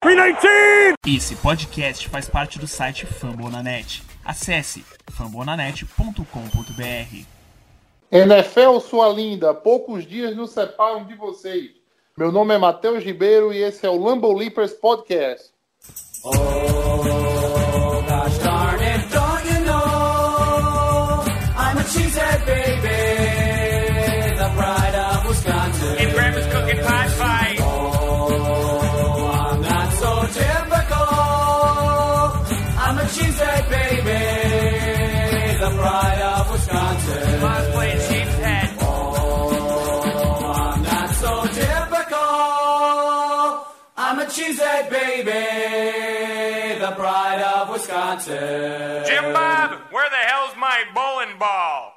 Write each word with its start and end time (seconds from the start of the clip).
319! 0.00 0.94
Esse 1.06 1.36
podcast 1.36 2.08
faz 2.08 2.26
parte 2.26 2.58
do 2.58 2.66
site 2.66 3.04
Fambonanet. 3.04 4.02
Acesse 4.24 4.82
fambonanet.com.br. 5.10 7.26
NFL, 8.10 8.78
sua 8.80 9.10
linda, 9.10 9.52
poucos 9.52 10.06
dias 10.06 10.34
nos 10.34 10.52
separam 10.52 11.04
de 11.04 11.14
vocês. 11.14 11.72
Meu 12.16 12.32
nome 12.32 12.54
é 12.54 12.58
Matheus 12.58 13.04
Ribeiro 13.04 13.52
e 13.52 13.58
esse 13.58 13.84
é 13.84 13.90
o 13.90 14.02
Lambo 14.02 14.32
Leapers 14.32 14.72
Podcast. 14.72 15.50
Oh, 16.24 17.29
baby, 44.88 46.78
the 46.78 46.92
pride 46.96 47.42
of 47.42 47.70
Wisconsin. 47.70 49.04
Jim 49.04 49.32
Bob, 49.32 49.80
where 49.90 50.08
the 50.08 50.16
hell's 50.28 50.54
my 50.56 50.84
bowling 50.94 51.36
ball? 51.38 51.92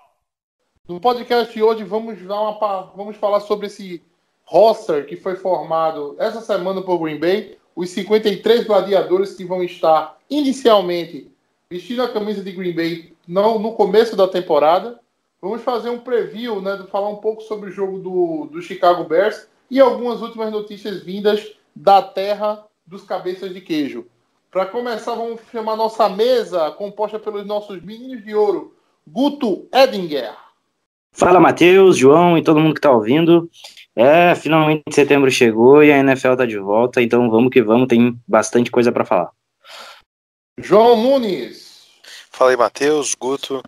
No 0.88 1.00
podcast 1.00 1.54
de 1.54 1.62
hoje 1.64 1.84
vamos 1.86 2.20
dar 2.28 2.42
uma 2.42 2.60
pa- 2.60 2.92
vamos 2.96 3.16
falar 3.16 3.40
sobre 3.42 3.68
esse 3.68 4.02
roster 4.46 5.06
que 5.06 5.16
foi 5.16 5.36
formado 5.36 6.16
essa 6.20 6.42
semana 6.42 6.82
por 6.82 6.98
Green 7.00 7.20
Bay, 7.20 7.58
os 7.76 7.90
53 7.92 8.66
gladiadores 8.66 9.34
que 9.34 9.46
vão 9.46 9.64
estar 9.64 10.18
inicialmente 10.30 11.32
vestindo 11.70 12.04
a 12.04 12.12
camisa 12.12 12.44
de 12.44 12.52
Green 12.52 12.74
Bay 12.76 13.14
não, 13.28 13.58
no 13.60 13.74
começo 13.74 14.16
da 14.18 14.28
temporada. 14.28 15.00
Vamos 15.42 15.62
fazer 15.62 15.90
um 15.90 16.00
preview, 16.00 16.62
né, 16.62 16.76
de 16.78 16.88
falar 16.88 17.10
um 17.10 17.18
pouco 17.18 17.42
sobre 17.42 17.70
o 17.70 17.74
jogo 17.74 18.00
do, 18.00 18.46
do 18.52 18.62
Chicago 18.62 19.04
Bears 19.06 19.48
e 19.70 19.80
algumas 19.80 20.22
últimas 20.22 20.52
notícias 20.52 21.02
vindas 21.04 21.54
da 21.76 22.02
terra 22.02 22.64
dos 22.86 23.04
cabeças 23.04 23.54
de 23.54 23.62
queijo. 23.62 24.06
Para 24.52 24.66
começar, 24.66 25.16
vamos 25.16 25.42
chamar 25.52 25.76
nossa 25.76 26.08
mesa 26.08 26.72
composta 26.72 27.18
pelos 27.18 27.46
nossos 27.46 27.82
meninos 27.82 28.24
de 28.24 28.36
ouro, 28.36 28.76
Guto 29.08 29.68
Edinger. 29.74 30.34
Fala, 31.12 31.40
Matheus, 31.40 31.98
João 31.98 32.38
e 32.38 32.44
todo 32.44 32.60
mundo 32.60 32.76
que 32.76 32.82
tá 32.82 32.92
ouvindo. 32.92 33.50
É, 33.96 34.34
finalmente 34.36 34.84
setembro 34.92 35.30
chegou 35.30 35.84
e 35.84 35.92
a 35.92 35.98
NFL 36.00 36.36
tá 36.36 36.46
de 36.46 36.58
volta, 36.58 37.02
então 37.02 37.30
vamos 37.30 37.52
que 37.52 37.62
vamos, 37.62 37.88
tem 37.88 38.20
bastante 38.28 38.72
coisa 38.72 38.92
para 38.92 39.06
falar. 39.06 39.32
João 40.58 41.02
Nunes. 41.02 41.73
Fala 42.36 42.50
aí, 42.50 42.58
Matheus, 42.58 43.14
Guto. 43.14 43.62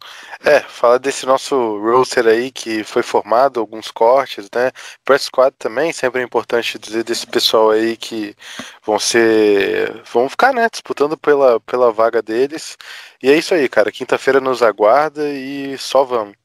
É, 0.43 0.59
fala 0.59 0.97
desse 0.97 1.23
nosso 1.23 1.55
roster 1.79 2.25
aí 2.25 2.51
que 2.51 2.83
foi 2.83 3.03
formado, 3.03 3.59
alguns 3.59 3.91
cortes, 3.91 4.49
né? 4.53 4.71
Press 5.03 5.23
Squad 5.23 5.55
também, 5.57 5.93
sempre 5.93 6.19
é 6.19 6.23
importante 6.23 6.79
dizer 6.79 7.03
desse 7.03 7.27
pessoal 7.27 7.69
aí 7.69 7.95
que 7.95 8.35
vão 8.83 8.97
ser. 8.97 10.01
vão 10.11 10.27
ficar, 10.27 10.51
né? 10.51 10.67
Disputando 10.67 11.15
pela, 11.15 11.59
pela 11.59 11.91
vaga 11.91 12.23
deles. 12.23 12.75
E 13.21 13.29
é 13.29 13.37
isso 13.37 13.53
aí, 13.53 13.69
cara. 13.69 13.91
Quinta-feira 13.91 14.41
nos 14.41 14.63
aguarda 14.63 15.29
e 15.29 15.77
só 15.77 16.03
vamos. 16.03 16.35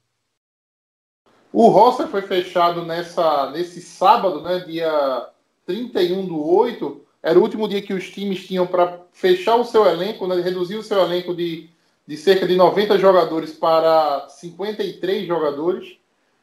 O 1.51 1.69
roster 1.69 2.07
foi 2.07 2.23
fechado 2.23 2.85
nessa, 2.85 3.51
nesse 3.51 3.81
sábado, 3.81 4.43
né, 4.43 4.61
dia 4.61 5.29
31 5.67 6.27
do 6.27 6.47
8. 6.47 7.01
Era 7.23 7.39
o 7.39 7.43
último 7.43 7.67
dia 7.67 7.83
que 7.83 7.95
os 7.95 8.11
times 8.11 8.47
tinham 8.47 8.67
para 8.67 9.01
fechar 9.11 9.57
o 9.57 9.65
seu 9.65 9.87
elenco, 9.87 10.27
né, 10.27 10.37
reduzir 10.41 10.77
o 10.77 10.83
seu 10.83 11.01
elenco 11.01 11.35
de, 11.35 11.69
de 12.11 12.17
cerca 12.17 12.45
de 12.45 12.57
90 12.57 12.99
jogadores 12.99 13.53
para 13.53 14.29
53 14.31 15.29
jogadores. 15.29 15.97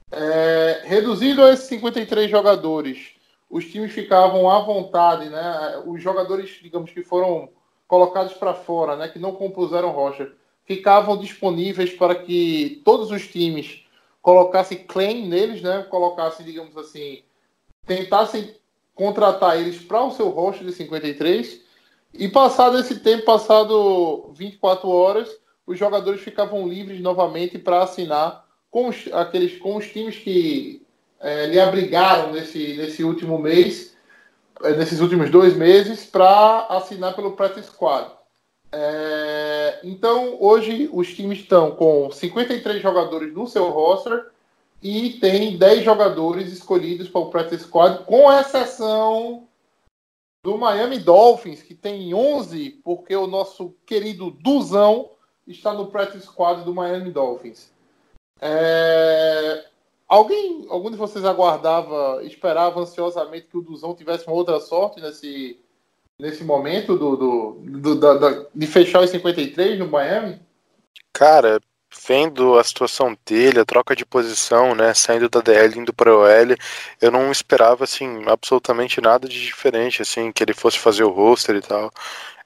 É, 0.09 0.84
reduzido 0.86 1.44
a 1.44 1.52
esses 1.52 1.66
53 1.66 2.31
jogadores, 2.31 3.16
os 3.50 3.66
times 3.66 3.92
ficavam 3.92 4.50
à 4.50 4.62
vontade, 4.62 5.28
né? 5.28 5.84
Os 5.86 6.02
jogadores, 6.02 6.58
digamos 6.64 6.92
que 6.92 7.03
foram 7.03 7.50
colocados 7.86 8.31
para 8.36 8.53
fora, 8.53 8.96
né, 8.96 9.09
que 9.09 9.19
não 9.19 9.34
compuseram 9.34 9.92
rocha, 9.92 10.31
ficavam 10.64 11.18
disponíveis 11.18 11.94
para 11.94 12.16
que 12.16 12.81
todos 12.86 13.12
os 13.12 13.28
times 13.28 13.84
colocassem 14.22 14.86
claim 14.88 15.28
neles, 15.28 15.62
né? 15.62 15.86
Colocassem, 15.90 16.46
digamos 16.46 16.78
assim, 16.78 17.24
tentassem 17.86 18.56
contratar 18.96 19.59
eles 19.59 19.84
para 19.84 20.02
o 20.02 20.12
seu 20.12 20.30
roster 20.30 20.66
de 20.66 20.72
53 20.72 21.62
e 22.13 22.30
passado 22.30 22.80
esse 22.80 23.02
tempo, 23.02 23.25
passado 23.25 24.31
24 24.34 24.88
horas, 24.88 25.30
os 25.68 25.78
jogadores 25.78 26.22
ficavam 26.22 26.66
livres 26.66 27.02
novamente 27.02 27.60
para 27.60 27.84
assinar 27.84 28.48
com 28.72 28.88
os, 28.88 29.12
aqueles, 29.12 29.60
com 29.60 29.76
os 29.76 29.86
times 29.92 30.16
que 30.16 30.82
é, 31.20 31.46
lhe 31.48 31.60
abrigaram 31.60 32.32
nesse, 32.32 32.78
nesse 32.78 33.04
último 33.04 33.38
mês, 33.38 33.94
é, 34.64 34.72
nesses 34.72 35.02
últimos 35.02 35.30
dois 35.30 35.56
meses, 35.56 36.06
para 36.06 36.68
assinar 36.70 37.14
pelo 37.16 37.34
Practice 37.34 37.68
Squad. 37.68 38.12
É, 38.72 39.80
então, 39.84 40.38
hoje 40.40 40.90
os 40.94 41.14
times 41.14 41.40
estão 41.40 41.72
com 41.72 42.10
53 42.12 42.82
jogadores 42.82 43.34
no 43.34 43.46
seu 43.46 43.70
roster 43.70 44.28
e 44.82 45.12
tem 45.20 45.58
10 45.58 45.84
jogadores 45.84 46.52
escolhidos 46.52 47.10
para 47.10 47.22
o 47.22 47.30
Practice 47.30 47.64
Squad, 47.64 48.06
com 48.06 48.32
exceção 48.32 49.48
do 50.44 50.58
Miami 50.58 51.00
Dolphins, 51.00 51.62
que 51.62 51.74
tem 51.74 52.14
11, 52.14 52.70
porque 52.84 53.14
o 53.16 53.28
nosso 53.28 53.76
querido 53.86 54.32
Duzão 54.32 55.17
está 55.47 55.74
no 55.74 55.88
Practice 55.88 56.25
Squad 56.25 56.63
do 56.63 56.74
Miami 56.74 57.12
Dolphins. 57.12 57.72
É, 58.40 59.66
alguém, 60.08 60.68
algum 60.69 60.91
de 60.91 60.97
vocês 60.97 61.25
aguardava, 61.25 62.22
esperava 62.24 62.80
ansiosamente 62.80 63.47
que 63.47 63.57
o 63.57 63.62
Duzão 63.62 63.96
tivesse 63.96 64.28
uma 64.28 64.36
outra 64.36 64.59
sorte 64.59 65.02
nesse, 65.02 65.59
nesse 66.19 66.44
momento 66.44 66.96
do, 66.96 67.16
do, 67.16 67.52
do- 67.80 67.96
da- 68.00 68.13
da- 68.16 68.46
de 68.53 68.68
fechar 68.68 69.02
os 69.02 69.09
53 69.09 69.80
no 69.80 69.88
Miami? 69.88 70.40
Cara, 71.13 71.59
vendo 72.07 72.59
a 72.59 72.63
situação 72.63 73.18
dele, 73.25 73.59
a 73.59 73.66
troca 73.66 73.96
de 73.96 74.06
posição, 74.06 74.75
né, 74.75 74.94
saindo 74.94 75.30
da 75.30 75.40
DL 75.41 75.80
indo 75.80 75.94
para 75.94 76.16
OL, 76.16 76.56
eu 77.02 77.09
não 77.12 77.31
esperava 77.31 77.86
assim 77.86 78.24
absolutamente 78.28 79.02
nada 79.02 79.28
de 79.28 79.41
diferente, 79.41 80.02
assim, 80.02 80.31
que 80.31 80.44
ele 80.44 80.53
fosse 80.53 80.78
fazer 80.78 81.03
o 81.03 81.09
roster 81.09 81.56
e 81.56 81.62
tal. 81.62 81.91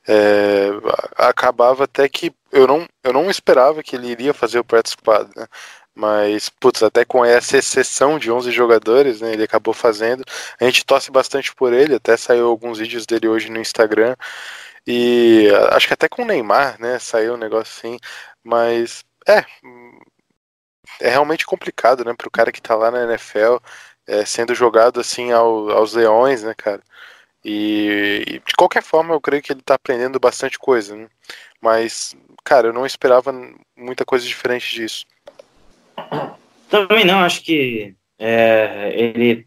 É, 0.08 0.70
acabava 1.16 1.84
até 1.84 2.10
que 2.10 2.34
eu 2.52 2.68
não, 2.68 2.88
eu 3.04 3.14
não 3.14 3.30
esperava 3.30 3.84
que 3.84 3.96
ele 3.96 4.08
iria 4.08 4.34
fazer 4.34 4.60
o 4.60 4.64
practice 4.64 4.94
squad, 5.00 5.30
né? 5.36 5.46
Mas, 5.94 6.50
putz, 6.50 6.82
até 6.84 7.04
com 7.06 7.24
essa 7.24 7.58
exceção 7.58 8.18
de 8.18 8.32
11 8.32 8.50
jogadores, 8.52 9.22
né, 9.22 9.34
ele 9.34 9.44
acabou 9.44 9.74
fazendo. 9.74 10.24
A 10.60 10.64
gente 10.66 10.86
torce 10.86 11.12
bastante 11.12 11.54
por 11.54 11.74
ele, 11.74 11.96
até 11.96 12.16
saiu 12.18 12.48
alguns 12.48 12.80
vídeos 12.80 13.06
dele 13.06 13.28
hoje 13.28 13.50
no 13.52 13.60
Instagram. 13.60 14.16
E 14.88 15.50
acho 15.72 15.88
que 15.88 15.94
até 15.94 16.10
com 16.10 16.24
o 16.24 16.26
Neymar, 16.26 16.80
né, 16.82 17.00
saiu 17.00 17.36
um 17.36 17.38
negócio 17.38 17.74
assim. 17.78 18.00
Mas, 18.44 19.04
é, 19.28 19.46
é 21.00 21.10
realmente 21.10 21.46
complicado, 21.46 22.04
né, 22.06 22.14
pro 22.14 22.32
cara 22.32 22.52
que 22.52 22.62
tá 22.62 22.76
lá 22.76 22.92
na 22.92 23.04
NFL, 23.04 23.60
é, 24.08 24.26
sendo 24.26 24.54
jogado 24.56 25.00
assim 25.00 25.32
ao- 25.32 25.70
aos 25.72 25.94
leões, 25.94 26.44
né, 26.44 26.54
cara. 26.58 26.82
E, 27.44 28.24
e 28.28 28.32
de 28.40 28.54
qualquer 28.58 28.84
forma, 28.84 29.14
eu 29.14 29.22
creio 29.22 29.42
que 29.42 29.52
ele 29.52 29.62
tá 29.62 29.76
aprendendo 29.76 30.20
bastante 30.20 30.60
coisa, 30.60 30.96
né? 30.96 31.08
Mas, 31.62 32.16
cara, 32.44 32.68
eu 32.68 32.74
não 32.74 32.86
esperava 32.86 33.34
muita 33.76 34.06
coisa 34.06 34.26
diferente 34.26 34.76
disso. 34.76 35.06
Também 36.70 37.06
não, 37.06 37.20
acho 37.20 37.44
que 37.44 37.96
é, 38.18 38.92
ele. 38.96 39.46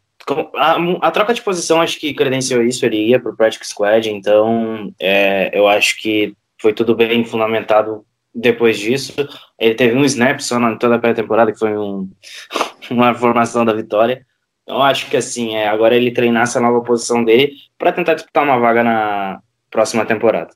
A, 0.57 0.77
a 1.03 1.11
troca 1.11 1.35
de 1.35 1.43
posição 1.43 1.81
acho 1.81 1.99
que 1.99 2.15
credenciou 2.15 2.63
isso, 2.63 2.85
ele 2.85 3.09
ia 3.09 3.21
pro 3.21 3.37
Practice 3.37 3.71
Squad, 3.71 4.09
então 4.09 4.93
é, 4.99 5.51
eu 5.53 5.69
acho 5.69 6.01
que 6.01 6.35
foi 6.59 6.73
tudo 6.73 6.95
bem 6.95 7.25
fundamentado 7.25 8.05
depois 8.35 8.79
disso. 8.79 9.13
Ele 9.59 9.75
teve 9.75 9.97
um 9.97 10.05
snap 10.05 10.41
só 10.41 10.59
na 10.59 10.77
toda 10.77 10.97
a 10.97 10.99
pré-temporada, 10.99 11.53
que 11.53 11.59
foi 11.59 11.77
um, 11.77 12.11
uma 12.91 13.15
formação 13.15 13.65
da 13.65 13.73
vitória. 13.73 14.27
Então 14.65 14.83
acho 14.83 15.11
que 15.11 15.17
assim, 15.17 15.55
é, 15.55 15.69
agora 15.69 15.95
ele 15.95 16.11
treinar 16.11 16.45
essa 16.45 16.61
nova 16.61 16.81
posição 16.81 17.23
dele 17.23 17.53
para 17.79 17.93
tentar 17.93 18.15
disputar 18.15 18.43
uma 18.43 18.59
vaga 18.59 18.83
na 18.83 19.41
próxima 19.71 20.05
temporada. 20.07 20.51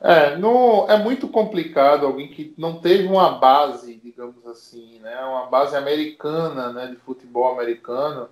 É, 0.00 0.36
no, 0.36 0.86
é 0.88 0.98
muito 0.98 1.26
complicado 1.28 2.06
alguém 2.06 2.28
que 2.28 2.54
não 2.56 2.78
teve 2.80 3.06
uma 3.06 3.30
base, 3.38 4.00
digamos 4.02 4.46
assim, 4.46 4.98
né, 5.00 5.16
uma 5.24 5.46
base 5.46 5.76
americana, 5.76 6.72
né, 6.72 6.86
de 6.86 6.96
futebol 6.96 7.52
americano, 7.52 8.28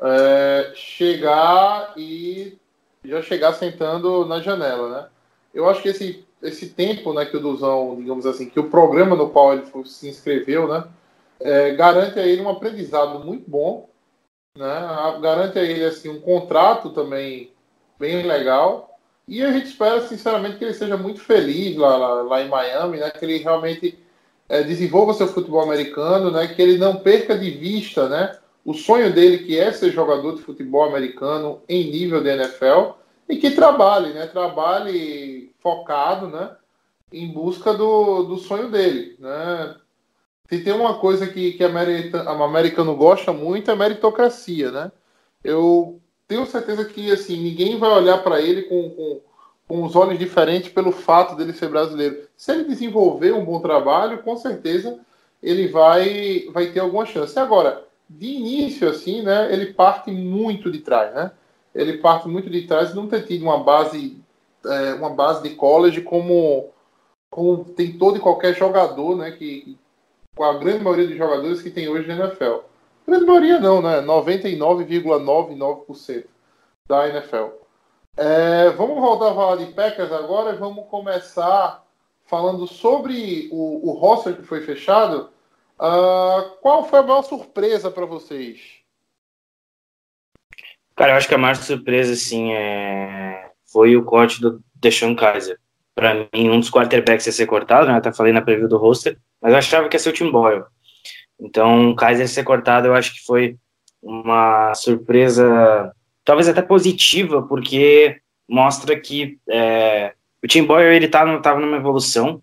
é, 0.00 0.72
chegar 0.74 1.92
e 1.96 2.56
já 3.04 3.20
chegar 3.22 3.52
sentando 3.52 4.24
na 4.24 4.40
janela, 4.40 4.88
né? 4.88 5.06
Eu 5.52 5.68
acho 5.68 5.82
que 5.82 5.88
esse, 5.88 6.24
esse 6.42 6.70
tempo, 6.70 7.12
né, 7.12 7.26
que 7.26 7.36
o 7.36 7.40
Duzão, 7.40 7.96
digamos 7.96 8.24
assim, 8.24 8.48
que 8.48 8.58
o 8.58 8.70
programa 8.70 9.14
no 9.14 9.28
qual 9.28 9.52
ele 9.52 9.64
se 9.84 10.08
inscreveu, 10.08 10.66
né, 10.66 10.84
é, 11.44 11.74
garante 11.74 12.18
a 12.18 12.26
ele 12.26 12.40
um 12.40 12.48
aprendizado 12.48 13.22
muito 13.22 13.48
bom, 13.48 13.90
né? 14.56 14.64
Garante 15.20 15.58
a 15.58 15.62
ele 15.62 15.84
assim 15.84 16.08
um 16.08 16.18
contrato 16.18 16.88
também 16.90 17.52
bem 18.00 18.22
legal. 18.26 18.98
E 19.28 19.42
a 19.42 19.52
gente 19.52 19.66
espera, 19.66 20.00
sinceramente, 20.06 20.56
que 20.56 20.64
ele 20.64 20.74
seja 20.74 20.96
muito 20.96 21.20
feliz 21.20 21.76
lá, 21.76 21.96
lá, 21.96 22.22
lá 22.22 22.42
em 22.42 22.48
Miami, 22.48 22.96
né? 22.96 23.10
Que 23.10 23.26
ele 23.26 23.38
realmente 23.38 23.98
é, 24.48 24.62
desenvolva 24.62 25.12
seu 25.12 25.26
futebol 25.26 25.60
americano, 25.60 26.30
né? 26.30 26.46
Que 26.46 26.62
ele 26.62 26.78
não 26.78 26.96
perca 26.96 27.38
de 27.38 27.50
vista, 27.50 28.08
né? 28.08 28.38
O 28.64 28.72
sonho 28.72 29.12
dele 29.12 29.38
que 29.38 29.58
é 29.58 29.70
ser 29.70 29.92
jogador 29.92 30.36
de 30.36 30.42
futebol 30.42 30.84
americano 30.84 31.62
em 31.68 31.90
nível 31.90 32.22
de 32.22 32.30
NFL 32.30 32.92
e 33.28 33.36
que 33.36 33.50
trabalhe, 33.50 34.14
né? 34.14 34.26
Trabalhe 34.26 35.52
focado, 35.58 36.26
né? 36.28 36.56
Em 37.12 37.30
busca 37.30 37.74
do, 37.74 38.22
do 38.22 38.38
sonho 38.38 38.70
dele, 38.70 39.16
né? 39.18 39.76
Se 40.48 40.60
tem 40.62 40.72
uma 40.72 40.98
coisa 40.98 41.26
que, 41.26 41.52
que 41.52 41.64
o 41.64 42.42
americano 42.42 42.94
gosta 42.94 43.32
muito 43.32 43.70
é 43.70 43.74
meritocracia, 43.74 44.70
né? 44.70 44.92
Eu 45.42 46.00
tenho 46.28 46.46
certeza 46.46 46.84
que 46.84 47.10
assim 47.10 47.40
ninguém 47.40 47.78
vai 47.78 47.90
olhar 47.90 48.22
para 48.22 48.40
ele 48.40 48.62
com, 48.62 48.90
com, 48.90 49.20
com 49.66 49.82
os 49.84 49.96
olhos 49.96 50.18
diferentes 50.18 50.70
pelo 50.70 50.92
fato 50.92 51.34
dele 51.34 51.52
ser 51.52 51.68
brasileiro. 51.68 52.28
Se 52.36 52.52
ele 52.52 52.64
desenvolver 52.64 53.32
um 53.32 53.44
bom 53.44 53.60
trabalho, 53.60 54.22
com 54.22 54.36
certeza 54.36 55.00
ele 55.42 55.68
vai, 55.68 56.46
vai 56.52 56.66
ter 56.72 56.80
alguma 56.80 57.06
chance. 57.06 57.38
Agora, 57.38 57.86
de 58.08 58.26
início, 58.26 58.88
assim, 58.88 59.22
né, 59.22 59.52
ele 59.52 59.72
parte 59.72 60.10
muito 60.10 60.70
de 60.70 60.78
trás, 60.78 61.14
né? 61.14 61.30
Ele 61.74 61.98
parte 61.98 62.28
muito 62.28 62.48
de 62.48 62.66
trás 62.66 62.90
e 62.90 62.94
não 62.94 63.08
ter 63.08 63.26
tido 63.26 63.42
uma 63.42 63.62
base, 63.62 64.18
é, 64.64 64.94
uma 64.94 65.10
base 65.10 65.42
de 65.42 65.54
college 65.54 66.02
como, 66.02 66.70
como 67.30 67.64
tem 67.64 67.92
todo 67.98 68.16
e 68.16 68.20
qualquer 68.20 68.54
jogador, 68.54 69.16
né? 69.16 69.32
Que, 69.32 69.76
com 70.34 70.44
a 70.44 70.58
grande 70.58 70.82
maioria 70.82 71.06
dos 71.06 71.16
jogadores 71.16 71.62
que 71.62 71.70
tem 71.70 71.88
hoje 71.88 72.08
na 72.08 72.16
NFL. 72.16 72.56
Grande 73.06 73.24
maioria 73.24 73.60
não, 73.60 73.80
né? 73.82 74.02
99,99% 74.02 76.24
da 76.88 77.08
NFL. 77.08 77.50
É, 78.16 78.70
vamos 78.70 79.00
voltar 79.00 79.32
a 79.32 79.34
falar 79.34 79.56
de 79.56 79.66
Packers 79.72 80.12
agora 80.12 80.54
e 80.54 80.58
vamos 80.58 80.86
começar 80.88 81.84
falando 82.26 82.66
sobre 82.66 83.48
o, 83.52 83.90
o 83.90 83.92
roster 83.92 84.36
que 84.36 84.42
foi 84.42 84.62
fechado. 84.62 85.30
Uh, 85.78 86.50
qual 86.60 86.88
foi 86.88 87.00
a 87.00 87.02
maior 87.02 87.22
surpresa 87.22 87.90
para 87.90 88.06
vocês? 88.06 88.78
Cara, 90.94 91.12
eu 91.12 91.16
acho 91.16 91.26
que 91.26 91.34
a 91.34 91.38
maior 91.38 91.56
surpresa, 91.56 92.12
assim, 92.12 92.52
é... 92.52 93.50
foi 93.66 93.96
o 93.96 94.04
corte 94.04 94.40
do 94.40 94.62
Deshaun 94.76 95.16
Kaiser. 95.16 95.58
Para 95.94 96.28
mim, 96.32 96.50
um 96.50 96.60
dos 96.60 96.70
quarterbacks 96.70 97.26
ia 97.26 97.32
ser 97.32 97.46
cortado, 97.46 97.86
né? 97.86 97.94
Eu 97.94 97.98
até 97.98 98.12
falei 98.12 98.32
na 98.32 98.42
preview 98.42 98.68
do 98.68 98.76
roster, 98.76 99.18
mas 99.44 99.52
eu 99.52 99.58
achava 99.58 99.90
que 99.90 99.94
ia 99.94 100.00
ser 100.00 100.08
o 100.08 100.12
Tim 100.12 100.30
Boyle. 100.30 100.64
Então, 101.38 101.90
o 101.90 101.94
Kaiser 101.94 102.26
ser 102.26 102.44
cortado, 102.44 102.86
eu 102.86 102.94
acho 102.94 103.12
que 103.12 103.22
foi 103.26 103.58
uma 104.02 104.72
surpresa, 104.74 105.92
talvez 106.24 106.48
até 106.48 106.62
positiva, 106.62 107.42
porque 107.42 108.16
mostra 108.48 108.98
que 108.98 109.38
é, 109.50 110.14
o 110.42 110.46
Tim 110.46 110.64
Boyer 110.64 110.94
ele 110.94 111.08
tá, 111.08 111.38
tava 111.40 111.60
numa 111.60 111.76
evolução 111.76 112.42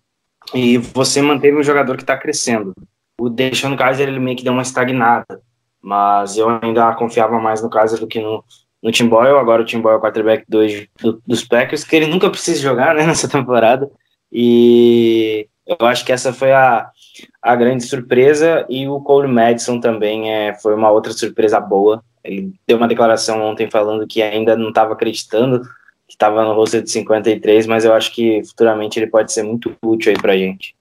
e 0.54 0.78
você 0.78 1.20
manteve 1.20 1.56
um 1.56 1.62
jogador 1.62 1.96
que 1.96 2.04
está 2.04 2.16
crescendo. 2.16 2.72
O 3.20 3.28
Deshaun 3.28 3.76
Kaiser 3.76 4.06
ele 4.06 4.20
meio 4.20 4.36
que 4.36 4.44
deu 4.44 4.52
uma 4.52 4.62
estagnada, 4.62 5.42
mas 5.80 6.36
eu 6.36 6.48
ainda 6.62 6.94
confiava 6.94 7.40
mais 7.40 7.60
no 7.60 7.68
Kaiser 7.68 7.98
do 7.98 8.06
que 8.06 8.20
no, 8.20 8.44
no 8.80 8.92
Tim 8.92 9.08
Boyle. 9.08 9.38
Agora 9.38 9.62
o 9.62 9.64
Tim 9.64 9.80
Boyle 9.80 9.96
é 9.96 9.98
o 9.98 10.00
quarterback 10.00 10.44
do, 10.48 11.20
dos 11.26 11.44
Packers, 11.44 11.82
que 11.82 11.96
ele 11.96 12.06
nunca 12.06 12.30
precisa 12.30 12.62
jogar 12.62 12.94
né, 12.94 13.02
nessa 13.06 13.28
temporada. 13.28 13.90
E 14.30 15.48
eu 15.66 15.86
acho 15.86 16.04
que 16.04 16.12
essa 16.12 16.32
foi 16.32 16.52
a, 16.52 16.90
a 17.40 17.56
grande 17.56 17.84
surpresa 17.84 18.66
e 18.68 18.88
o 18.88 19.00
Cole 19.00 19.28
Madison 19.28 19.80
também 19.80 20.32
é, 20.32 20.54
foi 20.54 20.74
uma 20.74 20.90
outra 20.90 21.12
surpresa 21.12 21.60
boa. 21.60 22.02
Ele 22.24 22.52
deu 22.66 22.76
uma 22.76 22.88
declaração 22.88 23.42
ontem 23.42 23.70
falando 23.70 24.06
que 24.06 24.22
ainda 24.22 24.56
não 24.56 24.68
estava 24.68 24.92
acreditando 24.92 25.62
que 26.06 26.16
estava 26.16 26.44
no 26.44 26.52
roster 26.52 26.82
de 26.82 26.90
53, 26.90 27.66
mas 27.66 27.84
eu 27.84 27.94
acho 27.94 28.12
que 28.12 28.42
futuramente 28.44 28.98
ele 28.98 29.06
pode 29.06 29.32
ser 29.32 29.42
muito 29.42 29.74
útil 29.82 30.12
aí 30.12 30.20
pra 30.20 30.36
gente. 30.36 30.74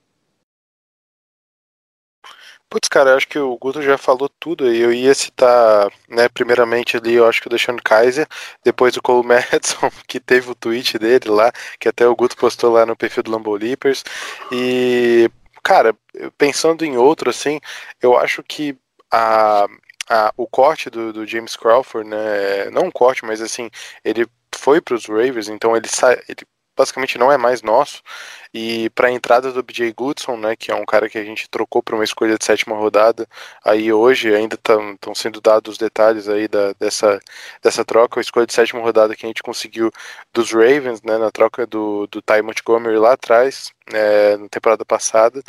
Putz, 2.72 2.88
cara, 2.88 3.10
eu 3.10 3.18
acho 3.18 3.28
que 3.28 3.38
o 3.38 3.58
Guto 3.58 3.82
já 3.82 3.98
falou 3.98 4.30
tudo 4.40 4.66
eu 4.74 4.94
ia 4.94 5.14
citar, 5.14 5.92
né, 6.08 6.30
primeiramente 6.30 6.96
ali, 6.96 7.16
eu 7.16 7.28
acho 7.28 7.42
que 7.42 7.48
o 7.48 7.50
Deshaun 7.50 7.76
Kaiser, 7.84 8.26
depois 8.64 8.96
o 8.96 9.02
Cole 9.02 9.28
Madison, 9.28 9.92
que 10.08 10.22
teve 10.22 10.50
o 10.50 10.56
tweet 10.56 10.98
dele 10.98 11.30
lá, 11.30 11.52
que 11.78 11.90
até 11.90 12.08
o 12.08 12.16
Guto 12.16 12.38
postou 12.38 12.72
lá 12.72 12.86
no 12.86 12.96
perfil 12.96 13.24
do 13.24 13.32
Lambo 13.32 13.54
Leapers, 13.58 14.06
e, 14.54 15.30
cara, 15.62 15.94
pensando 16.38 16.86
em 16.86 16.96
outro, 16.96 17.30
assim, 17.30 17.60
eu 18.02 18.18
acho 18.18 18.42
que 18.42 18.78
a, 19.12 19.68
a, 20.10 20.34
o 20.38 20.48
corte 20.48 20.90
do, 20.90 21.12
do 21.12 21.28
James 21.28 21.58
Crawford, 21.58 22.10
né, 22.10 22.70
não 22.72 22.84
um 22.86 22.92
corte, 22.92 23.26
mas 23.26 23.42
assim, 23.42 23.70
ele 24.02 24.26
foi 24.56 24.80
para 24.80 24.96
os 24.96 25.08
Ravens, 25.08 25.50
então 25.50 25.76
ele, 25.76 25.90
ele 26.30 26.48
basicamente 26.76 27.18
não 27.18 27.32
é 27.32 27.38
mais 27.38 27.62
nosso. 27.62 28.02
E 28.54 28.90
para 28.92 29.08
a 29.08 29.12
entrada 29.12 29.52
do 29.52 29.64
BJ 29.64 29.94
Goodson, 29.94 30.38
né, 30.38 30.56
que 30.56 30.72
é 30.72 30.76
um 30.76 30.86
cara 30.86 31.10
que 31.10 31.18
a 31.18 31.24
gente 31.24 31.50
trocou 31.50 31.82
para 31.82 31.96
uma 31.96 32.04
escolha 32.04 32.38
de 32.38 32.46
sétima 32.46 32.76
rodada, 32.76 33.28
aí 33.64 33.92
hoje 33.94 34.34
ainda 34.34 34.56
estão 34.56 35.16
sendo 35.16 35.40
dados 35.40 35.74
os 35.74 35.78
detalhes 35.78 36.28
aí 36.28 36.48
da, 36.48 36.74
dessa, 36.74 37.20
dessa 37.62 37.86
troca, 37.86 38.20
a 38.20 38.22
escolha 38.22 38.46
de 38.46 38.54
sétima 38.54 38.82
rodada 38.82 39.16
que 39.16 39.26
a 39.26 39.30
gente 39.30 39.44
conseguiu 39.44 39.92
dos 40.34 40.52
Ravens, 40.52 41.02
né, 41.02 41.18
na 41.18 41.32
troca 41.32 41.66
do, 41.66 42.08
do 42.08 42.22
Ty 42.22 42.42
Montgomery 42.42 42.98
lá 42.98 43.14
atrás, 43.14 43.72
é, 43.94 44.38
na 44.38 44.50
temporada 44.50 44.86
passada. 44.86 45.42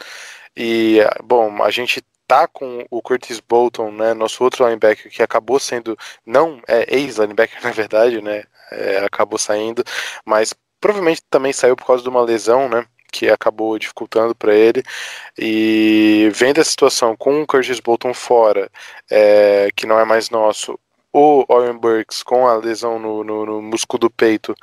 E, 0.57 0.99
bom, 1.25 1.63
a 1.63 1.71
gente 1.71 2.03
tá 2.27 2.47
com 2.49 2.87
o 2.91 3.03
Curtis 3.03 3.41
Bolton, 3.41 3.91
né, 3.93 4.15
nosso 4.15 4.43
outro 4.43 4.65
linebacker, 4.65 5.11
que 5.11 5.23
acabou 5.23 5.59
sendo, 5.61 5.99
não 6.25 6.63
é 6.69 6.95
ex-linebacker 6.97 7.61
na 7.65 7.71
verdade, 7.73 8.23
né, 8.23 8.45
é, 8.71 8.99
acabou 9.05 9.39
saindo, 9.39 9.85
mas 10.25 10.55
provavelmente 10.82 11.23
também 11.31 11.52
saiu 11.52 11.76
por 11.76 11.87
causa 11.87 12.02
de 12.02 12.08
uma 12.08 12.23
lesão, 12.23 12.69
né? 12.69 12.84
Que 13.12 13.31
acabou 13.31 13.79
dificultando 13.79 14.34
para 14.34 14.55
ele. 14.55 14.82
E 15.38 16.29
vendo 16.34 16.61
a 16.61 16.64
situação 16.64 17.17
com 17.17 17.43
o 17.43 17.46
Curtis 17.46 17.81
Bolton 17.81 18.12
fora, 18.12 18.70
é, 19.11 19.69
que 19.76 19.87
não 19.87 19.99
é 19.99 20.05
mais 20.05 20.29
nosso, 20.29 20.79
o 21.12 21.44
Oren 21.49 21.79
Burks 21.79 22.23
com 22.23 22.49
a 22.49 22.56
lesão 22.56 22.99
no, 22.99 23.23
no, 23.23 23.46
no, 23.46 23.62
músculo 23.62 24.00
do 24.00 24.11
peito, 24.11 24.55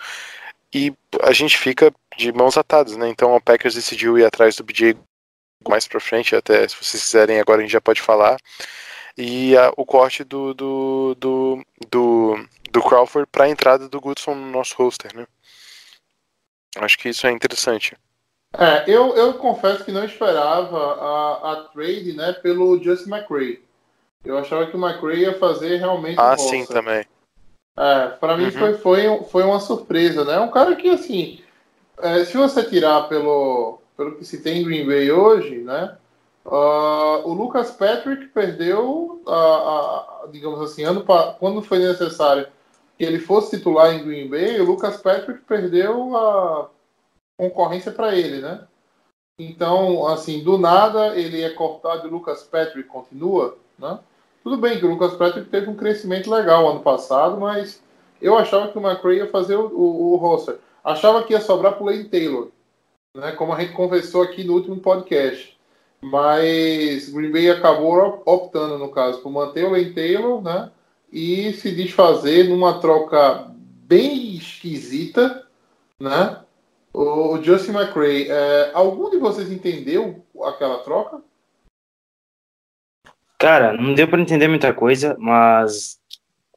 e 0.74 0.94
a 1.22 1.32
gente 1.32 1.58
fica 1.58 1.94
de 2.18 2.32
mãos 2.34 2.58
atadas, 2.58 2.98
né? 2.98 3.08
Então 3.10 3.36
o 3.36 3.42
Packers 3.42 3.76
decidiu 3.76 4.18
ir 4.18 4.26
atrás 4.26 4.56
do 4.58 4.64
BJ 4.64 4.98
mais 5.68 5.88
para 5.88 6.00
frente, 6.00 6.36
até 6.36 6.68
se 6.68 6.76
vocês 6.76 7.04
quiserem, 7.04 7.40
agora 7.40 7.60
a 7.60 7.62
gente 7.62 7.72
já 7.72 7.82
pode 7.82 8.02
falar. 8.02 8.38
E 9.18 9.56
a, 9.58 9.72
o 9.78 9.86
corte 9.86 10.24
do, 10.24 10.54
do, 10.54 11.16
do, 11.16 11.66
do, 11.90 12.48
do 12.72 12.82
Crawford 12.82 13.28
para 13.32 13.46
a 13.46 13.50
entrada 13.50 13.90
do 13.90 14.02
Goodson 14.02 14.36
no 14.36 14.52
nosso 14.52 14.76
roster, 14.78 15.16
né? 15.16 15.26
Acho 16.78 16.98
que 16.98 17.10
isso 17.10 17.26
é 17.26 17.32
interessante. 17.32 17.96
É, 18.58 18.84
eu, 18.88 19.16
eu 19.16 19.34
confesso 19.36 19.84
que 19.84 19.92
não 19.92 20.04
esperava 20.04 20.78
a, 20.78 21.54
a 21.54 21.56
trade 21.66 22.14
né, 22.14 22.34
pelo 22.34 22.82
Justin 22.82 23.12
McRae. 23.12 23.62
Eu 24.26 24.38
achava 24.38 24.66
que 24.66 24.76
o 24.76 24.84
McRae 24.84 25.22
ia 25.22 25.38
fazer 25.38 25.78
realmente. 25.78 26.20
Ah, 26.20 26.38
sim, 26.38 26.66
também. 26.66 27.06
É, 27.78 28.08
para 28.20 28.36
mim 28.36 28.46
uhum. 28.46 28.52
foi, 28.52 28.74
foi, 28.78 29.24
foi 29.26 29.44
uma 29.44 29.60
surpresa, 29.60 30.26
né? 30.26 30.40
Um 30.40 30.52
cara 30.52 30.76
que, 30.76 30.90
assim, 30.90 31.42
é, 32.00 32.26
se 32.26 32.36
você 32.36 32.64
tirar 32.64 33.08
pelo, 33.08 33.80
pelo 33.96 34.16
que 34.16 34.26
se 34.26 34.42
tem 34.42 34.62
em 34.62 34.66
Green 34.66 34.86
Bay 34.86 35.12
hoje, 35.12 35.60
né? 35.60 35.96
Uh, 36.46 37.28
o 37.28 37.34
Lucas 37.34 37.72
Patrick 37.72 38.28
perdeu, 38.28 39.22
a, 39.28 39.34
a, 39.34 40.28
digamos 40.32 40.60
assim, 40.62 40.84
ano 40.84 41.06
quando 41.38 41.62
foi 41.62 41.78
necessário 41.80 42.48
que 43.00 43.06
ele 43.06 43.18
fosse 43.18 43.56
titular 43.56 43.96
em 43.96 44.04
Green 44.04 44.28
Bay, 44.28 44.60
o 44.60 44.66
Lucas 44.66 44.98
Patrick 44.98 45.40
perdeu 45.46 46.18
a 46.18 46.70
concorrência 47.38 47.94
para 47.94 48.14
ele, 48.14 48.42
né? 48.42 48.68
Então, 49.40 50.06
assim, 50.06 50.44
do 50.44 50.58
nada 50.58 51.18
ele 51.18 51.42
é 51.42 51.50
cortado 51.52 52.06
e 52.06 52.10
o 52.10 52.14
Lucas 52.14 52.44
Patrick 52.44 52.90
continua, 52.90 53.58
né? 53.80 54.00
Tudo 54.44 54.58
bem 54.58 54.78
que 54.78 54.86
o 54.86 54.90
Lucas 54.90 55.14
Patrick 55.14 55.50
teve 55.50 55.70
um 55.70 55.78
crescimento 55.78 56.30
legal 56.30 56.68
ano 56.68 56.82
passado, 56.82 57.40
mas 57.40 57.82
eu 58.22 58.38
achava 58.38 58.68
que 58.68 58.78
o 58.78 58.86
McRae 58.86 59.20
ia 59.20 59.28
fazer 59.28 59.56
o, 59.56 59.68
o, 59.68 60.14
o 60.14 60.16
roster. 60.18 60.60
Achava 60.84 61.24
que 61.24 61.32
ia 61.32 61.40
sobrar 61.40 61.76
para 61.76 61.84
o 61.84 61.86
Lane 61.86 62.10
Taylor, 62.10 62.50
né? 63.16 63.32
Como 63.32 63.54
a 63.54 63.62
gente 63.62 63.72
conversou 63.72 64.24
aqui 64.24 64.44
no 64.44 64.56
último 64.56 64.82
podcast. 64.82 65.58
Mas 66.02 67.10
Green 67.10 67.32
Bay 67.32 67.50
acabou 67.50 68.22
optando, 68.26 68.78
no 68.78 68.92
caso, 68.92 69.22
por 69.22 69.32
manter 69.32 69.64
o 69.64 69.72
Lane 69.72 69.94
Taylor, 69.94 70.42
né? 70.42 70.70
E 71.12 71.54
se 71.54 71.72
desfazer 71.72 72.50
numa 72.50 72.80
troca 72.80 73.52
bem 73.56 74.36
esquisita, 74.36 75.48
né? 76.00 76.42
O 76.94 77.40
Justin 77.42 77.72
McRae, 77.72 78.28
é, 78.30 78.72
algum 78.74 79.10
de 79.10 79.18
vocês 79.18 79.52
entendeu 79.52 80.26
aquela 80.44 80.80
troca? 80.80 81.22
Cara, 83.38 83.74
não 83.74 83.94
deu 83.94 84.08
para 84.08 84.22
entender 84.22 84.48
muita 84.48 84.74
coisa, 84.74 85.16
mas 85.20 86.00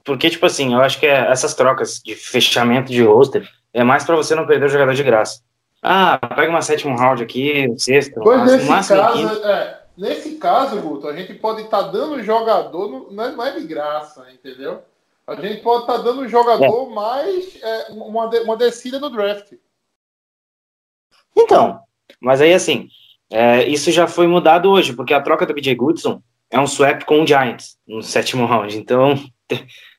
porque 0.04 0.28
tipo 0.30 0.44
assim, 0.46 0.74
eu 0.74 0.80
acho 0.80 0.98
que 0.98 1.06
é 1.06 1.30
essas 1.30 1.54
trocas 1.54 2.00
de 2.02 2.14
fechamento 2.16 2.90
de 2.90 3.02
roster 3.02 3.48
é 3.72 3.84
mais 3.84 4.04
para 4.04 4.16
você 4.16 4.34
não 4.34 4.46
perder 4.46 4.66
o 4.66 4.68
jogador 4.68 4.94
de 4.94 5.02
graça. 5.02 5.40
Ah, 5.82 6.18
pega 6.18 6.50
uma 6.50 6.62
sétimo 6.62 6.96
round 6.96 7.22
aqui, 7.22 7.68
um 7.68 7.78
sexto, 7.78 8.20
pois 8.20 8.44
nesse 8.44 8.68
caso, 8.68 9.44
é, 9.44 9.81
Nesse 10.02 10.34
caso, 10.34 10.82
Guto, 10.82 11.06
a 11.06 11.14
gente 11.14 11.32
pode 11.34 11.62
estar 11.62 11.84
tá 11.84 11.88
dando 11.88 12.20
jogador, 12.24 13.12
não 13.12 13.24
é, 13.24 13.30
não 13.36 13.46
é 13.46 13.52
de 13.52 13.64
graça, 13.64 14.26
entendeu? 14.34 14.82
A 15.24 15.36
gente 15.36 15.62
pode 15.62 15.82
estar 15.82 15.98
dando 15.98 16.22
um 16.22 16.28
jogador 16.28 16.90
mais 16.90 17.56
é, 17.62 17.92
uma, 17.92 18.26
uma 18.26 18.56
descida 18.56 18.98
no 18.98 19.08
draft. 19.08 19.52
Então, 21.36 21.78
mas 22.20 22.40
aí 22.40 22.52
assim, 22.52 22.88
é, 23.30 23.68
isso 23.68 23.92
já 23.92 24.08
foi 24.08 24.26
mudado 24.26 24.68
hoje, 24.68 24.92
porque 24.92 25.14
a 25.14 25.22
troca 25.22 25.46
do 25.46 25.54
BJ 25.54 25.72
Goodson 25.76 26.20
é 26.50 26.58
um 26.58 26.66
swap 26.66 27.04
com 27.04 27.22
o 27.22 27.26
Giants 27.26 27.78
no 27.86 28.02
sétimo 28.02 28.44
round. 28.44 28.76
Então, 28.76 29.14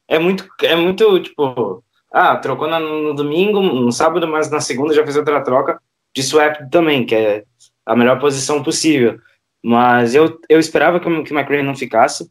é 0.05 0.19
muito, 0.19 0.45
é 0.63 0.75
muito 0.75 1.17
tipo, 1.21 1.81
ah, 2.11 2.35
trocou 2.35 2.67
na- 2.67 2.77
no 2.77 3.13
domingo, 3.13 3.61
no 3.61 3.89
sábado, 3.89 4.27
mas 4.27 4.51
na 4.51 4.59
segunda 4.59 4.93
já 4.93 5.05
fez 5.05 5.15
outra 5.15 5.41
troca 5.41 5.81
de 6.13 6.21
swap 6.21 6.69
também, 6.69 7.05
que 7.05 7.15
é 7.15 7.45
a 7.85 7.95
melhor 7.95 8.19
posição 8.19 8.61
possível. 8.61 9.17
Mas 9.63 10.13
eu, 10.13 10.39
eu 10.49 10.59
esperava 10.59 10.99
que, 10.99 11.07
o- 11.07 11.23
que 11.23 11.33
o 11.33 11.37
McRae 11.39 11.63
não 11.63 11.75
ficasse. 11.75 12.29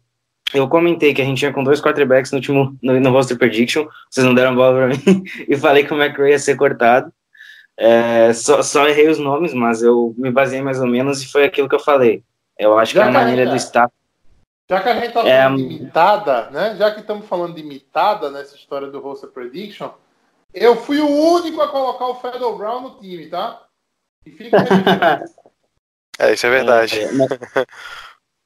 Eu 0.53 0.69
comentei 0.69 1.15
que 1.15 1.23
a 1.23 1.25
gente 1.25 1.39
tinha 1.39 1.53
com 1.53 1.65
dois 1.65 1.81
quarterbacks 1.81 2.31
no 2.31 2.37
último 2.39 2.77
no, 2.83 3.01
no 3.01 3.11
roster 3.11 3.39
prediction, 3.39 3.87
vocês 4.11 4.27
não 4.27 4.35
deram 4.35 4.55
bola 4.55 4.77
pra 4.77 4.89
mim, 4.89 5.25
e 5.49 5.57
falei 5.57 5.83
que 5.85 5.95
o 5.95 6.01
McRae 6.03 6.33
ia 6.33 6.39
ser 6.39 6.57
cortado. 6.57 7.11
É, 7.75 8.33
só, 8.35 8.63
só 8.63 8.87
errei 8.87 9.09
os 9.09 9.19
nomes, 9.19 9.55
mas 9.55 9.83
eu 9.83 10.15
me 10.19 10.31
baseei 10.31 10.61
mais 10.61 10.79
ou 10.79 10.87
menos 10.87 11.23
e 11.23 11.33
foi 11.33 11.45
aquilo 11.45 11.69
que 11.71 11.75
eu 11.75 11.81
falei. 11.81 12.23
Eu 12.59 12.79
acho 12.79 12.93
que 12.93 13.01
a 13.01 13.11
maneira 13.11 13.49
do 13.51 13.57
staff. 13.57 13.93
Já 14.69 14.81
que 14.83 14.89
a 14.91 14.95
gente 14.95 15.07
está 15.09 15.27
É, 15.27 15.43
falando 15.45 15.57
de 15.57 15.65
mitada, 15.81 16.51
né? 16.51 16.77
Já 16.77 16.91
que 16.91 17.01
estamos 17.01 17.27
falando 17.27 17.55
de 17.55 17.63
mitada 17.63 18.31
nessa 18.31 18.55
história 18.55 18.89
do 18.89 19.01
roster 19.01 19.31
prediction, 19.31 19.89
eu 20.53 20.77
fui 20.77 21.01
o 21.01 21.09
único 21.09 21.61
a 21.63 21.69
colocar 21.69 22.07
o 22.09 22.15
Federal 22.17 22.57
Brown 22.59 22.81
no 22.83 22.91
time, 23.01 23.27
tá? 23.29 23.63
E 24.27 24.31
fica. 24.31 24.59
É, 26.19 26.33
isso 26.33 26.47
é 26.47 26.51
verdade. 26.51 27.01
É, 27.01 27.13
mas 27.13 27.29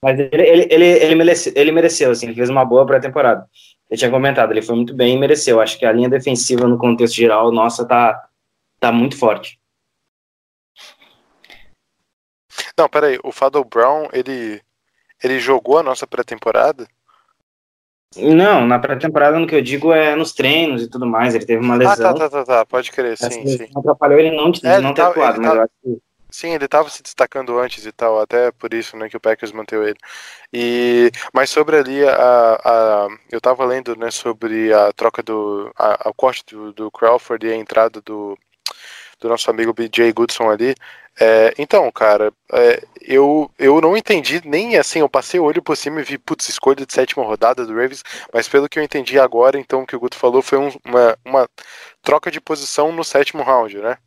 mas 0.02 0.18
ele, 0.20 0.28
ele, 0.32 0.68
ele, 0.70 0.85
ele, 0.85 1.14
mereceu, 1.14 1.52
ele 1.56 1.73
mereceu, 1.73 2.11
assim, 2.11 2.26
ele 2.26 2.35
fez 2.35 2.49
uma 2.49 2.64
boa 2.64 2.87
pré-temporada. 2.87 3.49
Eu 3.90 3.96
tinha 3.96 4.11
comentado, 4.11 4.50
ele 4.52 4.62
foi 4.62 4.75
muito 4.76 4.94
bem 4.94 5.14
e 5.14 5.18
mereceu. 5.18 5.61
Acho 5.61 5.78
que 5.78 5.87
a 5.87 5.92
linha 5.92 6.08
defensiva, 6.08 6.66
no 6.66 6.78
contexto 6.78 7.14
geral, 7.14 7.50
nossa, 7.52 7.87
tá, 7.87 8.28
tá 8.80 8.90
muito 8.92 9.16
forte. 9.18 9.58
Não, 12.78 12.88
peraí, 12.88 13.18
o 13.23 13.32
Fado 13.32 13.64
Brown, 13.64 14.08
ele, 14.12 14.61
ele 15.23 15.38
jogou 15.38 15.78
a 15.78 15.82
nossa 15.82 16.06
pré-temporada? 16.06 16.87
Não, 18.16 18.66
na 18.66 18.78
pré-temporada, 18.78 19.38
no 19.38 19.46
que 19.46 19.54
eu 19.54 19.62
digo, 19.62 19.92
é 19.92 20.14
nos 20.16 20.32
treinos 20.32 20.82
e 20.82 20.88
tudo 20.88 21.06
mais. 21.06 21.35
Ele 21.35 21.44
teve 21.44 21.62
uma 21.62 21.75
Ah, 21.75 21.78
lesão. 21.78 22.14
tá, 22.14 22.28
tá, 22.28 22.30
tá, 22.30 22.44
tá, 22.44 22.66
pode 22.66 22.90
crer, 22.90 23.16
sim, 23.16 23.46
sim. 23.46 23.68
atrapalhou 23.76 24.18
ele 24.18 24.30
não, 24.35 24.50
É, 24.64 24.75
ele 24.75 24.82
não 24.82 24.94
ter 24.94 25.02
tava- 25.02 25.11
atuado, 25.11 25.40
mas 25.40 25.49
tava- 25.50 25.56
eu 25.61 25.62
acho 25.64 25.73
que 25.82 26.02
Sim, 26.38 26.50
ele 26.52 26.66
estava 26.66 26.90
se 26.90 27.02
destacando 27.02 27.59
antes 27.59 27.87
e 27.87 27.93
tal, 27.93 28.21
até 28.21 28.50
por 28.52 28.75
isso, 28.75 28.95
né, 28.97 29.09
que 29.09 29.16
o 29.16 29.21
Packers 29.21 29.52
manteve 29.52 29.87
ele. 29.90 29.99
E 30.52 31.11
mas 31.33 31.50
sobre 31.50 31.76
ali 31.78 32.05
a, 32.09 32.57
a 33.07 33.09
eu 33.31 33.40
tava 33.40 33.64
lendo, 33.64 33.97
né, 33.97 34.11
sobre 34.11 34.73
a 34.75 34.93
troca 34.93 35.23
do 35.23 35.73
a, 35.76 36.11
a 36.11 36.12
corte 36.14 36.45
do, 36.55 36.73
do 36.75 36.90
Crawford 36.90 37.47
e 37.47 37.52
a 37.52 37.57
entrada 37.57 38.00
do 38.02 38.37
do 39.21 39.28
nosso 39.31 39.50
amigo 39.50 39.73
BJ 39.75 40.12
Goodson 40.12 40.50
ali. 40.50 40.75
É, 41.21 41.55
então, 41.59 41.90
cara, 41.93 42.33
é, 42.52 42.83
eu, 43.02 43.50
eu 43.59 43.81
não 43.81 43.97
entendi 43.97 44.43
nem 44.47 44.76
assim, 44.78 45.00
eu 45.00 45.09
passei 45.11 45.40
o 45.40 45.45
olho 45.45 45.62
por 45.62 45.76
cima 45.76 46.00
e 46.00 46.05
vi, 46.05 46.19
putz, 46.19 46.49
escolha 46.50 46.87
de 46.87 46.93
sétima 46.93 47.25
rodada 47.25 47.66
do 47.66 47.73
Ravens, 47.75 48.02
mas 48.35 48.49
pelo 48.49 48.69
que 48.69 48.78
eu 48.78 48.85
entendi 48.85 49.19
agora, 49.19 49.59
então, 49.59 49.83
o 49.83 49.87
que 49.87 49.97
o 49.97 50.00
Guto 50.00 50.16
falou 50.19 50.43
foi 50.43 50.59
um- 50.59 50.73
uma, 50.85 51.19
uma 51.25 51.49
troca 52.02 52.31
de 52.31 52.40
posição 52.40 52.93
no 52.93 53.05
sétimo 53.05 53.43
round, 53.45 53.78
né? 53.78 53.99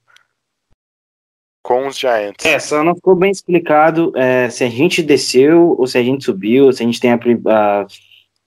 Com 1.61 1.87
os 1.87 1.97
Giants. 1.97 2.45
É, 2.45 2.57
só 2.59 2.83
não 2.83 2.95
ficou 2.95 3.15
bem 3.15 3.31
explicado 3.31 4.11
é, 4.15 4.49
se 4.49 4.63
a 4.63 4.69
gente 4.69 5.03
desceu 5.03 5.75
ou 5.77 5.85
se 5.85 5.97
a 5.97 6.03
gente 6.03 6.23
subiu, 6.23 6.71
se 6.71 6.81
a 6.81 6.85
gente 6.85 6.99
tem 6.99 7.11
a, 7.11 7.19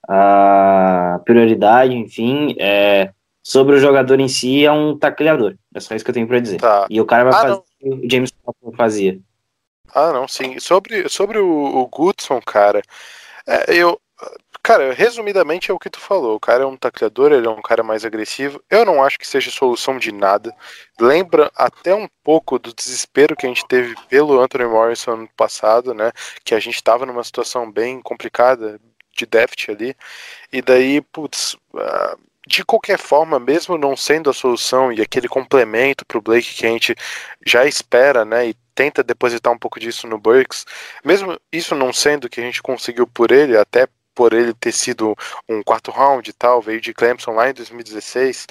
a- 0.09 1.15
a 1.15 1.19
prioridade, 1.25 1.95
enfim. 1.95 2.55
é, 2.59 3.11
sobre 3.45 3.75
o 3.75 3.79
jogador 3.81 4.21
em 4.21 4.29
si, 4.29 4.65
é 4.65 4.71
um 4.73 4.97
tacleador. 4.97 5.57
É 5.75 5.81
só 5.81 5.95
isso 5.95 6.05
que 6.05 6.11
eu 6.11 6.15
tenho 6.15 6.29
pra 6.29 6.39
dizer. 6.39 6.59
Tá. 6.61 6.87
E 6.89 7.01
o 7.01 7.05
cara 7.07 7.25
vai 7.25 7.33
Ah, 7.33 7.37
fazer 7.43 7.53
o 7.55 7.63
que 7.63 7.89
o 8.07 8.11
James 8.11 8.31
Crawford 8.31 8.77
fazia. 8.77 9.19
Ah, 9.95 10.13
não, 10.13 10.27
sim. 10.29 10.59
Sobre, 10.61 11.09
sobre 11.09 11.39
o, 11.39 11.49
o 11.49 11.87
Goodson, 11.89 12.41
cara, 12.41 12.81
é, 13.47 13.75
eu. 13.75 13.99
Cara, 14.65 14.93
resumidamente 14.93 15.71
é 15.71 15.75
o 15.75 15.79
que 15.79 15.91
tu 15.91 15.99
falou. 15.99 16.37
O 16.37 16.41
cara 16.41 16.63
é 16.63 16.67
um 16.67 16.77
tacleador, 16.77 17.33
ele 17.33 17.47
é 17.47 17.51
um 17.51 17.61
cara 17.61 17.83
mais 17.83 18.05
agressivo. 18.05 18.63
Eu 18.71 18.85
não 18.85 19.03
acho 19.03 19.19
que 19.19 19.27
seja 19.27 19.51
solução 19.51 19.99
de 19.99 20.13
nada. 20.13 20.55
Lembra 21.01 21.51
até 21.57 21.93
um 21.93 22.09
pouco 22.23 22.59
do 22.61 22.73
desespero 22.73 23.35
que 23.35 23.45
a 23.45 23.49
gente 23.49 23.67
teve 23.67 23.95
pelo 24.09 24.41
Anthony 24.41 24.67
Morrison 24.67 25.17
no 25.17 25.29
passado, 25.37 25.93
né? 25.93 26.13
Que 26.45 26.55
a 26.55 26.61
gente 26.61 26.83
tava 26.83 27.05
numa 27.05 27.25
situação 27.25 27.71
bem 27.71 28.01
complicada 28.01 28.81
de 29.17 29.27
déficit 29.27 29.73
ali. 29.73 29.97
E 30.53 30.63
daí, 30.63 31.01
putz. 31.01 31.57
ah, 31.77 32.17
de 32.47 32.65
qualquer 32.65 32.99
forma, 32.99 33.39
mesmo 33.39 33.79
não 33.79 33.97
sendo 33.97 34.29
a 34.29 34.33
solução 34.33 34.93
e 34.93 35.01
aquele 35.01 35.29
complemento 35.29 36.05
pro 36.05 36.21
Blake 36.21 36.55
que 36.55 36.67
a 36.67 36.71
gente 36.71 36.95
já 37.47 37.65
espera, 37.67 38.25
né, 38.25 38.49
e 38.49 38.55
tenta 38.75 39.03
depositar 39.03 39.53
um 39.53 39.59
pouco 39.59 39.79
disso 39.79 40.09
no 40.09 40.19
Burks, 40.19 40.67
mesmo 41.05 41.39
isso 41.53 41.75
não 41.75 41.93
sendo 41.93 42.25
o 42.25 42.29
que 42.29 42.41
a 42.41 42.45
gente 42.45 42.61
conseguiu 42.63 43.07
por 43.07 43.31
ele, 43.31 43.57
até 43.57 43.87
por 44.15 44.33
ele 44.33 44.55
ter 44.55 44.73
sido 44.73 45.17
um 45.49 45.63
quarto 45.63 45.91
round 45.91 46.29
e 46.29 46.33
tal, 46.33 46.61
veio 46.61 46.81
de 46.81 46.95
Clemson 46.95 47.33
lá 47.33 47.51
em 47.51 47.55
2016, 47.55 48.47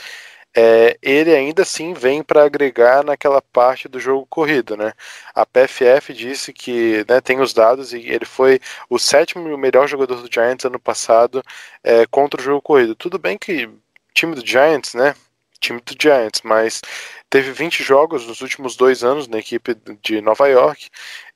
é, 0.55 0.97
ele 1.01 1.33
ainda 1.33 1.61
assim 1.61 1.93
vem 1.93 2.21
para 2.21 2.43
agregar 2.43 3.03
naquela 3.05 3.41
parte 3.41 3.87
do 3.87 3.99
jogo 3.99 4.25
corrido, 4.29 4.75
né? 4.75 4.91
A 5.33 5.45
PFF 5.45 6.13
disse 6.13 6.51
que 6.51 7.05
né, 7.07 7.21
tem 7.21 7.39
os 7.39 7.53
dados 7.53 7.93
e 7.93 7.99
ele 7.99 8.25
foi 8.25 8.59
o 8.89 8.99
sétimo 8.99 9.57
melhor 9.57 9.87
jogador 9.87 10.21
do 10.21 10.29
Giants 10.31 10.65
ano 10.65 10.79
passado 10.79 11.41
é, 11.83 12.05
contra 12.07 12.41
o 12.41 12.43
jogo 12.43 12.61
corrido. 12.61 12.95
Tudo 12.95 13.17
bem 13.17 13.37
que 13.37 13.69
time 14.13 14.35
do 14.35 14.45
Giants, 14.45 14.93
né? 14.93 15.15
Time 15.61 15.79
do 15.79 15.95
Giants, 16.01 16.41
mas 16.43 16.81
teve 17.29 17.51
20 17.51 17.83
jogos 17.83 18.25
nos 18.27 18.41
últimos 18.41 18.75
dois 18.75 19.03
anos 19.03 19.27
na 19.27 19.37
equipe 19.37 19.77
de 20.01 20.19
Nova 20.19 20.47
York 20.47 20.89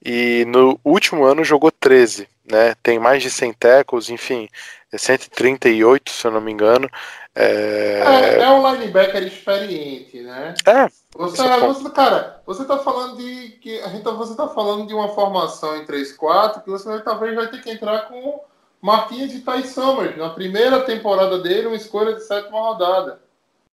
e 0.03 0.43
no 0.45 0.79
último 0.83 1.23
ano 1.23 1.43
jogou 1.43 1.71
13, 1.71 2.27
né? 2.43 2.75
Tem 2.83 2.99
mais 2.99 3.21
de 3.23 3.29
100 3.29 3.53
tackles, 3.53 4.09
enfim, 4.09 4.49
é 4.91 4.97
138 4.97 6.11
se 6.11 6.25
eu 6.25 6.31
não 6.31 6.41
me 6.41 6.51
engano. 6.51 6.89
É, 7.35 8.01
É, 8.05 8.41
é 8.43 8.49
um 8.49 8.71
linebacker 8.71 9.23
experiente, 9.23 10.21
né? 10.21 10.53
é, 10.67 10.87
Você, 11.15 11.41
é 11.41 11.59
você, 11.59 11.89
cara, 11.91 12.41
você 12.45 12.65
tá 12.65 12.77
falando 12.79 13.17
de 13.17 13.49
que 13.61 13.79
a 13.81 13.87
gente 13.89 14.03
tá- 14.03 14.11
você 14.11 14.35
tá 14.35 14.47
falando 14.49 14.87
de 14.87 14.93
uma 14.93 15.09
formação 15.09 15.77
em 15.77 15.85
3-4 15.85 16.61
que 16.61 16.69
você 16.69 16.99
talvez 17.01 17.35
vai 17.35 17.47
ter 17.47 17.61
que 17.61 17.69
entrar 17.71 18.07
com 18.07 18.41
Martins 18.81 19.33
e 19.33 19.41
Ty 19.41 19.67
Summers 19.67 20.17
na 20.17 20.29
primeira 20.29 20.81
temporada 20.81 21.39
dele, 21.39 21.67
uma 21.67 21.75
escolha 21.75 22.13
de 22.13 22.23
sétima 22.23 22.59
rodada. 22.59 23.19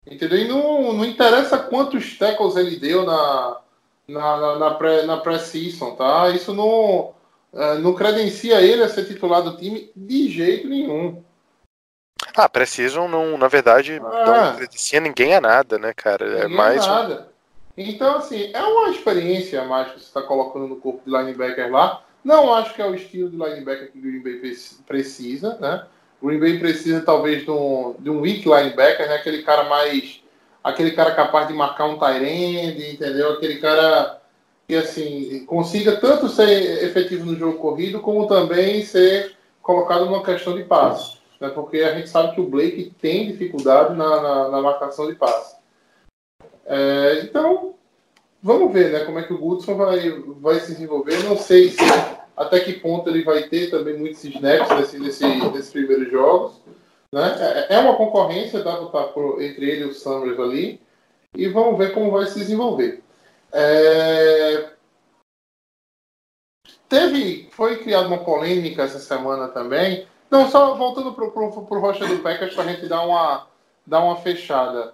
Entendeu? 0.09 0.37
E 0.39 0.47
não, 0.47 0.93
não 0.93 1.05
interessa 1.05 1.57
quantos 1.57 2.17
tackles 2.17 2.55
ele 2.55 2.77
deu 2.77 3.05
na, 3.05 3.57
na, 4.07 4.37
na, 4.37 4.55
na 4.59 4.71
pré- 4.75 5.03
na 5.05 5.17
pré-season, 5.17 5.95
tá? 5.95 6.29
Isso 6.29 6.53
não, 6.53 7.13
eh, 7.53 7.75
não 7.79 7.93
credencia 7.93 8.61
ele 8.61 8.83
a 8.83 8.89
ser 8.89 9.05
titular 9.05 9.41
do 9.41 9.57
time 9.57 9.91
de 9.95 10.29
jeito 10.29 10.67
nenhum. 10.67 11.21
Ah, 12.35 12.47
Precision 12.47 13.07
não, 13.09 13.37
na 13.37 13.47
verdade, 13.47 13.99
Ah. 14.03 14.51
não 14.51 14.55
credencia 14.57 14.99
ninguém 14.99 15.35
a 15.35 15.41
nada, 15.41 15.77
né, 15.77 15.93
cara? 15.93 16.25
É 16.43 16.47
mais 16.47 16.85
nada. 16.85 17.29
Então, 17.75 18.15
assim, 18.17 18.49
é 18.53 18.61
uma 18.63 18.89
experiência 18.89 19.61
a 19.61 19.65
mais 19.65 19.87
que 19.91 19.99
você 19.99 20.05
está 20.05 20.21
colocando 20.21 20.67
no 20.67 20.77
corpo 20.77 21.01
de 21.05 21.11
linebacker 21.15 21.69
lá. 21.71 22.01
Não 22.23 22.53
acho 22.53 22.73
que 22.73 22.81
é 22.81 22.85
o 22.87 22.95
estilo 22.95 23.29
de 23.29 23.35
linebacker 23.37 23.91
que 23.91 23.99
o 23.99 24.01
Green 24.01 24.21
Bay 24.21 24.37
pre- 24.39 24.57
precisa, 24.87 25.55
né? 25.59 25.85
O 26.21 26.27
Green 26.27 26.39
Bay 26.39 26.59
precisa, 26.59 27.01
talvez, 27.01 27.43
de 27.43 27.51
um, 27.51 27.95
de 27.99 28.09
um 28.09 28.21
weak 28.21 28.47
linebacker, 28.47 29.07
né? 29.07 29.15
Aquele 29.15 29.43
cara 29.43 29.63
mais... 29.63 30.21
Aquele 30.63 30.91
cara 30.91 31.11
capaz 31.11 31.47
de 31.47 31.53
marcar 31.53 31.85
um 31.85 31.97
end, 32.23 32.91
entendeu? 32.91 33.33
Aquele 33.33 33.57
cara 33.57 34.19
que, 34.67 34.75
assim, 34.75 35.45
consiga 35.45 35.95
tanto 35.95 36.27
ser 36.27 36.83
efetivo 36.83 37.25
no 37.25 37.37
jogo 37.37 37.57
corrido, 37.57 38.01
como 38.01 38.27
também 38.27 38.83
ser 38.83 39.37
colocado 39.61 40.05
numa 40.05 40.23
questão 40.23 40.55
de 40.55 40.63
passe. 40.63 41.17
Né? 41.39 41.49
Porque 41.49 41.77
a 41.77 41.95
gente 41.95 42.09
sabe 42.09 42.35
que 42.35 42.41
o 42.41 42.49
Blake 42.49 42.93
tem 42.99 43.27
dificuldade 43.31 43.95
na, 43.95 44.21
na, 44.21 44.49
na 44.49 44.61
marcação 44.61 45.07
de 45.07 45.15
passe. 45.15 45.55
É, 46.65 47.21
então, 47.23 47.75
vamos 48.41 48.73
ver 48.73 48.91
né, 48.91 49.05
como 49.05 49.19
é 49.19 49.23
que 49.23 49.33
o 49.33 49.37
Goodson 49.37 49.75
vai, 49.75 50.09
vai 50.41 50.59
se 50.59 50.73
desenvolver. 50.73 51.23
Não 51.23 51.37
sei 51.37 51.69
se, 51.69 51.77
até 52.37 52.59
que 52.59 52.73
ponto 52.73 53.09
ele 53.09 53.23
vai 53.23 53.49
ter 53.49 53.69
também 53.69 53.97
muitos 53.97 54.23
snaps 54.23 54.93
nesse, 54.93 54.99
nesse, 54.99 55.71
primeiros 55.71 56.09
jogos. 56.11 56.61
Né? 57.11 57.67
É, 57.69 57.75
é 57.75 57.79
uma 57.79 57.95
concorrência, 57.95 58.63
dá 58.63 58.77
para 58.85 59.07
por, 59.07 59.41
entre 59.41 59.69
ele 59.69 59.81
e 59.81 59.87
o 59.87 59.93
Summers 59.93 60.39
ali. 60.39 60.79
E 61.35 61.47
vamos 61.47 61.77
ver 61.77 61.93
como 61.93 62.11
vai 62.11 62.27
se 62.27 62.39
desenvolver. 62.39 63.03
É, 63.51 64.69
Teve, 66.89 67.49
foi 67.51 67.83
criada 67.83 68.07
uma 68.07 68.23
polêmica 68.23 68.83
essa 68.83 68.99
semana 68.99 69.49
também. 69.49 70.07
Não, 70.29 70.49
só 70.49 70.73
voltando 70.75 71.13
para 71.13 71.25
o 71.25 71.79
rocha 71.79 72.05
do 72.07 72.19
Packers 72.19 72.53
para 72.53 72.63
a 72.63 72.67
gente 72.67 72.87
dar 72.87 73.05
uma, 73.05 73.47
dar 73.85 73.99
uma 73.99 74.17
fechada. 74.17 74.93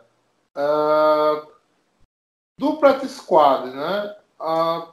Ah, 0.55 1.45
do 2.59 2.77
practice 2.77 3.15
squad, 3.15 3.69
né? 3.69 4.15
Ah, 4.39 4.87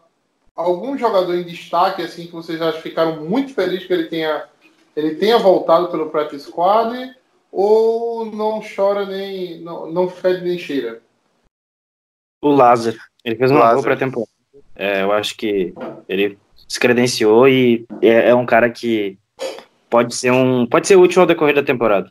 algum 0.61 0.97
jogador 0.97 1.35
em 1.35 1.45
destaque 1.45 2.03
assim 2.03 2.27
que 2.27 2.33
vocês 2.33 2.59
já 2.59 2.73
ficaram 2.73 3.25
muito 3.25 3.55
felizes 3.55 3.87
que 3.87 3.93
ele 3.93 4.09
tenha 4.09 4.45
ele 4.97 5.15
tenha 5.15 5.39
voltado 5.39 5.89
pelo 5.89 6.11
practice 6.11 6.47
squad 6.47 7.15
ou 7.51 8.27
não 8.27 8.61
chora 8.63 9.05
nem. 9.07 9.61
não, 9.61 9.91
não 9.91 10.09
fede 10.09 10.45
nem 10.45 10.59
cheira? 10.59 11.01
O 12.43 12.51
Lázaro. 12.51 12.99
Ele 13.25 13.37
fez 13.37 13.51
uma 13.51 13.61
boa 13.61 13.69
Lázaro. 13.71 13.85
pré-temporada. 13.85 14.31
É, 14.75 15.03
eu 15.03 15.13
acho 15.13 15.37
que 15.37 15.75
ele 16.09 16.39
se 16.67 16.81
credenciou 16.81 17.49
e 17.49 17.87
é, 18.01 18.31
é 18.31 18.35
um 18.35 18.47
cara 18.47 18.71
que 18.71 19.19
pode 19.89 20.15
ser 20.15 20.31
um. 20.31 20.67
Pode 20.67 20.87
ser 20.87 20.97
útil 20.97 21.21
ao 21.21 21.27
decorrer 21.27 21.55
da 21.55 21.63
temporada. 21.63 22.11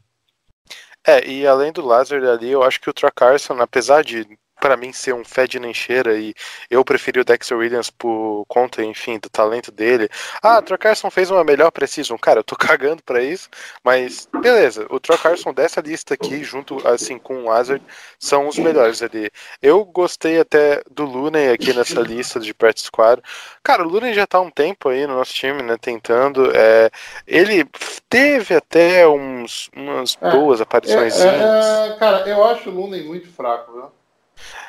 É, 1.07 1.25
e 1.27 1.47
além 1.47 1.71
do 1.71 1.85
Lazard 1.85 2.25
ali, 2.27 2.51
eu 2.51 2.61
acho 2.61 2.79
que 2.79 2.89
o 2.89 2.93
Troy 2.93 3.11
Carson, 3.15 3.53
apesar 3.61 4.03
de 4.03 4.27
para 4.59 4.77
mim 4.77 4.91
ser 4.93 5.13
um 5.13 5.23
fed 5.23 5.59
nem 5.59 5.73
cheira 5.73 6.17
e 6.17 6.33
eu 6.69 6.83
preferi 6.83 7.19
o 7.19 7.25
Dexter 7.25 7.57
Williams 7.57 7.89
por 7.89 8.45
conta, 8.47 8.83
enfim, 8.83 9.17
do 9.19 9.29
talento 9.29 9.71
dele. 9.71 10.09
Ah, 10.41 10.59
o 10.59 10.61
Troy 10.61 10.77
Carson 10.77 11.09
fez 11.09 11.31
uma 11.31 11.43
melhor 11.43 11.71
precision. 11.71 12.17
Cara, 12.17 12.39
eu 12.39 12.43
tô 12.43 12.55
cagando 12.57 13.01
pra 13.03 13.21
isso, 13.21 13.49
mas 13.83 14.27
beleza. 14.41 14.85
O 14.89 14.99
Troy 14.99 15.17
Carson 15.17 15.53
dessa 15.53 15.81
lista 15.81 16.13
aqui, 16.13 16.43
junto 16.43 16.85
assim 16.87 17.17
com 17.17 17.43
o 17.43 17.45
Lazard, 17.45 17.83
são 18.19 18.47
os 18.47 18.57
melhores 18.57 19.01
ali. 19.01 19.29
Eu 19.61 19.83
gostei 19.85 20.39
até 20.39 20.81
do 20.89 21.05
Looney 21.05 21.49
aqui 21.49 21.73
nessa 21.73 22.01
lista 22.01 22.39
de 22.39 22.53
practice 22.53 22.87
squad. 22.87 23.21
Cara, 23.63 23.83
o 23.83 23.89
Looney 23.89 24.13
já 24.13 24.25
tá 24.27 24.37
há 24.37 24.41
um 24.41 24.49
tempo 24.51 24.89
aí 24.89 25.05
no 25.07 25.15
nosso 25.15 25.33
time, 25.33 25.61
né, 25.63 25.77
tentando. 25.79 26.51
É, 26.55 26.89
ele 27.27 27.65
teve 28.09 28.55
até 28.55 29.07
uns, 29.07 29.69
umas 29.75 30.17
É, 30.21 30.31
boas 30.31 30.61
aparições. 30.61 31.15
é, 31.19 31.89
é, 31.93 31.95
cara, 31.97 32.27
eu 32.27 32.43
acho 32.43 32.69
o 32.69 32.73
Looney 32.73 33.03
muito 33.03 33.27
fraco, 33.31 33.71
viu? 33.73 33.91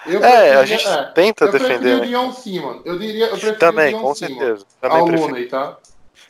Eu 0.07 0.23
É, 0.25 0.55
a 0.57 0.65
gente 0.65 0.87
é, 0.87 1.05
tenta 1.13 1.45
eu 1.45 1.53
defender, 1.53 1.79
preferia 1.79 1.97
o 1.97 2.01
né? 2.01 2.07
Dion 2.07 2.33
Simon. 2.33 2.83
Eu 2.85 2.99
diria, 2.99 3.27
eu 3.27 3.59
Também, 3.59 3.93
com 3.93 4.15
Simon 4.15 4.15
certeza. 4.15 4.67
Também 4.81 4.99
ao 4.99 5.05
prefiro. 5.07 5.31
Looney, 5.33 5.47
tá? 5.47 5.79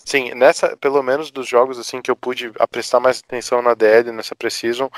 Sim, 0.04 0.35
nessa, 0.35 0.76
pelo 0.76 1.02
menos 1.02 1.30
dos 1.30 1.47
jogos 1.47 1.78
assim 1.78 2.00
que 2.02 2.11
eu 2.11 2.16
pude 2.16 2.50
prestar 2.70 2.99
mais 3.00 3.20
atenção 3.20 3.62
na 3.62 3.75
DL, 3.75 4.11
nessa 4.12 4.35
Precision, 4.35 4.88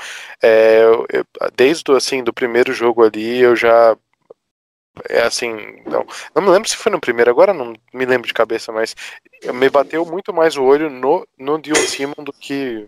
é, 0.41 0.81
eu- 0.83 1.05
eu- 1.11 1.25
desde 1.55 1.91
o, 1.91 1.95
assim, 1.95 2.23
do 2.23 2.33
primeiro 2.33 2.73
jogo 2.73 3.03
ali, 3.03 3.39
eu 3.39 3.55
já 3.55 3.95
é 5.09 5.23
assim, 5.23 5.51
não, 5.87 6.05
não 6.35 6.43
me 6.43 6.49
lembro 6.49 6.69
se 6.69 6.75
foi 6.77 6.91
no 6.91 6.99
primeiro, 6.99 7.29
agora 7.31 7.53
não 7.53 7.73
me 7.93 8.05
lembro 8.05 8.27
de 8.27 8.33
cabeça, 8.33 8.71
mas 8.71 8.95
me 9.53 9.69
bateu 9.69 10.05
muito 10.05 10.31
mais 10.33 10.55
o 10.55 10.63
olho 10.63 10.89
no, 10.89 11.27
no 11.37 11.59
Dion 11.59 11.75
Simon 11.75 12.23
do 12.23 12.31
que 12.31 12.87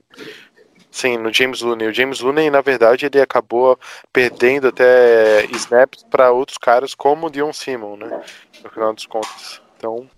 sim, 0.95 1.17
no 1.17 1.33
James 1.33 1.61
Looney. 1.61 1.87
O 1.89 1.93
James 1.93 2.21
Looney, 2.21 2.49
na 2.49 2.61
verdade, 2.61 3.05
ele 3.05 3.19
acabou 3.21 3.77
perdendo 4.13 4.69
até 4.69 5.45
snaps 5.51 6.03
para 6.09 6.31
outros 6.31 6.57
caras 6.57 6.95
como 6.95 7.27
o 7.27 7.29
Dion 7.29 7.51
Simon, 7.51 7.97
né? 7.97 8.23
No 8.63 8.69
final 8.69 8.93
dos 8.93 9.05
contas. 9.05 9.61
Então, 9.77 10.09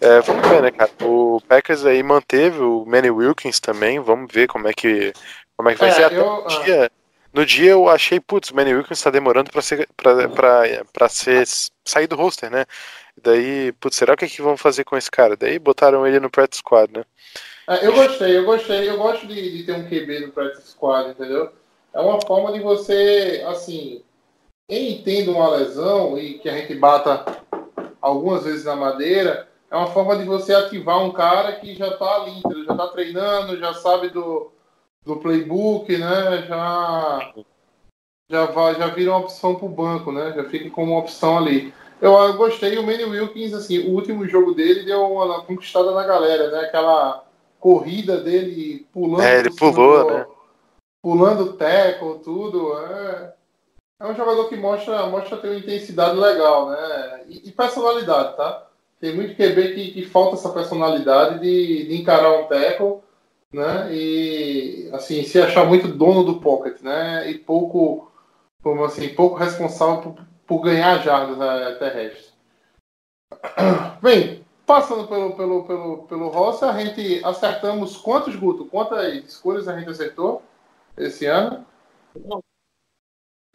é, 0.00 0.20
vamos 0.20 0.48
ver, 0.48 0.62
né, 0.62 0.70
cara? 0.70 0.90
O 1.02 1.40
Packers 1.48 1.84
aí 1.84 2.02
manteve 2.02 2.60
o 2.60 2.84
Manny 2.86 3.10
Wilkins 3.10 3.58
também. 3.58 3.98
Vamos 3.98 4.32
ver 4.32 4.46
como 4.46 4.68
é 4.68 4.72
que, 4.72 5.12
como 5.56 5.68
é 5.68 5.74
que 5.74 5.80
vai 5.80 5.88
É, 5.90 5.92
ser. 5.92 6.04
Até 6.04 6.16
eu- 6.16 6.44
no, 6.44 6.64
dia, 6.64 6.90
no 7.32 7.46
dia 7.46 7.70
eu 7.72 7.88
achei, 7.88 8.20
putz, 8.20 8.50
o 8.50 8.56
Manny 8.56 8.74
Wilkins 8.74 9.02
tá 9.02 9.10
demorando 9.10 9.50
pra 9.50 9.60
ser, 9.60 9.88
pra, 9.96 10.28
pra, 10.28 10.62
pra 10.92 11.08
ser 11.08 11.44
sair 11.84 12.06
do 12.06 12.14
roster, 12.16 12.48
né? 12.50 12.64
Daí, 13.22 13.72
putz, 13.72 13.96
será 13.96 14.16
que, 14.16 14.26
que 14.28 14.40
vão 14.40 14.56
fazer 14.56 14.84
com 14.84 14.96
esse 14.96 15.10
cara? 15.10 15.36
Daí 15.36 15.58
botaram 15.58 16.06
ele 16.06 16.20
no 16.20 16.30
practice 16.30 16.60
squad, 16.60 16.92
né? 16.96 17.04
É, 17.68 17.86
eu 17.86 17.94
gostei, 17.94 18.36
eu 18.36 18.44
gostei. 18.44 18.88
Eu 18.88 18.98
gosto 18.98 19.26
de, 19.26 19.56
de 19.56 19.64
ter 19.64 19.72
um 19.72 19.84
QB 19.84 20.20
no 20.20 20.32
practice 20.32 20.70
squad, 20.70 21.10
entendeu? 21.10 21.52
É 21.92 22.00
uma 22.00 22.20
forma 22.24 22.52
de 22.52 22.60
você, 22.60 23.44
assim, 23.48 24.02
em 24.68 25.02
tendo 25.02 25.32
uma 25.32 25.50
lesão 25.50 26.16
e 26.16 26.38
que 26.38 26.48
a 26.48 26.56
gente 26.56 26.74
bata 26.74 27.24
algumas 28.00 28.44
vezes 28.44 28.64
na 28.64 28.76
madeira, 28.76 29.48
é 29.70 29.76
uma 29.76 29.88
forma 29.88 30.16
de 30.16 30.24
você 30.24 30.54
ativar 30.54 31.02
um 31.02 31.12
cara 31.12 31.52
que 31.52 31.74
já 31.74 31.96
tá 31.96 32.16
ali, 32.16 32.40
já 32.66 32.74
tá 32.74 32.88
treinando, 32.88 33.58
já 33.58 33.74
sabe 33.74 34.08
do, 34.10 34.50
do 35.04 35.16
playbook, 35.16 35.96
né? 35.96 36.44
Já, 36.48 37.32
já, 38.28 38.46
vai, 38.46 38.74
já 38.76 38.86
vira 38.88 39.10
uma 39.10 39.20
opção 39.20 39.54
pro 39.54 39.68
banco, 39.68 40.10
né? 40.12 40.32
Já 40.34 40.44
fica 40.44 40.70
como 40.70 40.92
uma 40.92 41.00
opção 41.00 41.38
ali. 41.38 41.72
Eu, 42.00 42.12
eu 42.12 42.34
gostei, 42.34 42.78
o 42.78 42.82
Manny 42.82 43.04
Wilkins, 43.04 43.52
assim, 43.52 43.78
o 43.80 43.90
último 43.90 44.26
jogo 44.26 44.54
dele 44.54 44.84
deu 44.84 45.04
uma 45.04 45.42
conquistada 45.42 45.92
na 45.92 46.04
galera, 46.04 46.50
né? 46.50 46.60
Aquela 46.60 47.24
corrida 47.60 48.20
dele 48.20 48.86
pulando. 48.92 49.22
É, 49.22 49.38
ele 49.38 49.50
pulou, 49.50 50.04
do- 50.04 50.14
né? 50.14 50.26
Pulando 51.02 51.44
o 51.44 51.52
tackle, 51.52 52.18
tudo. 52.24 52.76
É, 52.78 53.34
é 54.00 54.06
um 54.06 54.14
jogador 54.16 54.48
que 54.48 54.56
mostra, 54.56 55.06
mostra 55.06 55.36
ter 55.36 55.48
uma 55.48 55.58
intensidade 55.58 56.18
legal, 56.18 56.70
né? 56.70 57.24
E, 57.28 57.48
e 57.48 57.52
personalidade, 57.52 58.36
tá? 58.36 58.66
Tem 58.98 59.14
muito 59.14 59.34
QB 59.36 59.74
que, 59.74 59.92
que 59.92 60.04
falta 60.06 60.34
essa 60.36 60.50
personalidade 60.50 61.38
de, 61.40 61.86
de 61.86 62.00
encarar 62.00 62.38
um 62.38 62.46
tackle, 62.48 62.98
né? 63.52 63.88
E 63.92 64.90
assim, 64.92 65.22
se 65.22 65.40
achar 65.40 65.64
muito 65.66 65.88
dono 65.88 66.24
do 66.24 66.40
pocket, 66.40 66.80
né? 66.82 67.30
E 67.30 67.38
pouco, 67.38 68.10
como 68.62 68.84
assim, 68.84 69.08
pouco 69.14 69.36
responsável 69.36 70.02
por, 70.02 70.24
por 70.46 70.60
ganhar 70.62 71.02
jardas 71.02 71.38
né, 71.38 71.76
terrestres. 71.78 72.30
Bem, 74.02 74.39
passando 74.70 75.08
pelo, 75.08 75.34
pelo, 75.34 75.64
pelo, 75.64 75.98
pelo 76.04 76.28
Rossi, 76.28 76.64
a 76.64 76.78
gente 76.78 77.20
acertamos 77.24 77.96
quantos, 77.96 78.36
Guto? 78.36 78.66
Quantas 78.66 79.12
escolhas 79.24 79.66
a 79.66 79.76
gente 79.76 79.90
acertou 79.90 80.44
esse 80.96 81.26
ano? 81.26 81.66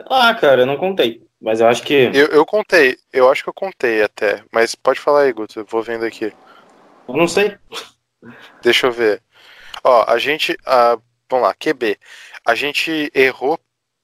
Ah, 0.10 0.36
cara, 0.36 0.63
eu 0.63 0.65
não 0.65 0.75
contei. 0.75 1.25
Mas 1.39 1.62
eu 1.62 1.67
acho 1.67 1.84
que. 1.84 2.12
Eu, 2.13 2.28
eu 2.28 2.45
contei, 2.45 2.97
eu 3.13 3.32
acho 3.32 3.43
que 3.43 3.49
eu 3.49 3.54
contei 3.54 4.04
até. 4.04 4.43
Mas 4.51 4.75
pode 4.75 4.99
falar 4.99 5.21
aí, 5.21 5.32
Guto, 5.32 5.62
eu 5.62 5.65
vou 5.65 5.82
vendo 5.82 6.04
aqui. 6.04 6.34
Eu 7.08 7.15
não 7.15 7.30
sei. 7.30 7.58
Deixa 8.62 8.88
eu 8.88 8.91
ver. 8.91 9.23
Ó, 9.86 10.04
a 10.06 10.17
gente. 10.17 10.58
ah, 10.65 10.97
vamos 11.30 11.47
lá, 11.47 11.54
QB. 11.54 11.97
A 12.45 12.56
gente 12.56 13.10
errou, 13.15 13.58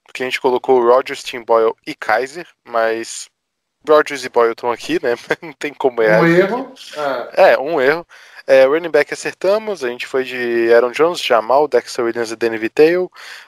porque 0.05 0.23
a 0.23 0.25
gente 0.25 0.39
colocou 0.39 0.79
o 0.79 0.87
Rodgers, 0.87 1.23
Tim 1.23 1.43
Boyle 1.43 1.73
e 1.85 1.93
Kaiser, 1.93 2.47
mas 2.65 3.29
Rodgers 3.87 4.23
e 4.25 4.29
Boyle 4.29 4.51
estão 4.51 4.71
aqui, 4.71 4.99
né? 5.03 5.15
Não 5.41 5.53
tem 5.53 5.73
como 5.73 6.01
errar. 6.01 6.21
Um 6.21 6.27
erro. 6.27 6.73
É. 7.33 7.57
Um 7.57 7.81
erro. 7.81 8.05
É, 8.47 8.65
running 8.65 8.89
back 8.89 9.13
acertamos, 9.13 9.83
a 9.83 9.87
gente 9.89 10.07
foi 10.07 10.23
de 10.23 10.73
Aaron 10.73 10.91
Jones, 10.91 11.21
Jamal, 11.21 11.67
Dexter 11.67 12.03
Williams 12.03 12.31
e 12.31 12.35
Danny 12.35 12.57
Vitale. 12.57 13.07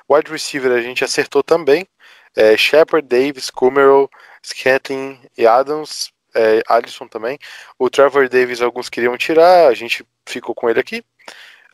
Wide 0.10 0.32
receiver 0.32 0.72
a 0.72 0.82
gente 0.82 1.04
acertou 1.04 1.44
também. 1.44 1.88
É, 2.36 2.56
Shepard, 2.56 3.08
Davis, 3.08 3.50
Kumerow, 3.50 4.10
Scantling 4.46 5.20
e 5.38 5.46
Adams. 5.46 6.12
É, 6.36 6.62
Alisson 6.68 7.08
também. 7.08 7.38
O 7.78 7.90
Trevor 7.92 8.28
Davis 8.28 8.60
alguns 8.62 8.90
queriam 8.90 9.16
tirar, 9.18 9.68
a 9.68 9.74
gente 9.76 10.04
ficou 10.26 10.56
com 10.56 10.68
ele 10.68 10.80
aqui. 10.80 11.04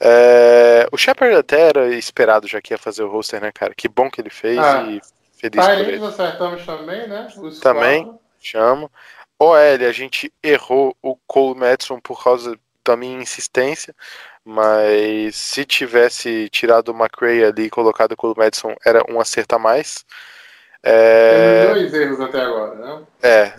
É, 0.01 0.87
o 0.91 0.97
Shepard 0.97 1.35
até 1.35 1.61
era 1.69 1.87
esperado 1.95 2.47
já 2.47 2.59
que 2.61 2.73
ia 2.73 2.77
fazer 2.77 3.03
o 3.03 3.09
roster, 3.09 3.41
né, 3.41 3.51
cara? 3.53 3.73
Que 3.75 3.87
bom 3.87 4.09
que 4.09 4.19
ele 4.21 4.29
fez 4.29 4.57
Ah. 4.57 4.83
e 4.83 5.01
feliz 5.37 5.65
por 5.65 5.77
ele. 5.77 6.05
Acertamos 6.05 6.65
também, 6.65 7.07
né? 7.07 7.27
Os 7.37 7.59
Também. 7.59 8.03
quatro. 8.05 8.19
Chamo. 8.39 8.91
OL, 9.37 9.55
a 9.55 9.91
gente 9.91 10.33
errou 10.43 10.95
o 11.01 11.15
Cole 11.27 11.59
Madison 11.59 11.99
por 11.99 12.21
causa 12.21 12.57
da 12.83 12.95
minha 12.95 13.21
insistência, 13.21 13.95
mas 14.43 15.35
se 15.35 15.65
tivesse 15.65 16.49
tirado 16.49 16.89
o 16.89 16.97
McRae 16.97 17.43
ali 17.43 17.63
e 17.65 17.69
colocado 17.69 18.13
o 18.13 18.17
Cole 18.17 18.35
Madison, 18.37 18.75
era 18.85 19.03
um 19.09 19.19
acerto 19.19 19.55
a 19.55 19.59
mais. 19.59 20.05
É, 20.81 21.65
Temos 21.65 21.79
dois 21.79 21.93
erros 21.93 22.21
até 22.21 22.41
agora, 22.41 22.75
né? 22.75 23.05
é. 23.21 23.53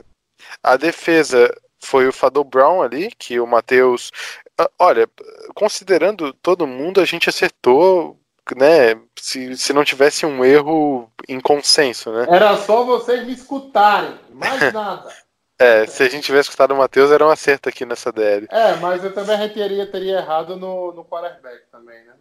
A 0.62 0.76
defesa 0.76 1.54
foi 1.78 2.06
o 2.06 2.12
Fadol 2.12 2.44
Brown 2.44 2.82
ali, 2.82 3.10
que 3.18 3.40
o 3.40 3.46
Matheus. 3.46 4.10
Ah, 4.58 4.70
Olha, 4.78 5.08
considerando 5.54 6.32
todo 6.34 6.66
mundo, 6.66 7.00
a 7.00 7.04
gente 7.04 7.28
acertou, 7.28 8.18
né? 8.56 8.94
Se, 9.20 9.56
se 9.56 9.72
não 9.72 9.84
tivesse 9.84 10.24
um 10.24 10.44
erro 10.44 11.10
em 11.28 11.38
consenso, 11.38 12.10
né? 12.10 12.26
Era 12.28 12.56
só 12.56 12.84
vocês 12.84 13.24
me 13.26 13.32
escutarem, 13.32 14.18
mais 14.32 14.60
nada. 14.72 15.10
É, 15.58 15.86
se 15.86 16.02
a 16.02 16.08
gente 16.08 16.24
tivesse 16.24 16.48
escutado 16.48 16.72
o 16.72 16.76
Matheus, 16.78 17.10
era 17.10 17.26
um 17.26 17.30
acerto 17.30 17.68
aqui 17.68 17.84
nessa 17.84 18.10
DL. 18.10 18.48
É, 18.50 18.76
mas 18.76 19.04
eu 19.04 19.12
também 19.12 19.36
teria, 19.50 19.86
teria 19.86 20.18
errado 20.18 20.56
no, 20.56 20.92
no 20.92 21.04
quarterback 21.04 21.64
também, 21.70 22.02
né? 22.04 22.14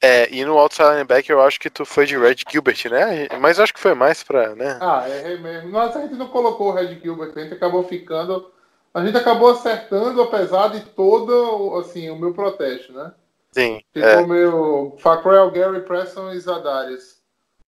É, 0.00 0.32
e 0.32 0.44
no 0.44 0.56
outside 0.56 0.90
linebacker 0.90 1.34
eu 1.34 1.42
acho 1.42 1.58
que 1.58 1.68
tu 1.68 1.84
foi 1.84 2.06
de 2.06 2.16
Red 2.16 2.36
Gilbert, 2.50 2.78
né? 2.90 3.28
Mas 3.40 3.58
eu 3.58 3.64
acho 3.64 3.74
que 3.74 3.80
foi 3.80 3.94
mais 3.94 4.22
pra, 4.22 4.54
né? 4.54 4.78
Ah, 4.80 5.04
errei 5.08 5.38
mesmo. 5.38 5.70
Mas 5.70 5.94
a 5.96 6.00
gente 6.00 6.14
não 6.14 6.28
colocou 6.28 6.68
o 6.68 6.72
Red 6.72 6.98
Gilbert, 7.02 7.32
a 7.36 7.40
gente 7.40 7.54
acabou 7.54 7.82
ficando. 7.82 8.50
A 8.94 9.04
gente 9.04 9.16
acabou 9.16 9.50
acertando, 9.50 10.22
apesar 10.22 10.68
de 10.68 10.80
todo 10.80 11.76
assim, 11.78 12.08
o 12.10 12.16
meu 12.16 12.32
protesto, 12.32 12.92
né? 12.92 13.12
Sim, 13.52 13.80
Ficou 13.92 14.08
é, 14.10 14.26
meu 14.26 14.96
Fackrell, 14.98 15.50
Gary 15.50 15.80
Preston 15.80 16.32
e 16.32 16.40
Zadarius. 16.40 17.16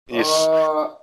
isso. 0.08 0.50
Ah, 0.50 0.98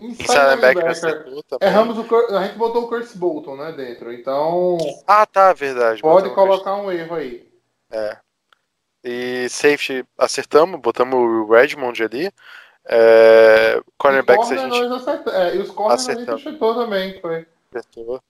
inside 0.00 0.38
linebacker 0.56 1.00
também. 1.00 1.42
Erramos 1.62 1.98
o 1.98 2.04
Cur- 2.04 2.34
a 2.34 2.44
gente 2.44 2.56
botou 2.58 2.84
o 2.84 2.88
Curtis 2.88 3.14
Bolton, 3.14 3.56
né, 3.56 3.72
dentro. 3.72 4.12
Então, 4.12 4.76
Ah, 5.06 5.24
tá, 5.26 5.52
verdade. 5.52 6.02
pode 6.02 6.30
colocar 6.34 6.76
um 6.76 6.90
erro 6.90 7.14
aí. 7.16 7.48
É. 7.90 8.16
E 9.02 9.48
safety 9.48 10.04
acertamos, 10.18 10.80
botamos 10.80 11.14
o 11.18 11.46
Redmond 11.50 12.02
ali. 12.02 12.30
É, 12.86 13.80
cornerbacks 13.96 14.50
a 14.50 14.56
gente 14.56 14.82
acertamos. 14.92 15.34
É, 15.34 15.54
e 15.56 15.58
os 15.58 15.70
corners 15.70 16.08
a 16.08 16.14
gente 16.14 16.30
acertou 16.30 16.74
também, 16.74 17.20
foi. 17.20 17.46
acertou. 17.74 18.20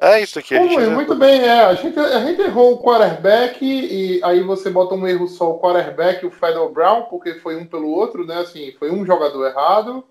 É 0.00 0.22
isso 0.22 0.38
aqui. 0.38 0.54
A 0.56 0.66
gente 0.66 0.86
Muito, 0.86 1.14
bem, 1.14 1.42
é. 1.42 1.60
A 1.60 1.74
gente, 1.74 1.98
a 1.98 2.24
gente 2.24 2.40
errou 2.40 2.72
o 2.72 2.78
quarterback 2.78 3.58
e 3.62 4.18
aí 4.24 4.42
você 4.42 4.70
bota 4.70 4.94
um 4.94 5.06
erro 5.06 5.28
só 5.28 5.50
o 5.50 5.60
quarterback 5.60 6.24
e 6.24 6.26
o 6.26 6.30
Federal 6.30 6.72
Brown, 6.72 7.02
porque 7.02 7.34
foi 7.34 7.56
um 7.56 7.66
pelo 7.66 7.90
outro, 7.90 8.24
né? 8.24 8.38
Assim, 8.38 8.72
foi 8.78 8.90
um 8.90 9.04
jogador 9.04 9.46
errado. 9.46 10.02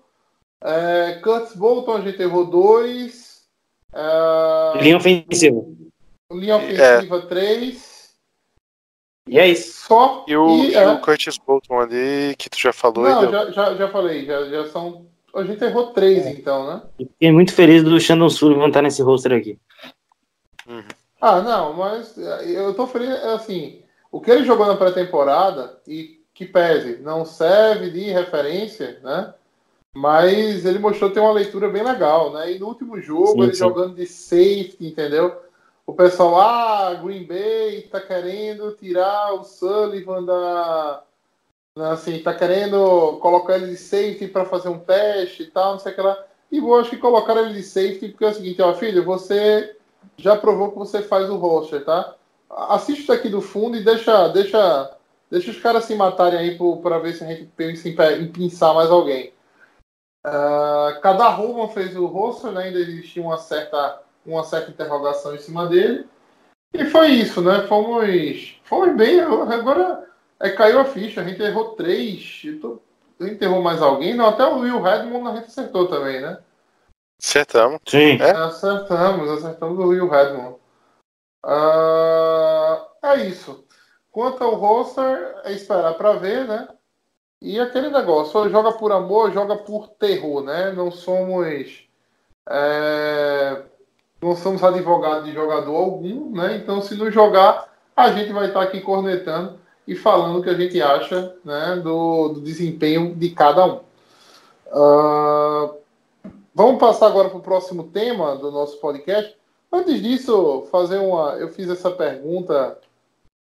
É, 0.62 1.18
Curtis 1.22 1.56
Bolton, 1.56 1.96
a 1.96 2.00
gente 2.02 2.22
errou 2.22 2.46
dois. 2.46 3.42
É, 3.92 4.72
Linha 4.80 4.96
ofensiva. 4.96 5.64
linha 6.30 6.56
ofensiva, 6.56 7.22
três. 7.22 8.10
E 9.26 9.38
é 9.38 9.48
isso. 9.48 9.86
Só. 9.86 10.24
E 10.28 10.36
o, 10.36 10.64
e 10.64 10.74
é, 10.74 10.88
o 10.88 11.00
Curtis 11.00 11.38
Bolton 11.38 11.80
ali, 11.80 12.34
que 12.36 12.48
tu 12.48 12.58
já 12.60 12.72
falou. 12.72 13.06
e 13.06 13.10
não, 13.10 13.30
já, 13.30 13.50
já, 13.50 13.74
já 13.74 13.88
falei, 13.88 14.24
já, 14.24 14.44
já 14.44 14.68
são. 14.68 15.06
A 15.34 15.42
gente 15.44 15.62
errou 15.62 15.92
três, 15.92 16.26
então, 16.26 16.66
né? 16.66 16.82
E 16.98 17.04
Fiquei 17.04 17.32
muito 17.32 17.52
feliz 17.52 17.82
do 17.82 18.00
Shandon 18.00 18.28
Sullivan 18.28 18.68
estar 18.68 18.82
nesse 18.82 19.02
roster 19.02 19.32
aqui. 19.32 19.58
Ah, 21.20 21.40
não, 21.42 21.74
mas 21.74 22.16
eh, 22.16 22.52
eu 22.52 22.74
tô 22.74 22.86
feliz, 22.86 23.10
é 23.10 23.32
assim, 23.34 23.82
o 24.10 24.20
que 24.20 24.30
ele 24.30 24.44
jogou 24.44 24.66
na 24.66 24.76
pré-temporada, 24.76 25.78
e 25.86 26.20
que 26.32 26.46
pese, 26.46 26.98
não 27.02 27.24
serve 27.24 27.90
de 27.90 28.10
referência, 28.10 28.98
né? 29.02 29.34
Mas 29.94 30.64
ele 30.64 30.78
mostrou 30.78 31.10
ter 31.10 31.20
uma 31.20 31.32
leitura 31.32 31.68
bem 31.68 31.82
legal, 31.82 32.32
né? 32.32 32.52
E 32.52 32.58
no 32.58 32.68
último 32.68 33.00
jogo, 33.00 33.32
Sim, 33.32 33.42
ele 33.42 33.52
sim. 33.52 33.58
jogando 33.58 33.94
de 33.96 34.06
safety, 34.06 34.86
entendeu? 34.86 35.36
O 35.84 35.92
pessoal, 35.92 36.40
ah, 36.40 36.94
Green 36.94 37.24
Bay 37.26 37.82
tá 37.90 38.00
querendo 38.00 38.72
tirar 38.72 39.34
o 39.34 39.42
Sullivan 39.42 40.24
da. 40.24 41.02
Assim, 41.86 42.22
tá 42.22 42.34
querendo 42.34 43.18
colocar 43.20 43.56
ele 43.56 43.68
de 43.68 43.76
safety 43.76 44.28
para 44.28 44.44
fazer 44.44 44.68
um 44.68 44.78
teste 44.78 45.44
e 45.44 45.46
tal, 45.46 45.72
não 45.72 45.78
sei 45.78 45.92
o 45.92 45.94
que 45.94 46.00
lá. 46.00 46.24
E 46.50 46.58
eu 46.58 46.74
acho 46.74 46.90
que 46.90 46.96
colocaram 46.96 47.46
ele 47.46 47.54
de 47.54 47.62
safety 47.62 48.08
porque 48.08 48.24
é 48.24 48.28
o 48.28 48.34
seguinte, 48.34 48.60
ó, 48.60 48.74
filho, 48.74 49.04
você 49.04 49.76
já 50.16 50.36
provou 50.36 50.72
que 50.72 50.78
você 50.78 51.02
faz 51.02 51.30
o 51.30 51.36
roster, 51.36 51.84
tá? 51.84 52.14
Assiste 52.50 53.02
isso 53.02 53.12
aqui 53.12 53.28
do 53.28 53.40
fundo 53.40 53.76
e 53.76 53.84
deixa, 53.84 54.28
deixa, 54.28 54.96
deixa 55.30 55.50
os 55.50 55.60
caras 55.60 55.84
se 55.84 55.94
matarem 55.94 56.38
aí 56.38 56.58
para 56.82 56.98
ver 56.98 57.14
se 57.14 57.24
a 57.24 57.28
gente 57.28 57.44
pensa 57.56 57.88
em, 57.88 58.22
em 58.22 58.32
pinçar 58.32 58.74
mais 58.74 58.90
alguém. 58.90 59.32
Ah, 60.24 60.98
cada 61.02 61.28
Roman 61.28 61.68
fez 61.68 61.96
o 61.96 62.06
roster, 62.06 62.52
né? 62.52 62.64
ainda 62.64 62.78
existia 62.78 63.22
uma 63.22 63.38
certa, 63.38 64.02
uma 64.26 64.44
certa 64.44 64.70
interrogação 64.70 65.34
em 65.34 65.38
cima 65.38 65.66
dele. 65.66 66.06
E 66.74 66.84
foi 66.86 67.08
isso, 67.08 67.40
né? 67.40 67.66
Fomos, 67.66 68.60
fomos 68.64 68.94
bem. 68.96 69.20
Agora 69.20 70.09
é, 70.40 70.50
caiu 70.50 70.80
a 70.80 70.84
ficha, 70.84 71.20
a 71.20 71.24
gente 71.24 71.42
errou 71.42 71.74
três. 71.74 72.42
eu 72.44 72.60
tô- 72.60 72.82
A 73.20 73.24
gente 73.26 73.44
errou 73.44 73.62
mais 73.62 73.82
alguém? 73.82 74.14
Não, 74.14 74.26
até 74.26 74.46
o 74.46 74.60
Will 74.60 74.80
Redmond 74.80 75.28
a 75.28 75.36
gente 75.36 75.48
acertou 75.48 75.86
também, 75.88 76.20
né? 76.22 76.38
Acertamos. 77.22 77.78
Sim. 77.86 78.16
É? 78.20 78.30
Acertamos, 78.30 79.30
acertamos 79.30 79.78
o 79.78 79.88
Will 79.88 80.08
Redmond. 80.08 80.56
Ah, 81.44 82.86
é 83.02 83.16
isso. 83.26 83.64
Quanto 84.10 84.42
ao 84.42 84.54
roster, 84.54 85.36
é 85.44 85.52
esperar 85.52 85.94
para 85.94 86.12
ver, 86.14 86.46
né? 86.46 86.68
E 87.42 87.60
aquele 87.60 87.90
negócio, 87.90 88.48
joga 88.48 88.72
por 88.72 88.90
amor, 88.90 89.32
joga 89.32 89.56
por 89.56 89.88
terror, 89.88 90.42
né? 90.42 90.72
Não 90.72 90.90
somos. 90.90 91.86
é, 92.48 93.62
não 94.20 94.34
somos 94.34 94.64
advogados 94.64 95.24
de 95.26 95.32
jogador 95.32 95.76
algum, 95.76 96.34
né? 96.34 96.56
Então, 96.56 96.80
se 96.80 96.96
não 96.96 97.10
jogar, 97.10 97.70
a 97.94 98.10
gente 98.12 98.32
vai 98.32 98.48
estar 98.48 98.62
aqui 98.62 98.80
cornetando 98.80 99.59
e 99.90 99.96
falando 99.96 100.38
o 100.38 100.42
que 100.42 100.50
a 100.50 100.54
gente 100.54 100.80
acha 100.80 101.34
né, 101.44 101.80
do, 101.82 102.28
do 102.28 102.40
desempenho 102.40 103.14
de 103.14 103.30
cada 103.30 103.66
um. 103.66 103.80
Ah, 104.72 105.74
Vamos 106.60 106.80
passar 106.80 107.06
agora 107.06 107.30
para 107.30 107.38
o 107.38 107.42
próximo 107.42 107.84
tema 107.84 108.36
do 108.36 108.50
nosso 108.50 108.78
podcast. 108.80 109.34
Antes 109.72 110.02
disso, 110.02 110.66
fazer 110.70 110.98
uma. 110.98 111.36
Eu 111.36 111.48
fiz 111.48 111.70
essa 111.70 111.90
pergunta 111.90 112.78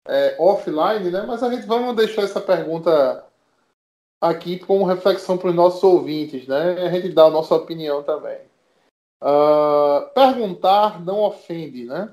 é, 0.06 0.36
offline, 0.38 1.10
né? 1.10 1.24
Mas 1.26 1.42
a 1.42 1.50
gente 1.50 1.66
vamos 1.66 1.94
deixar 1.94 2.22
essa 2.22 2.40
pergunta 2.40 3.24
aqui 4.20 4.58
como 4.58 4.84
reflexão 4.84 5.38
para 5.38 5.50
os 5.50 5.54
nossos 5.54 5.82
ouvintes, 5.84 6.48
né? 6.48 6.72
A 6.84 6.90
gente 6.90 7.10
dá 7.10 7.24
a 7.24 7.30
nossa 7.30 7.54
opinião 7.54 8.02
também. 8.02 8.40
Ah, 9.22 10.10
perguntar 10.14 11.02
não 11.02 11.20
ofende, 11.20 11.84
né? 11.84 12.12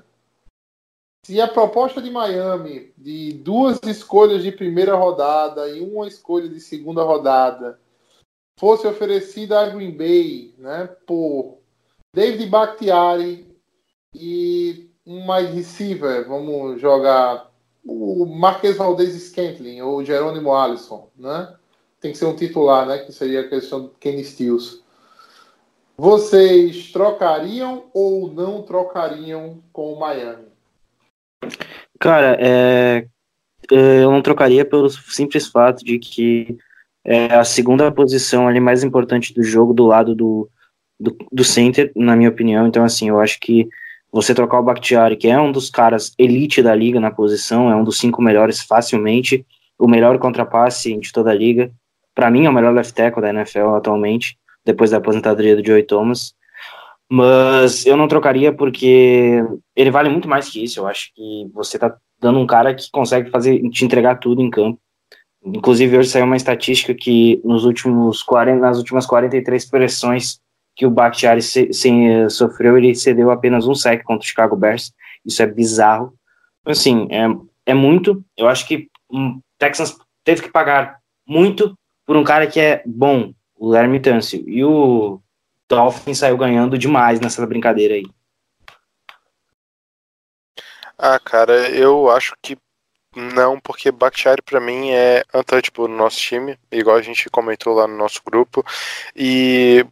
Se 1.24 1.40
a 1.40 1.48
proposta 1.48 2.02
de 2.02 2.10
Miami 2.10 2.92
de 2.98 3.32
duas 3.32 3.80
escolhas 3.84 4.42
de 4.42 4.52
primeira 4.52 4.94
rodada 4.94 5.66
e 5.70 5.80
uma 5.80 6.06
escolha 6.06 6.46
de 6.46 6.60
segunda 6.60 7.02
rodada 7.02 7.80
fosse 8.58 8.86
oferecida 8.86 9.58
a 9.58 9.70
Green 9.70 9.96
Bay, 9.96 10.54
né, 10.58 10.86
por 11.06 11.60
David 12.14 12.46
Bakhtiari 12.50 13.48
e 14.14 14.90
um 15.06 15.24
mais 15.24 15.48
receiver, 15.48 16.28
vamos 16.28 16.78
jogar 16.78 17.50
o 17.82 18.26
Marquês 18.26 18.76
Valdez 18.76 19.14
Scantling 19.14 19.80
ou 19.80 20.04
Jerônimo 20.04 20.54
Alisson, 20.54 21.08
né? 21.16 21.54
Tem 22.00 22.12
que 22.12 22.18
ser 22.18 22.26
um 22.26 22.36
titular, 22.36 22.86
né, 22.86 22.98
que 22.98 23.12
seria 23.12 23.40
a 23.40 23.48
questão 23.48 23.82
do 23.82 23.88
Kenny 23.98 24.24
Stills. 24.24 24.82
Vocês 25.96 26.92
trocariam 26.92 27.84
ou 27.94 28.30
não 28.30 28.62
trocariam 28.62 29.62
com 29.72 29.94
o 29.94 29.98
Miami? 29.98 30.53
Cara, 31.98 32.36
é, 32.40 33.06
é, 33.72 34.02
eu 34.02 34.10
não 34.10 34.22
trocaria 34.22 34.64
pelo 34.64 34.88
simples 34.90 35.46
fato 35.46 35.84
de 35.84 35.98
que 35.98 36.56
é 37.04 37.34
a 37.34 37.44
segunda 37.44 37.92
posição 37.92 38.48
ali 38.48 38.60
mais 38.60 38.82
importante 38.82 39.34
do 39.34 39.42
jogo 39.42 39.74
do 39.74 39.86
lado 39.86 40.14
do, 40.14 40.48
do, 40.98 41.16
do 41.30 41.44
center, 41.44 41.92
na 41.94 42.16
minha 42.16 42.30
opinião. 42.30 42.66
Então, 42.66 42.84
assim, 42.84 43.08
eu 43.08 43.20
acho 43.20 43.38
que 43.40 43.68
você 44.10 44.34
trocar 44.34 44.60
o 44.60 44.62
Bakhtiari, 44.62 45.16
que 45.16 45.28
é 45.28 45.38
um 45.38 45.50
dos 45.50 45.68
caras 45.68 46.12
elite 46.18 46.62
da 46.62 46.74
liga 46.74 47.00
na 47.00 47.10
posição, 47.10 47.70
é 47.70 47.76
um 47.76 47.84
dos 47.84 47.98
cinco 47.98 48.22
melhores 48.22 48.62
facilmente, 48.62 49.44
o 49.78 49.88
melhor 49.88 50.18
contrapasse 50.18 50.96
de 50.96 51.12
toda 51.12 51.30
a 51.30 51.34
liga. 51.34 51.70
Para 52.14 52.30
mim, 52.30 52.46
é 52.46 52.48
o 52.48 52.52
melhor 52.52 52.72
left 52.72 52.94
tackle 52.94 53.20
da 53.20 53.30
NFL 53.30 53.74
atualmente, 53.74 54.38
depois 54.64 54.92
da 54.92 54.98
aposentadoria 54.98 55.56
do 55.56 55.66
Joey 55.66 55.82
Thomas. 55.82 56.32
Mas 57.14 57.86
eu 57.86 57.96
não 57.96 58.08
trocaria 58.08 58.52
porque 58.52 59.40
ele 59.76 59.90
vale 59.92 60.08
muito 60.08 60.28
mais 60.28 60.48
que 60.48 60.64
isso. 60.64 60.80
Eu 60.80 60.88
acho 60.88 61.14
que 61.14 61.48
você 61.54 61.78
tá 61.78 61.96
dando 62.18 62.40
um 62.40 62.46
cara 62.46 62.74
que 62.74 62.90
consegue 62.90 63.30
fazer 63.30 63.62
te 63.70 63.84
entregar 63.84 64.16
tudo 64.16 64.42
em 64.42 64.50
campo. 64.50 64.80
Inclusive, 65.44 65.96
hoje 65.96 66.08
saiu 66.08 66.24
uma 66.24 66.36
estatística 66.36 66.92
que 66.92 67.40
nos 67.44 67.64
últimos 67.64 68.20
40, 68.24 68.60
nas 68.60 68.78
últimas 68.78 69.06
43 69.06 69.64
pressões 69.70 70.40
que 70.74 70.84
o 70.84 70.90
Bakhtiari 70.90 71.40
se, 71.40 71.72
se, 71.72 72.28
sofreu, 72.30 72.76
ele 72.76 72.92
cedeu 72.96 73.30
apenas 73.30 73.68
um 73.68 73.76
sec 73.76 74.02
contra 74.02 74.24
o 74.24 74.26
Chicago 74.26 74.56
Bears. 74.56 74.92
Isso 75.24 75.40
é 75.40 75.46
bizarro. 75.46 76.14
Assim, 76.66 77.06
é, 77.12 77.28
é 77.66 77.74
muito. 77.74 78.24
Eu 78.36 78.48
acho 78.48 78.66
que 78.66 78.88
o 79.08 79.16
um, 79.16 79.40
Texans 79.56 79.96
teve 80.24 80.42
que 80.42 80.50
pagar 80.50 80.98
muito 81.24 81.78
por 82.04 82.16
um 82.16 82.24
cara 82.24 82.48
que 82.48 82.58
é 82.58 82.82
bom, 82.84 83.32
o 83.56 83.68
Larry 83.68 84.00
Tunsil. 84.00 84.42
E 84.48 84.64
o 84.64 85.20
Dolphins 85.74 86.18
saiu 86.18 86.36
ganhando 86.36 86.78
demais 86.78 87.20
nessa 87.20 87.44
brincadeira 87.46 87.94
aí. 87.94 88.04
Ah, 90.96 91.18
cara, 91.18 91.68
eu 91.70 92.10
acho 92.10 92.34
que 92.40 92.56
não, 93.16 93.60
porque 93.60 93.90
Bakhtiari 93.92 94.42
para 94.42 94.60
mim 94.60 94.90
é 94.90 95.24
untouchable 95.34 95.88
no 95.88 95.96
nosso 95.96 96.18
time, 96.18 96.58
igual 96.70 96.96
a 96.96 97.02
gente 97.02 97.30
comentou 97.30 97.74
lá 97.74 97.86
no 97.86 97.96
nosso 97.96 98.20
grupo. 98.24 98.64
E 99.14 99.84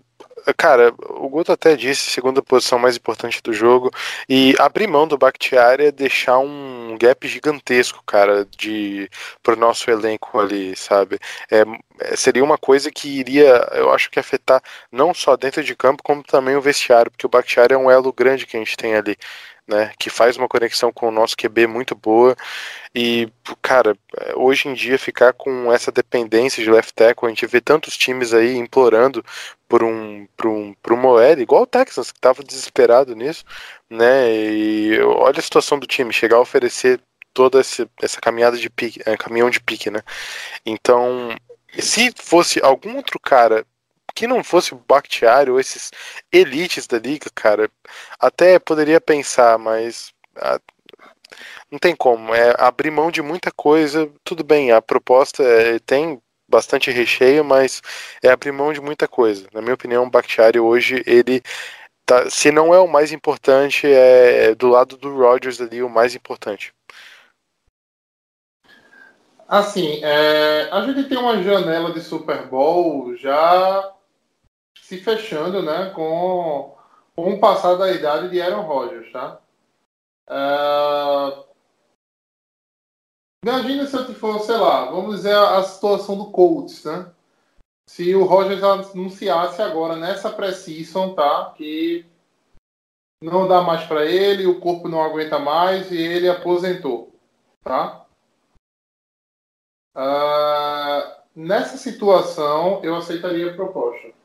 cara, 0.56 0.92
o 1.10 1.28
Guto 1.28 1.52
até 1.52 1.76
disse, 1.76 2.10
segunda 2.10 2.42
posição 2.42 2.78
mais 2.78 2.96
importante 2.96 3.42
do 3.42 3.52
jogo, 3.52 3.90
e 4.28 4.54
abrir 4.58 4.86
mão 4.86 5.06
do 5.06 5.18
Bakhtiari 5.18 5.86
é 5.86 5.92
deixar 5.92 6.38
um 6.38 6.96
gap 6.98 7.26
gigantesco, 7.28 8.02
cara, 8.06 8.46
de 8.56 9.08
pro 9.42 9.56
nosso 9.56 9.90
elenco 9.90 10.38
ali, 10.38 10.74
sabe? 10.76 11.18
É, 11.50 11.64
seria 12.16 12.42
uma 12.42 12.58
coisa 12.58 12.90
que 12.90 13.08
iria, 13.08 13.68
eu 13.72 13.92
acho 13.92 14.10
que 14.10 14.18
afetar 14.18 14.62
não 14.90 15.14
só 15.14 15.36
dentro 15.36 15.62
de 15.62 15.76
campo, 15.76 16.02
como 16.02 16.22
também 16.22 16.56
o 16.56 16.60
vestiário, 16.60 17.10
porque 17.10 17.26
o 17.26 17.30
Bakhtiari 17.30 17.74
é 17.74 17.78
um 17.78 17.90
elo 17.90 18.12
grande 18.12 18.46
que 18.46 18.56
a 18.56 18.60
gente 18.60 18.76
tem 18.76 18.94
ali. 18.94 19.16
Né, 19.64 19.92
que 19.96 20.10
faz 20.10 20.36
uma 20.36 20.48
conexão 20.48 20.92
com 20.92 21.06
o 21.06 21.12
nosso 21.12 21.36
QB 21.36 21.68
muito 21.68 21.94
boa. 21.94 22.36
E, 22.92 23.28
cara, 23.62 23.96
hoje 24.34 24.68
em 24.68 24.74
dia 24.74 24.98
ficar 24.98 25.32
com 25.32 25.72
essa 25.72 25.92
dependência 25.92 26.62
de 26.62 26.70
left 26.70 26.92
tackle, 26.92 27.26
a 27.26 27.30
gente 27.30 27.46
vê 27.46 27.60
tantos 27.60 27.96
times 27.96 28.34
aí 28.34 28.56
implorando 28.56 29.24
por 29.68 29.84
um, 29.84 30.26
por 30.36 30.48
um, 30.48 30.74
por 30.82 30.92
uma 30.92 31.08
OL, 31.10 31.40
igual 31.40 31.62
o 31.62 31.66
Texas, 31.66 32.10
que 32.10 32.18
estava 32.18 32.42
desesperado 32.42 33.14
nisso, 33.14 33.44
né? 33.88 34.30
E 34.34 35.00
olha 35.00 35.38
a 35.38 35.42
situação 35.42 35.78
do 35.78 35.86
time, 35.86 36.12
chegar 36.12 36.36
a 36.36 36.40
oferecer 36.40 37.00
toda 37.32 37.60
essa, 37.60 37.88
essa 38.02 38.20
caminhada 38.20 38.56
de 38.58 38.68
pique, 38.68 39.00
é, 39.06 39.16
caminhão 39.16 39.48
de 39.50 39.60
pique, 39.60 39.90
né? 39.90 40.02
Então, 40.66 41.34
se 41.78 42.12
fosse 42.16 42.60
algum 42.62 42.96
outro 42.96 43.18
cara 43.18 43.64
que 44.14 44.26
não 44.26 44.42
fosse 44.44 44.74
o 44.74 44.82
Bakhtiari 44.86 45.50
ou 45.50 45.60
esses 45.60 45.90
elites 46.32 46.86
da 46.86 46.98
liga, 46.98 47.30
cara, 47.34 47.70
até 48.18 48.58
poderia 48.58 49.00
pensar, 49.00 49.58
mas 49.58 50.12
ah, 50.36 50.60
não 51.70 51.78
tem 51.78 51.94
como. 51.96 52.34
É 52.34 52.54
abrir 52.58 52.90
mão 52.90 53.10
de 53.10 53.22
muita 53.22 53.50
coisa. 53.50 54.10
Tudo 54.24 54.44
bem, 54.44 54.72
a 54.72 54.82
proposta 54.82 55.42
é, 55.42 55.78
tem 55.78 56.20
bastante 56.48 56.90
recheio, 56.90 57.44
mas 57.44 57.80
é 58.22 58.30
abrir 58.30 58.52
mão 58.52 58.72
de 58.72 58.80
muita 58.80 59.08
coisa. 59.08 59.46
Na 59.52 59.62
minha 59.62 59.74
opinião, 59.74 60.04
o 60.04 60.10
Bakhtiari 60.10 60.60
hoje 60.60 61.02
ele 61.06 61.42
tá, 62.04 62.28
se 62.28 62.50
não 62.50 62.74
é 62.74 62.78
o 62.78 62.88
mais 62.88 63.12
importante, 63.12 63.86
é 63.86 64.54
do 64.54 64.68
lado 64.68 64.96
do 64.96 65.16
Rodgers 65.16 65.60
ali 65.60 65.82
o 65.82 65.88
mais 65.88 66.14
importante. 66.14 66.74
Assim, 69.48 70.00
é, 70.02 70.68
a 70.70 70.80
gente 70.82 71.08
tem 71.08 71.18
uma 71.18 71.42
janela 71.42 71.92
de 71.92 72.00
Super 72.00 72.46
Bowl 72.46 73.14
já 73.16 73.92
se 74.76 74.98
fechando, 74.98 75.62
né, 75.62 75.90
com, 75.90 76.76
com 77.14 77.34
o 77.34 77.40
passar 77.40 77.74
da 77.76 77.90
idade 77.90 78.30
de 78.30 78.40
Aaron 78.40 78.62
Rodgers, 78.62 79.10
tá? 79.12 79.40
É, 80.28 81.44
imagina 83.44 83.86
se 83.86 83.96
eu 83.96 84.06
te 84.06 84.14
for, 84.14 84.40
sei 84.40 84.56
lá, 84.56 84.86
vamos 84.90 85.16
dizer 85.16 85.34
a, 85.34 85.58
a 85.58 85.62
situação 85.62 86.16
do 86.16 86.30
Colts, 86.30 86.84
né? 86.84 87.12
Se 87.88 88.14
o 88.14 88.24
Rodgers 88.24 88.62
anunciasse 88.62 89.60
agora 89.60 89.96
nessa 89.96 90.30
pré-season, 90.30 91.14
tá? 91.14 91.52
Que 91.56 92.06
não 93.20 93.46
dá 93.46 93.62
mais 93.62 93.84
para 93.86 94.04
ele, 94.04 94.46
o 94.46 94.60
corpo 94.60 94.88
não 94.88 95.02
aguenta 95.02 95.38
mais 95.38 95.90
e 95.90 95.96
ele 95.96 96.28
aposentou, 96.28 97.14
tá? 97.62 98.04
Uh, 99.94 101.22
nessa 101.36 101.76
situação, 101.76 102.82
eu 102.82 102.96
aceitaria 102.96 103.50
a 103.50 103.54
proposta. 103.54 104.21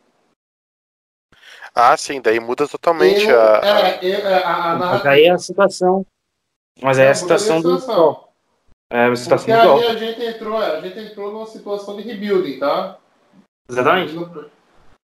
Ah, 1.74 1.96
sim, 1.98 2.22
daí 2.22 2.40
muda 2.40 2.68
totalmente 2.68 3.26
Eu- 3.28 3.40
a. 3.40 3.62
é, 3.64 4.00
eu- 4.02 4.28
é, 4.28 4.44
a, 4.44 4.56
a 4.56 4.70
Mas 4.76 4.80
narrativa. 4.80 5.10
aí 5.10 5.24
é 5.26 5.32
a 5.32 5.38
situação. 5.38 6.06
Mas 6.82 7.00
é 7.00 7.10
a 7.10 7.16
situação 7.16 7.62
do. 7.62 7.78
É 8.90 9.04
a 9.04 9.08
Porque 9.08 9.18
situação 9.18 9.48
do 9.54 9.60
aí 9.60 9.68
golpe. 9.68 9.86
a 9.86 9.96
gente 9.98 10.24
entrou, 10.26 10.62
é, 10.62 10.78
a 10.78 10.82
gente 10.82 11.00
entrou 11.00 11.32
numa 11.32 11.46
situação 11.46 11.98
de 11.98 12.04
rebuilding, 12.04 12.60
tá? 12.60 12.98
Exatamente. 13.70 14.14
Não, 14.14 14.46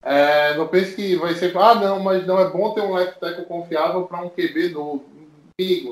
é, 0.03 0.55
não 0.57 0.67
pense 0.67 0.95
que 0.95 1.15
vai 1.15 1.33
ser. 1.35 1.55
Ah, 1.57 1.75
não, 1.75 1.99
mas 1.99 2.25
não 2.27 2.39
é 2.39 2.49
bom 2.49 2.73
ter 2.73 2.81
um 2.81 2.93
left 2.93 3.19
tackle 3.19 3.45
confiável 3.45 4.03
para 4.05 4.21
um 4.21 4.29
QB 4.29 4.69
novo. 4.69 5.05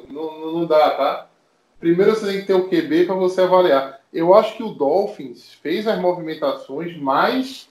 Não, 0.10 0.39
não, 0.39 0.51
não 0.53 0.65
dá, 0.65 0.91
tá? 0.91 1.27
Primeiro 1.80 2.15
você 2.15 2.25
tem 2.27 2.39
que 2.41 2.47
ter 2.47 2.53
o 2.53 2.69
QB 2.69 3.06
para 3.06 3.15
você 3.15 3.41
avaliar. 3.41 3.99
Eu 4.13 4.34
acho 4.34 4.56
que 4.56 4.63
o 4.63 4.69
Dolphins 4.73 5.53
fez 5.62 5.86
as 5.88 5.99
movimentações, 5.99 6.97
mas 6.97 7.69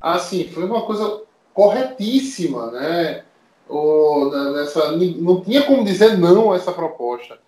assim, 0.00 0.48
foi 0.48 0.64
uma 0.64 0.82
coisa 0.86 1.22
corretíssima, 1.54 2.70
né? 2.70 3.24
O, 3.68 4.26
na- 4.26 4.50
nessa, 4.52 4.92
não 4.92 5.40
tinha 5.40 5.62
como 5.62 5.84
dizer 5.84 6.18
não 6.18 6.52
a 6.52 6.56
essa 6.56 6.72
proposta. 6.72 7.38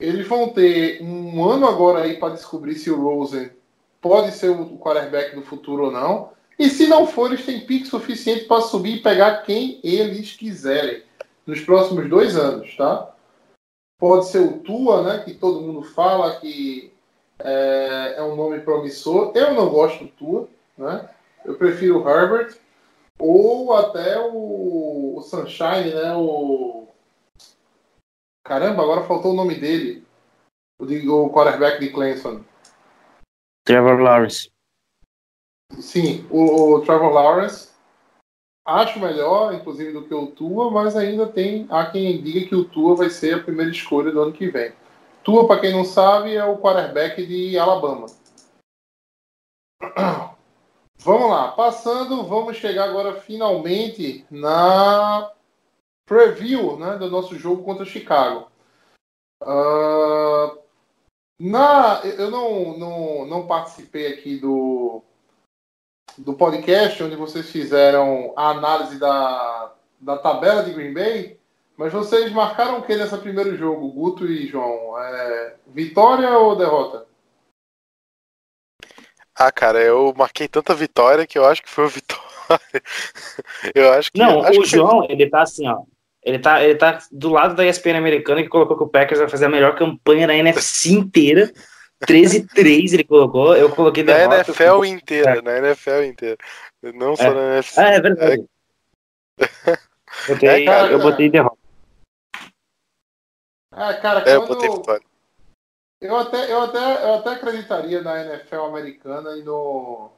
Eles 0.00 0.26
vão 0.26 0.48
ter 0.50 1.02
um 1.02 1.44
ano 1.44 1.66
agora 1.66 2.02
aí 2.02 2.16
para 2.16 2.34
descobrir 2.34 2.76
se 2.76 2.90
o 2.90 3.00
Rosen 3.02 3.50
pode 4.00 4.30
ser 4.32 4.50
o 4.50 4.78
quarterback 4.78 5.34
do 5.34 5.42
futuro 5.42 5.86
ou 5.86 5.90
não. 5.90 6.30
E 6.58 6.68
se 6.68 6.86
não 6.86 7.06
for, 7.06 7.32
eles 7.32 7.44
têm 7.44 7.66
pique 7.66 7.86
suficiente 7.86 8.44
para 8.44 8.62
subir 8.62 8.96
e 8.96 9.02
pegar 9.02 9.42
quem 9.42 9.80
eles 9.82 10.32
quiserem 10.32 11.02
nos 11.46 11.60
próximos 11.60 12.08
dois 12.08 12.36
anos, 12.36 12.76
tá? 12.76 13.12
Pode 14.00 14.26
ser 14.28 14.40
o 14.40 14.58
Tua, 14.58 15.02
né? 15.02 15.24
Que 15.24 15.34
todo 15.34 15.60
mundo 15.60 15.82
fala 15.82 16.36
que 16.36 16.92
é, 17.40 18.14
é 18.18 18.22
um 18.22 18.36
nome 18.36 18.60
promissor. 18.60 19.32
Eu 19.34 19.54
não 19.54 19.68
gosto 19.68 20.04
do 20.04 20.10
Tua, 20.10 20.48
né? 20.76 21.08
Eu 21.44 21.54
prefiro 21.54 22.02
o 22.02 22.08
Herbert 22.08 22.56
ou 23.18 23.74
até 23.74 24.18
o, 24.20 25.16
o 25.16 25.22
Sunshine, 25.22 25.92
né? 25.94 26.14
O 26.14 26.86
caramba, 28.46 28.82
agora 28.82 29.06
faltou 29.06 29.32
o 29.32 29.36
nome 29.36 29.56
dele, 29.56 30.06
o, 30.80 30.86
de- 30.86 31.08
o 31.08 31.30
quarterback 31.30 31.80
de 31.80 31.90
Clemson. 31.90 32.42
Trevor 33.64 34.00
Lawrence. 34.00 34.50
Sim, 35.80 36.26
o, 36.30 36.74
o 36.74 36.80
Trevor 36.80 37.12
Lawrence 37.12 37.68
acho 38.66 39.00
melhor, 39.00 39.54
inclusive, 39.54 39.92
do 39.92 40.06
que 40.06 40.14
o 40.14 40.26
Tua, 40.28 40.70
mas 40.70 40.94
ainda 40.94 41.26
tem 41.26 41.66
há 41.70 41.86
quem 41.90 42.22
diga 42.22 42.46
que 42.46 42.54
o 42.54 42.64
Tua 42.64 42.94
vai 42.94 43.08
ser 43.10 43.34
a 43.34 43.42
primeira 43.42 43.70
escolha 43.70 44.12
do 44.12 44.20
ano 44.20 44.32
que 44.32 44.50
vem. 44.50 44.72
Tua, 45.24 45.46
para 45.46 45.60
quem 45.60 45.72
não 45.72 45.84
sabe, 45.84 46.34
é 46.34 46.44
o 46.44 46.58
quarterback 46.58 47.26
de 47.26 47.58
Alabama. 47.58 48.06
Vamos 51.00 51.30
lá, 51.30 51.52
passando, 51.52 52.24
vamos 52.24 52.56
chegar 52.56 52.88
agora 52.88 53.20
finalmente 53.20 54.26
na 54.30 55.30
preview 56.04 56.76
né, 56.76 56.96
do 56.96 57.08
nosso 57.08 57.38
jogo 57.38 57.62
contra 57.62 57.84
Chicago. 57.84 58.50
Ah, 59.40 60.56
na, 61.38 62.00
eu 62.04 62.30
não, 62.30 62.76
não, 62.76 63.26
não 63.26 63.46
participei 63.46 64.12
aqui 64.12 64.38
do, 64.38 65.02
do 66.18 66.34
podcast 66.34 67.00
onde 67.02 67.14
vocês 67.14 67.48
fizeram 67.48 68.32
a 68.36 68.50
análise 68.50 68.98
da, 68.98 69.72
da 70.00 70.18
tabela 70.18 70.64
de 70.64 70.72
Green 70.72 70.92
Bay, 70.92 71.38
mas 71.76 71.92
vocês 71.92 72.32
marcaram 72.32 72.78
o 72.78 72.82
que 72.82 72.96
nesse 72.96 73.16
primeiro 73.18 73.56
jogo, 73.56 73.92
Guto 73.92 74.26
e 74.26 74.48
João? 74.48 75.00
É, 75.00 75.56
vitória 75.68 76.36
ou 76.38 76.56
derrota? 76.56 77.07
Ah, 79.38 79.52
cara, 79.52 79.80
eu 79.80 80.12
marquei 80.16 80.48
tanta 80.48 80.74
vitória 80.74 81.26
que 81.26 81.38
eu 81.38 81.44
acho 81.44 81.62
que 81.62 81.70
foi 81.70 81.84
uma 81.84 81.90
vitória. 81.94 82.82
eu 83.74 83.92
acho 83.92 84.10
que. 84.12 84.18
Não, 84.18 84.42
acho 84.42 84.58
o 84.58 84.62
que- 84.62 84.68
João, 84.68 85.06
ele 85.08 85.28
tá 85.28 85.42
assim, 85.42 85.68
ó. 85.68 85.82
Ele 86.22 86.38
tá, 86.38 86.62
ele 86.62 86.74
tá 86.74 86.98
do 87.12 87.30
lado 87.30 87.54
da 87.54 87.64
ESPN 87.64 87.96
americana 87.96 88.42
que 88.42 88.48
colocou 88.48 88.76
que 88.76 88.82
o 88.82 88.88
Packers 88.88 89.20
vai 89.20 89.28
fazer 89.28 89.44
a 89.46 89.48
melhor 89.48 89.76
campanha 89.76 90.26
da 90.26 90.34
NFC 90.34 90.90
inteira. 90.92 91.52
13-3 92.06 92.92
ele 92.92 93.04
colocou. 93.04 93.56
Eu 93.56 93.70
coloquei 93.74 94.02
Na 94.04 94.12
derrota. 94.14 94.36
NFL 94.50 94.84
inteira, 94.84 95.42
na 95.42 95.58
NFL 95.58 96.02
inteira. 96.04 96.36
Não 96.82 97.16
só 97.16 97.24
É. 97.24 97.34
na 97.34 97.40
NFC. 97.54 97.80
Ah, 97.80 97.88
é 97.90 98.00
verdade. 98.00 98.44
Botei, 100.28 100.48
É, 100.48 100.64
cara, 100.64 100.90
eu 100.92 100.98
botei 100.98 101.30
derrota. 101.30 101.56
É, 103.74 103.92
cara, 103.94 104.28
É, 104.28 104.34
eu 104.34 104.40
quando- 104.46 104.48
botei 104.54 104.70
vitória. 104.70 105.06
Eu 106.00 106.16
até, 106.16 106.52
eu 106.52 106.62
até, 106.62 107.04
eu 107.04 107.14
até 107.14 107.30
acreditaria 107.30 108.02
na 108.02 108.24
NFL 108.24 108.62
americana 108.62 109.36
e 109.36 109.42
no, 109.42 110.10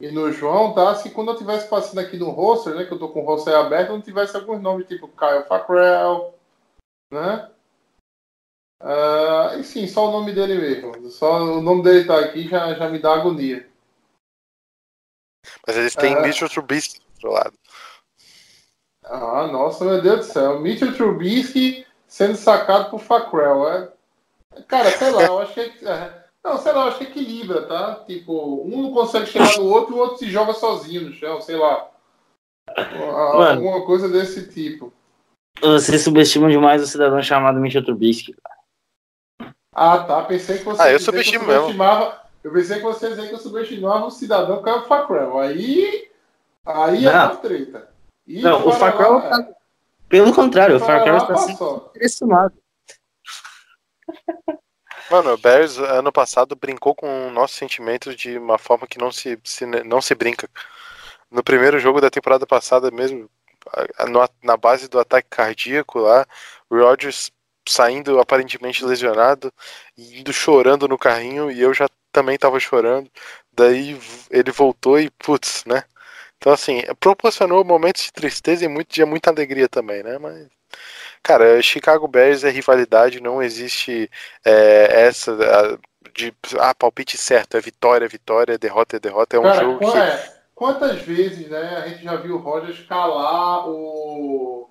e 0.00 0.10
no 0.10 0.30
João, 0.30 0.72
tá? 0.72 0.94
Se 0.94 1.10
quando 1.10 1.32
eu 1.32 1.36
tivesse 1.36 1.68
passando 1.68 1.98
aqui 1.98 2.16
no 2.16 2.30
roster, 2.30 2.74
né? 2.74 2.84
Que 2.84 2.92
eu 2.92 2.98
tô 2.98 3.08
com 3.08 3.22
o 3.22 3.26
roster 3.26 3.54
aberto, 3.54 3.90
não 3.90 4.00
tivesse 4.00 4.36
alguns 4.36 4.60
nomes 4.60 4.86
tipo 4.86 5.08
Kyle 5.08 5.44
Fackrell, 5.48 6.34
né? 7.12 7.50
Ah, 8.80 9.56
e 9.58 9.64
sim, 9.64 9.86
só 9.86 10.08
o 10.08 10.12
nome 10.12 10.32
dele 10.32 10.58
mesmo. 10.58 11.10
Só 11.10 11.42
o 11.42 11.60
nome 11.62 11.82
dele 11.82 12.06
tá 12.06 12.18
aqui 12.20 12.46
já, 12.46 12.74
já 12.74 12.88
me 12.88 12.98
dá 12.98 13.14
agonia. 13.14 13.66
Mas 15.66 15.76
eles 15.76 15.94
têm 15.94 16.14
É. 16.14 16.20
Mitchell 16.20 16.48
Trubisky 16.48 17.00
do 17.00 17.06
outro 17.14 17.30
lado. 17.30 17.58
Ah, 19.02 19.46
nossa, 19.46 19.84
meu 19.84 20.02
Deus 20.02 20.26
do 20.26 20.32
céu. 20.32 20.60
Mitchell 20.60 20.94
Trubisky 20.94 21.86
sendo 22.06 22.36
sacado 22.36 22.90
por 22.90 23.00
Fackrell. 23.00 23.68
É... 23.68 23.93
Cara, 24.68 24.90
sei 24.90 25.10
lá, 25.10 25.22
eu 25.24 25.38
acho 25.40 25.54
que. 25.54 25.86
é- 25.86 26.24
Não, 26.44 26.58
sei 26.58 26.72
lá, 26.72 26.82
eu 26.84 26.88
acho 26.88 26.98
que 26.98 27.04
equilibra, 27.04 27.62
tá? 27.66 28.02
Tipo, 28.06 28.62
um 28.66 28.82
não 28.82 28.92
consegue 28.92 29.26
chegar 29.26 29.56
no 29.56 29.64
outro 29.70 29.94
e 29.94 29.98
o 29.98 30.00
outro 30.00 30.18
se 30.18 30.30
joga 30.30 30.52
sozinho 30.52 31.02
no 31.02 31.12
chão, 31.14 31.40
sei 31.40 31.56
lá. 31.56 31.88
Mano. 32.76 33.66
Alguma 33.66 33.84
coisa 33.86 34.08
desse 34.08 34.48
tipo. 34.48 34.92
Vocês 35.60 36.02
subestimam 36.02 36.48
demais 36.50 36.82
o 36.82 36.86
cidadão 36.86 37.22
chamado 37.22 37.60
Mitchell 37.60 37.84
Trubisky. 37.84 38.34
Ah, 39.74 39.98
tá. 39.98 40.22
Pensei 40.22 40.58
que 40.58 40.64
você. 40.64 40.82
Ah, 40.82 40.90
eu 40.92 40.98
subestimo 41.00 41.46
mesmo. 41.46 41.62
subestimava- 41.62 42.22
Eu 42.42 42.52
pensei 42.52 42.76
que 42.76 42.82
você 42.82 43.06
ia 43.06 43.14
dizer 43.16 43.28
que 43.28 43.34
eu 43.34 43.38
subestimava 43.38 44.06
o 44.06 44.10
cidadão 44.10 44.62
que 44.62 44.68
é 44.68 44.74
o 44.74 44.82
Fackrell. 44.82 45.38
Aí. 45.38 46.10
Aí 46.66 47.06
é 47.06 47.12
Não. 47.12 47.24
uma 47.26 47.36
treta. 47.36 47.88
E 48.26 48.42
Não, 48.42 48.62
o 48.64 48.68
lá, 48.68 48.92
tá- 49.30 49.48
Pelo 50.08 50.34
contrário, 50.34 50.76
o 50.76 50.78
lá, 50.78 50.86
está 51.18 51.36
sendo 51.36 51.58
passou. 51.58 51.92
Mano, 55.10 55.32
o 55.34 55.38
Bears 55.38 55.78
ano 55.78 56.12
passado 56.12 56.56
brincou 56.56 56.94
com 56.94 57.30
nossos 57.30 57.56
sentimentos 57.56 58.16
de 58.16 58.38
uma 58.38 58.58
forma 58.58 58.86
que 58.86 58.98
não 58.98 59.12
se, 59.12 59.38
se- 59.44 59.66
não 59.66 60.00
se 60.00 60.14
brinca. 60.14 60.48
No 61.30 61.42
primeiro 61.44 61.78
jogo 61.78 62.00
da 62.00 62.10
temporada 62.10 62.46
passada 62.46 62.90
mesmo, 62.90 63.30
na 64.42 64.56
base 64.56 64.88
do 64.88 64.98
ataque 64.98 65.28
cardíaco 65.30 65.98
lá, 65.98 66.26
o 66.70 66.76
Rodgers 66.78 67.30
saindo 67.68 68.20
aparentemente 68.20 68.84
lesionado 68.84 69.52
indo 69.96 70.32
chorando 70.32 70.86
no 70.88 70.98
carrinho 70.98 71.50
e 71.50 71.60
eu 71.60 71.72
já 71.74 71.88
também 72.12 72.38
tava 72.38 72.60
chorando. 72.60 73.10
Daí 73.52 73.98
ele 74.30 74.50
voltou 74.52 74.98
e 75.00 75.10
putz, 75.10 75.64
né? 75.66 75.84
Então 76.38 76.52
assim, 76.52 76.82
proporcionou 77.00 77.64
momentos 77.64 78.04
de 78.04 78.12
tristeza 78.12 78.64
e 78.64 78.68
muito 78.68 78.94
de 78.94 79.04
muita 79.04 79.30
alegria 79.30 79.68
também, 79.68 80.02
né? 80.02 80.18
Mas 80.18 80.48
cara, 81.24 81.60
Chicago 81.62 82.06
Bears 82.06 82.44
é 82.44 82.50
rivalidade, 82.50 83.20
não 83.20 83.42
existe 83.42 84.10
é, 84.44 85.06
essa 85.06 85.32
a, 85.32 85.78
de 86.14 86.32
ah, 86.60 86.74
palpite 86.74 87.16
certo, 87.16 87.56
é 87.56 87.60
vitória, 87.60 88.04
é 88.04 88.08
vitória, 88.08 88.52
é 88.52 88.58
derrota, 88.58 88.96
é 88.96 89.00
derrota, 89.00 89.36
é 89.36 89.40
um 89.40 89.42
Cara, 89.42 89.60
jogo 89.60 89.78
que 89.78 89.98
é, 89.98 90.34
quantas 90.54 91.00
vezes, 91.00 91.48
né, 91.48 91.82
a 91.82 91.88
gente 91.88 92.04
já 92.04 92.14
viu 92.16 92.36
o 92.36 92.38
Rogers 92.38 92.86
calar 92.86 93.68
o. 93.68 94.68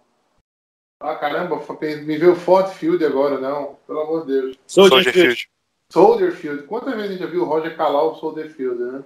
Ah, 1.02 1.16
caramba, 1.16 1.60
me 1.82 2.18
veio 2.18 2.32
o 2.32 2.36
Ford 2.36 2.70
Field 2.70 3.04
agora, 3.04 3.38
não. 3.38 3.76
Pelo 3.86 4.00
amor 4.00 4.26
de 4.26 4.32
Deus. 4.32 4.58
Soldier 4.66 5.12
Field. 5.12 5.50
Soldier 5.92 6.32
Field. 6.32 6.64
Quantas 6.64 6.94
vezes 6.94 7.10
a 7.10 7.12
gente 7.12 7.20
já 7.20 7.28
viu 7.30 7.42
o 7.42 7.46
Roger 7.46 7.76
calar 7.76 8.06
o 8.06 8.16
Soldier 8.16 8.50
Field, 8.50 8.82
né? 8.82 9.04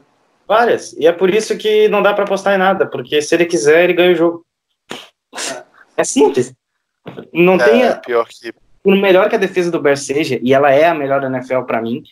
Várias. 0.47 0.93
E 0.93 1.07
é 1.07 1.11
por 1.11 1.33
isso 1.33 1.57
que 1.57 1.87
não 1.87 2.03
dá 2.03 2.13
pra 2.13 2.23
apostar 2.23 2.53
em 2.53 2.59
nada, 2.59 2.85
porque 2.85 3.19
se 3.19 3.33
ele 3.33 3.47
quiser, 3.47 3.83
ele 3.83 3.93
ganha 3.93 4.11
o 4.11 4.15
jogo. 4.15 4.45
É 5.97 6.03
simples. 6.03 6.53
Não 7.33 7.55
É, 7.55 7.57
tem. 7.69 7.83
a- 7.87 7.95
pior 7.95 8.27
que. 8.27 8.53
Por 8.83 8.95
melhor 8.95 9.27
que 9.29 9.35
a 9.35 9.39
defesa 9.39 9.69
do 9.69 9.81
Bears 9.81 10.05
seja, 10.05 10.39
e 10.41 10.53
ela 10.53 10.71
é 10.71 10.85
a 10.87 10.93
melhor 10.93 11.19
da 11.19 11.27
NFL 11.27 11.63
pra 11.63 11.81
mim, 11.81 12.03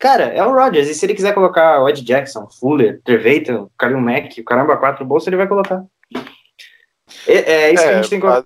cara, 0.00 0.24
é 0.24 0.42
o 0.44 0.52
Rodgers. 0.52 0.88
E 0.88 0.94
se 0.94 1.06
ele 1.06 1.14
quiser 1.14 1.32
colocar 1.32 1.80
o 1.80 1.88
Ed 1.88 2.02
Jackson, 2.02 2.48
Fuller, 2.48 3.00
Trevathan, 3.04 3.68
Kalil 3.78 4.00
Mack, 4.00 4.40
o 4.40 4.44
caramba, 4.44 4.76
quatro 4.76 5.04
no 5.04 5.08
bolso, 5.08 5.28
ele 5.28 5.36
vai 5.36 5.46
colocar. 5.46 5.84
É, 7.26 7.32
é 7.52 7.72
isso 7.72 7.82
que 7.84 7.88
a 7.88 7.96
gente 7.96 8.10
tem 8.10 8.20
que 8.20 8.26
a- 8.26 8.44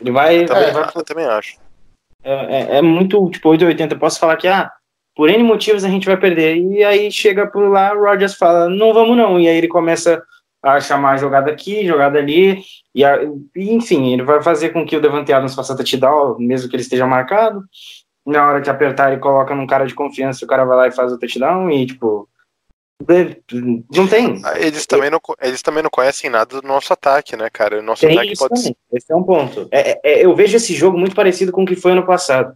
Ele 0.00 0.10
vai. 0.10 0.44
também, 0.44 0.62
ele 0.64 0.72
vai 0.72 0.90
eu 0.94 1.04
também 1.04 1.24
acho. 1.26 1.56
é, 2.24 2.32
é- 2.32 2.76
é 2.78 2.82
muito 2.82 3.30
tipo 3.30 3.48
880. 3.48 3.94
Eu 3.94 3.98
posso 3.98 4.18
falar 4.20 4.36
que, 4.36 4.46
ah, 4.48 4.70
por 5.14 5.28
N 5.28 5.42
motivos 5.42 5.84
a 5.84 5.88
gente 5.88 6.06
vai 6.06 6.16
perder. 6.16 6.56
E 6.56 6.84
aí 6.84 7.10
chega 7.10 7.46
por 7.46 7.68
lá, 7.68 7.92
o 7.94 8.02
Rodgers 8.04 8.34
fala, 8.34 8.68
não 8.68 8.92
vamos 8.92 9.16
não. 9.16 9.38
E 9.40 9.48
aí 9.48 9.56
ele 9.56 9.68
começa 9.68 10.22
a 10.62 10.80
chamar 10.80 11.18
jogada 11.18 11.50
aqui, 11.50 11.84
jogada 11.86 12.18
ali. 12.18 12.62
E, 12.94 13.04
a- 13.04 13.18
enfim, 13.56 14.12
ele 14.12 14.22
vai 14.22 14.42
fazer 14.42 14.70
com 14.70 14.86
que 14.86 14.96
o 14.96 15.00
Devante 15.00 15.32
Adams 15.32 15.54
faça 15.54 15.76
touchdown, 15.76 16.36
mesmo 16.38 16.68
que 16.68 16.76
ele 16.76 16.82
esteja 16.82 17.06
marcado. 17.06 17.62
Na 18.24 18.46
hora 18.48 18.60
que 18.62 18.70
apertar, 18.70 19.10
ele 19.10 19.20
coloca 19.20 19.54
num 19.54 19.66
cara 19.66 19.84
de 19.86 19.94
confiança, 19.94 20.44
o 20.44 20.48
cara 20.48 20.64
vai 20.64 20.76
lá 20.76 20.86
e 20.88 20.92
faz 20.92 21.12
o 21.12 21.18
touchdown. 21.18 21.68
E, 21.70 21.86
tipo, 21.86 22.28
não 23.90 24.06
tem. 24.06 24.40
Eles 24.60 24.86
também, 24.86 25.10
não, 25.10 25.20
eles 25.40 25.60
também 25.62 25.82
não 25.82 25.90
conhecem 25.90 26.30
nada 26.30 26.60
do 26.60 26.66
nosso 26.66 26.92
ataque, 26.92 27.36
né, 27.36 27.50
cara? 27.50 27.80
O 27.80 27.82
nosso 27.82 28.06
Tem 28.06 28.16
ataque 28.16 28.38
pode 28.38 28.54
também. 28.54 28.76
Esse 28.92 29.12
é 29.12 29.16
um 29.16 29.24
ponto. 29.24 29.68
É- 29.72 30.00
é- 30.04 30.24
eu 30.24 30.34
vejo 30.36 30.56
esse 30.56 30.72
jogo 30.74 30.96
muito 30.96 31.16
parecido 31.16 31.50
com 31.50 31.64
o 31.64 31.66
que 31.66 31.74
foi 31.74 31.92
ano 31.92 32.06
passado. 32.06 32.54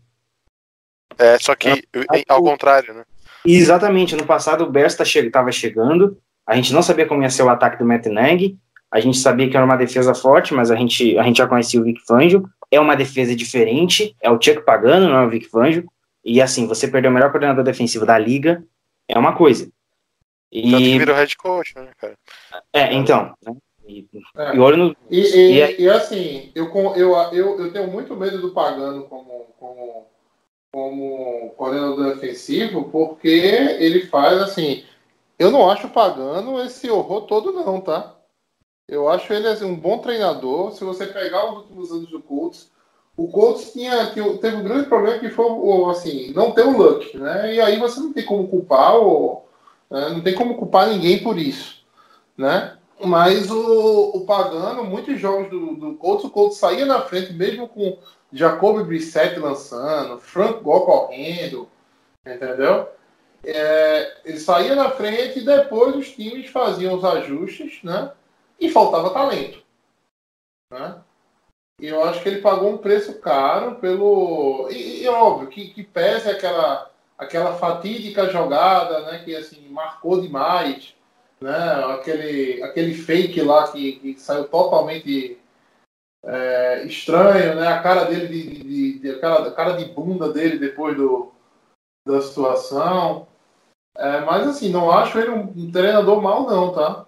É, 1.19 1.37
só 1.39 1.55
que 1.57 1.71
em- 1.71 2.25
ao 2.29 2.43
contrário, 2.43 2.95
né? 2.95 3.05
Exatamente, 3.45 4.15
no 4.15 4.27
passado 4.27 4.65
o 4.65 4.71
Bears 4.71 4.97
estava 5.01 5.51
chegando, 5.51 6.19
a 6.47 6.55
gente 6.55 6.73
não 6.73 6.83
sabia 6.83 7.07
como 7.07 7.23
ia 7.23 7.31
ser 7.31 7.43
o 7.43 7.49
ataque 7.49 7.79
do 7.79 7.85
Matt 7.85 8.07
Nagy, 8.07 8.57
a 8.91 9.01
gente 9.01 9.19
sabia 9.19 9.49
que 9.51 9.57
era 9.57 9.67
uma 9.67 9.77
defesa 9.77 10.15
forte, 10.15 10.55
mas 10.55 10.71
a 10.71 10.77
gente, 10.77 11.19
a 11.19 11.23
gente 11.23 11.39
já 11.39 11.47
conhecia 11.47 11.81
o 11.81 11.85
Vic 11.85 12.01
Fangio, 12.07 12.49
é 12.71 12.79
uma 12.81 12.95
defesa 12.97 13.35
diferente, 13.35 14.17
é 14.23 14.31
o 14.31 14.41
Chuck 14.41 14.63
Pagano, 14.65 15.09
não 15.09 15.19
é 15.23 15.27
o 15.27 15.31
Vic 15.31 15.47
Fangio, 15.49 15.85
e 16.25 16.41
assim, 16.41 16.67
você 16.67 16.89
perder 16.89 17.09
o 17.09 17.13
melhor 17.13 17.31
coordenador 17.31 17.65
defensivo 17.65 18.07
da 18.07 18.17
liga 18.19 18.65
é 19.09 19.19
uma 19.19 19.35
coisa. 19.35 19.65
Tanto 19.65 20.77
que 20.79 20.95
E, 20.95 20.99
vira 20.99 21.13
o 21.13 21.17
head 21.17 21.37
coach, 21.37 21.75
né, 21.77 21.89
cara? 21.99 22.15
é, 22.73 22.95
então, 22.95 23.35
né? 23.45 23.55
e, 23.87 24.07
É. 24.37 24.57
e 24.57 24.59
olho 24.59 24.77
no... 24.77 24.97
E, 25.11 25.21
e- 25.21 25.53
E 25.57 25.63
aí- 25.63 25.77
e, 25.81 25.89
assim, 25.89 26.51
eu, 26.55 26.71
com- 26.71 26.95
eu, 26.95 27.13
eu, 27.33 27.59
eu 27.61 27.73
tenho 27.73 27.89
muito 27.91 28.17
medo 28.17 28.41
do 28.41 28.53
Pagano 28.53 29.05
como, 29.05 29.47
como, 29.59 30.07
como 30.73 31.51
coordenador 31.57 32.15
defensivo, 32.15 32.85
porque 32.91 33.29
ele 33.29 34.07
faz 34.07 34.39
assim. 34.41 34.85
Eu 35.39 35.51
não 35.51 35.71
acho 35.71 35.87
o 35.87 35.91
Pagano 35.91 36.61
esse 36.63 36.91
horror 36.91 37.23
todo, 37.23 37.53
não, 37.53 37.81
tá? 37.81 38.15
Eu 38.89 39.09
acho 39.09 39.33
ele 39.33 39.49
assim, 39.49 39.65
um 39.65 39.77
bom 39.77 39.99
treinador. 39.99 40.73
Se 40.73 40.85
você 40.85 41.07
pegar 41.07 41.51
os 41.51 41.59
últimos 41.59 41.91
anos 41.91 42.09
do 42.09 42.21
Colts, 42.21 42.71
o 43.17 43.29
Colts 43.29 43.73
tinha, 43.73 44.07
teve 44.07 44.57
um 44.57 44.63
grande 44.63 44.89
problema 44.89 45.19
que 45.19 45.31
foi 45.31 45.47
assim, 45.91 46.33
não 46.33 46.53
ter 46.53 46.65
o 46.65 46.77
luck, 46.77 47.17
né? 47.17 47.55
E 47.55 47.61
aí 47.61 47.79
você 47.79 47.99
não 47.99 48.13
tem 48.13 48.25
como 48.25 48.47
culpar, 48.47 48.95
ou, 48.95 49.49
né? 49.91 50.11
não 50.11 50.21
tem 50.21 50.35
como 50.35 50.57
culpar 50.57 50.89
ninguém 50.89 51.23
por 51.23 51.39
isso, 51.39 51.83
né? 52.37 52.77
Mas 53.03 53.51
o, 53.51 54.11
o 54.15 54.21
Pagano, 54.25 54.85
muitos 54.85 55.19
jogos 55.19 55.51
do, 55.51 55.75
do 55.75 55.95
Colts, 55.95 56.25
o 56.25 56.31
Colts 56.31 56.59
saía 56.59 56.87
na 56.87 57.03
frente, 57.03 57.33
mesmo 57.33 57.69
com 57.69 57.99
Jacoby 58.33 58.85
Brissett 58.85 59.39
lançando, 59.39 60.19
Frank 60.19 60.63
Gore 60.63 60.85
correndo, 60.85 61.69
entendeu? 62.25 62.89
É, 63.49 64.23
ele 64.25 64.41
saía 64.41 64.75
na 64.75 64.91
frente 64.91 65.39
e 65.39 65.45
depois 65.45 65.95
os 65.95 66.11
times 66.11 66.51
faziam 66.51 66.95
os 66.97 67.05
ajustes, 67.05 67.81
né? 67.85 68.13
E 68.59 68.69
faltava 68.69 69.11
talento, 69.15 69.63
né? 70.73 71.01
E 71.81 71.87
eu 71.87 72.03
acho 72.03 72.23
que 72.23 72.29
ele 72.29 72.41
pagou 72.41 72.71
um 72.73 72.79
preço 72.79 73.21
caro 73.21 73.77
pelo... 73.77 74.69
E, 74.71 75.03
e 75.05 75.09
óbvio, 75.09 75.49
que, 75.49 75.69
que 75.69 75.85
pese 75.85 76.29
aquela, 76.29 76.91
aquela 77.17 77.55
fatídica 77.57 78.29
jogada, 78.31 79.01
né? 79.03 79.23
Que, 79.23 79.37
assim, 79.37 79.69
marcou 79.69 80.21
demais, 80.21 80.95
né? 81.41 81.85
Aquele, 81.95 82.63
aquele 82.63 82.95
fake 82.95 83.43
lá 83.43 83.71
que, 83.71 83.93
que 84.01 84.19
saiu 84.19 84.49
totalmente 84.49 85.39
é, 86.25 86.85
estranho, 86.85 87.55
né? 87.57 87.69
A 87.69 87.83
cara 87.83 88.07
dele, 88.07 88.27
de, 88.27 88.43
de, 88.43 88.99
de- 88.99 88.99
de- 88.99 89.25
a 89.25 89.51
cara 89.53 89.73
de 89.75 89.85
bunda 89.85 90.33
dele 90.33 90.59
depois 90.59 90.97
do, 90.97 91.31
da 92.07 92.21
situação. 92.23 93.29
É, 93.99 94.21
mas 94.21 94.47
assim, 94.47 94.71
não 94.71 94.91
acho 94.91 95.19
ele 95.19 95.31
um, 95.31 95.71
treinador 95.71 96.21
mal 96.21 96.47
não, 96.47 96.73
tá? 96.73 97.07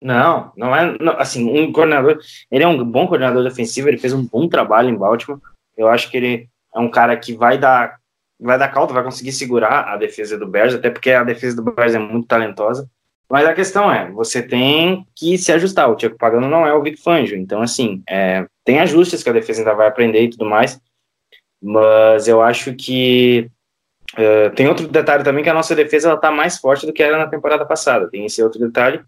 Não, 0.00 0.52
não 0.56 0.76
é. 0.76 0.96
não, 0.98 1.18
assim, 1.18 1.48
um 1.50 1.72
coordenador. 1.72 2.18
Ele 2.50 2.62
é 2.62 2.68
um 2.68 2.84
bom 2.84 3.06
coordenador 3.06 3.42
defensivo, 3.42 3.88
ele 3.88 3.98
fez 3.98 4.12
um 4.12 4.26
bom 4.26 4.48
trabalho 4.48 4.90
em 4.90 4.96
Baltimore. 4.96 5.40
Eu 5.76 5.88
acho 5.88 6.10
que 6.10 6.16
ele 6.16 6.48
é 6.74 6.78
um 6.78 6.90
cara 6.90 7.16
que 7.16 7.32
vai 7.32 7.56
dar, 7.56 7.98
vai 8.38 8.58
dar 8.58 8.68
caldo, 8.68 8.92
vai 8.92 9.02
conseguir 9.02 9.32
segurar 9.32 9.88
a 9.88 9.96
defesa 9.96 10.38
do 10.38 10.46
Bears, 10.46 10.74
até 10.74 10.90
porque 10.90 11.10
a 11.10 11.24
defesa 11.24 11.56
do 11.56 11.62
Bears 11.62 11.94
é 11.94 11.98
muito 11.98 12.28
talentosa. 12.28 12.88
Mas 13.30 13.46
a 13.46 13.54
questão 13.54 13.90
é, 13.90 14.10
você 14.10 14.42
tem 14.42 15.06
que 15.14 15.38
se 15.38 15.50
ajustar. 15.50 15.90
O 15.90 15.96
Tiago 15.96 16.18
Pagano 16.18 16.48
não 16.48 16.66
é 16.66 16.74
o 16.74 16.82
Vic 16.82 17.00
Fangio, 17.00 17.36
então 17.36 17.62
assim, 17.62 18.02
é, 18.08 18.46
tem 18.64 18.80
ajustes 18.80 19.22
que 19.22 19.30
a 19.30 19.32
defesa 19.32 19.60
ainda 19.60 19.74
vai 19.74 19.88
aprender 19.88 20.22
e 20.22 20.30
tudo 20.30 20.44
mais. 20.44 20.78
Mas 21.62 22.28
eu 22.28 22.42
acho 22.42 22.74
que 22.74 23.50
é, 24.16 24.50
tem 24.50 24.68
outro 24.68 24.86
detalhe 24.88 25.24
também 25.24 25.42
que 25.42 25.50
a 25.50 25.54
nossa 25.54 25.74
defesa 25.74 26.08
ela 26.10 26.18
tá 26.20 26.30
mais 26.30 26.58
forte 26.58 26.86
do 26.86 26.92
que 26.92 27.02
era 27.02 27.18
na 27.18 27.26
temporada 27.26 27.64
passada. 27.64 28.08
Tem 28.10 28.24
esse 28.24 28.42
outro 28.42 28.60
detalhe. 28.60 29.02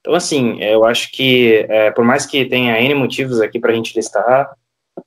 Então, 0.00 0.14
assim, 0.14 0.62
eu 0.62 0.84
acho 0.84 1.10
que, 1.12 1.66
é, 1.68 1.90
por 1.90 2.04
mais 2.04 2.24
que 2.24 2.44
tenha 2.46 2.80
N 2.80 2.94
motivos 2.94 3.40
aqui 3.40 3.58
para 3.60 3.72
a 3.72 3.74
gente 3.74 3.94
listar, 3.94 4.50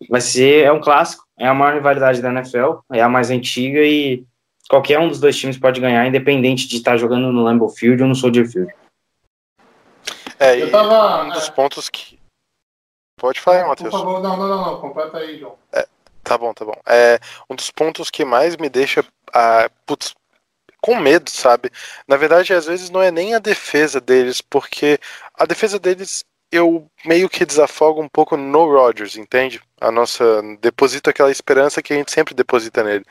vai 0.10 0.22
ser, 0.22 0.64
é 0.66 0.72
um 0.72 0.80
clássico, 0.82 1.24
é 1.40 1.48
a 1.48 1.54
maior 1.54 1.74
rivalidade 1.74 2.22
da 2.22 2.30
NFL, 2.30 2.76
é 2.94 3.02
a 3.02 3.10
mais 3.10 3.30
antiga 3.32 3.80
e 3.82 4.24
qualquer 4.70 5.00
um 5.00 5.08
dos 5.08 5.20
dois 5.20 5.38
times 5.38 5.58
pode 5.58 5.82
ganhar, 5.82 6.06
independente 6.06 6.68
de 6.68 6.78
estar 6.78 6.98
jogando 6.98 7.32
no 7.32 7.44
Lambeau 7.44 7.70
Field 7.70 8.02
ou 8.04 8.08
no 8.10 8.16
Soldier 8.16 8.48
Field. 8.50 8.74
É, 10.40 10.60
Eu 10.62 10.68
e 10.68 10.72
tava- 10.72 11.24
um 11.26 11.30
dos 11.30 11.48
é. 11.48 11.52
pontos 11.52 11.90
que. 11.90 12.20
Pode 13.20 13.40
falar, 13.40 13.62
Por 13.62 13.70
Matheus. 13.70 13.92
favor, 13.92 14.22
não, 14.22 14.36
não, 14.38 14.48
não, 14.48 14.66
não, 14.72 14.82
completa 14.82 15.18
aí, 15.20 15.38
João. 15.40 15.56
Tá 16.32 16.38
bom, 16.38 16.54
tá 16.54 16.64
bom. 16.64 16.80
É, 16.88 17.20
um 17.50 17.56
dos 17.58 17.70
pontos 17.70 18.10
que 18.10 18.24
mais 18.24 18.56
me 18.56 18.70
deixa 18.70 19.04
ah, 19.34 19.70
putz, 19.86 20.16
com 20.82 20.96
medo, 20.96 21.30
sabe? 21.30 21.70
Na 22.08 22.16
verdade, 22.16 22.54
às 22.54 22.68
vezes 22.68 22.90
não 22.90 23.02
é 23.02 23.12
nem 23.12 23.36
a 23.36 23.40
defesa 23.40 24.00
deles, 24.00 24.40
porque 24.40 24.98
a 25.34 25.46
defesa 25.46 25.78
deles 25.78 26.24
eu 26.52 26.92
meio 27.06 27.30
que 27.30 27.46
desafogo 27.46 28.02
um 28.02 28.10
pouco 28.10 28.36
no 28.36 28.66
Rodgers, 28.66 29.16
entende? 29.16 29.62
A 29.80 29.90
nossa 29.90 30.42
deposito 30.60 31.10
aquela 31.10 31.32
esperança 31.32 31.82
que 31.82 31.94
a 31.94 31.96
gente 31.96 32.12
sempre 32.12 32.34
deposita 32.36 32.84
nele. 32.84 33.06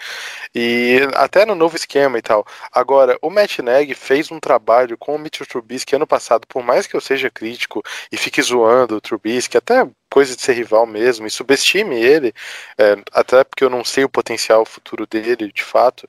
E 0.55 0.99
até 1.15 1.47
no 1.47 1.55
novo 1.55 1.75
esquema 1.75 2.19
e 2.19 2.23
tal. 2.23 2.47
Agora, 2.71 3.17
o 3.23 3.31
Matt 3.31 3.59
Nagy 3.61 3.95
fez 3.95 4.31
um 4.31 4.39
trabalho 4.39 4.99
com 4.99 5.17
o 5.17 5.19
Mitchell 5.19 5.47
Trubisky 5.47 5.97
ano 5.97 6.07
passado, 6.07 6.47
por 6.47 6.63
mais 6.63 6.87
que 6.87 6.95
eu 6.95 7.01
seja 7.01 7.31
crítico 7.31 7.83
e 8.13 8.17
fique 8.17 8.43
zoando 8.43 8.97
o 8.97 9.01
Trubisky, 9.01 9.57
até 9.57 9.89
coisa 10.11 10.37
de 10.37 10.43
ser 10.43 10.53
rival 10.53 10.87
mesmo, 10.87 11.27
e 11.27 11.31
subestime 11.31 11.97
ele, 11.97 12.35
é, 12.77 12.97
até 13.13 13.45
porque 13.45 13.65
eu 13.65 13.71
não 13.71 13.85
sei 13.85 14.05
o 14.05 14.09
potencial 14.09 14.65
futuro 14.67 15.07
dele, 15.07 15.53
de 15.53 15.63
fato. 15.63 16.09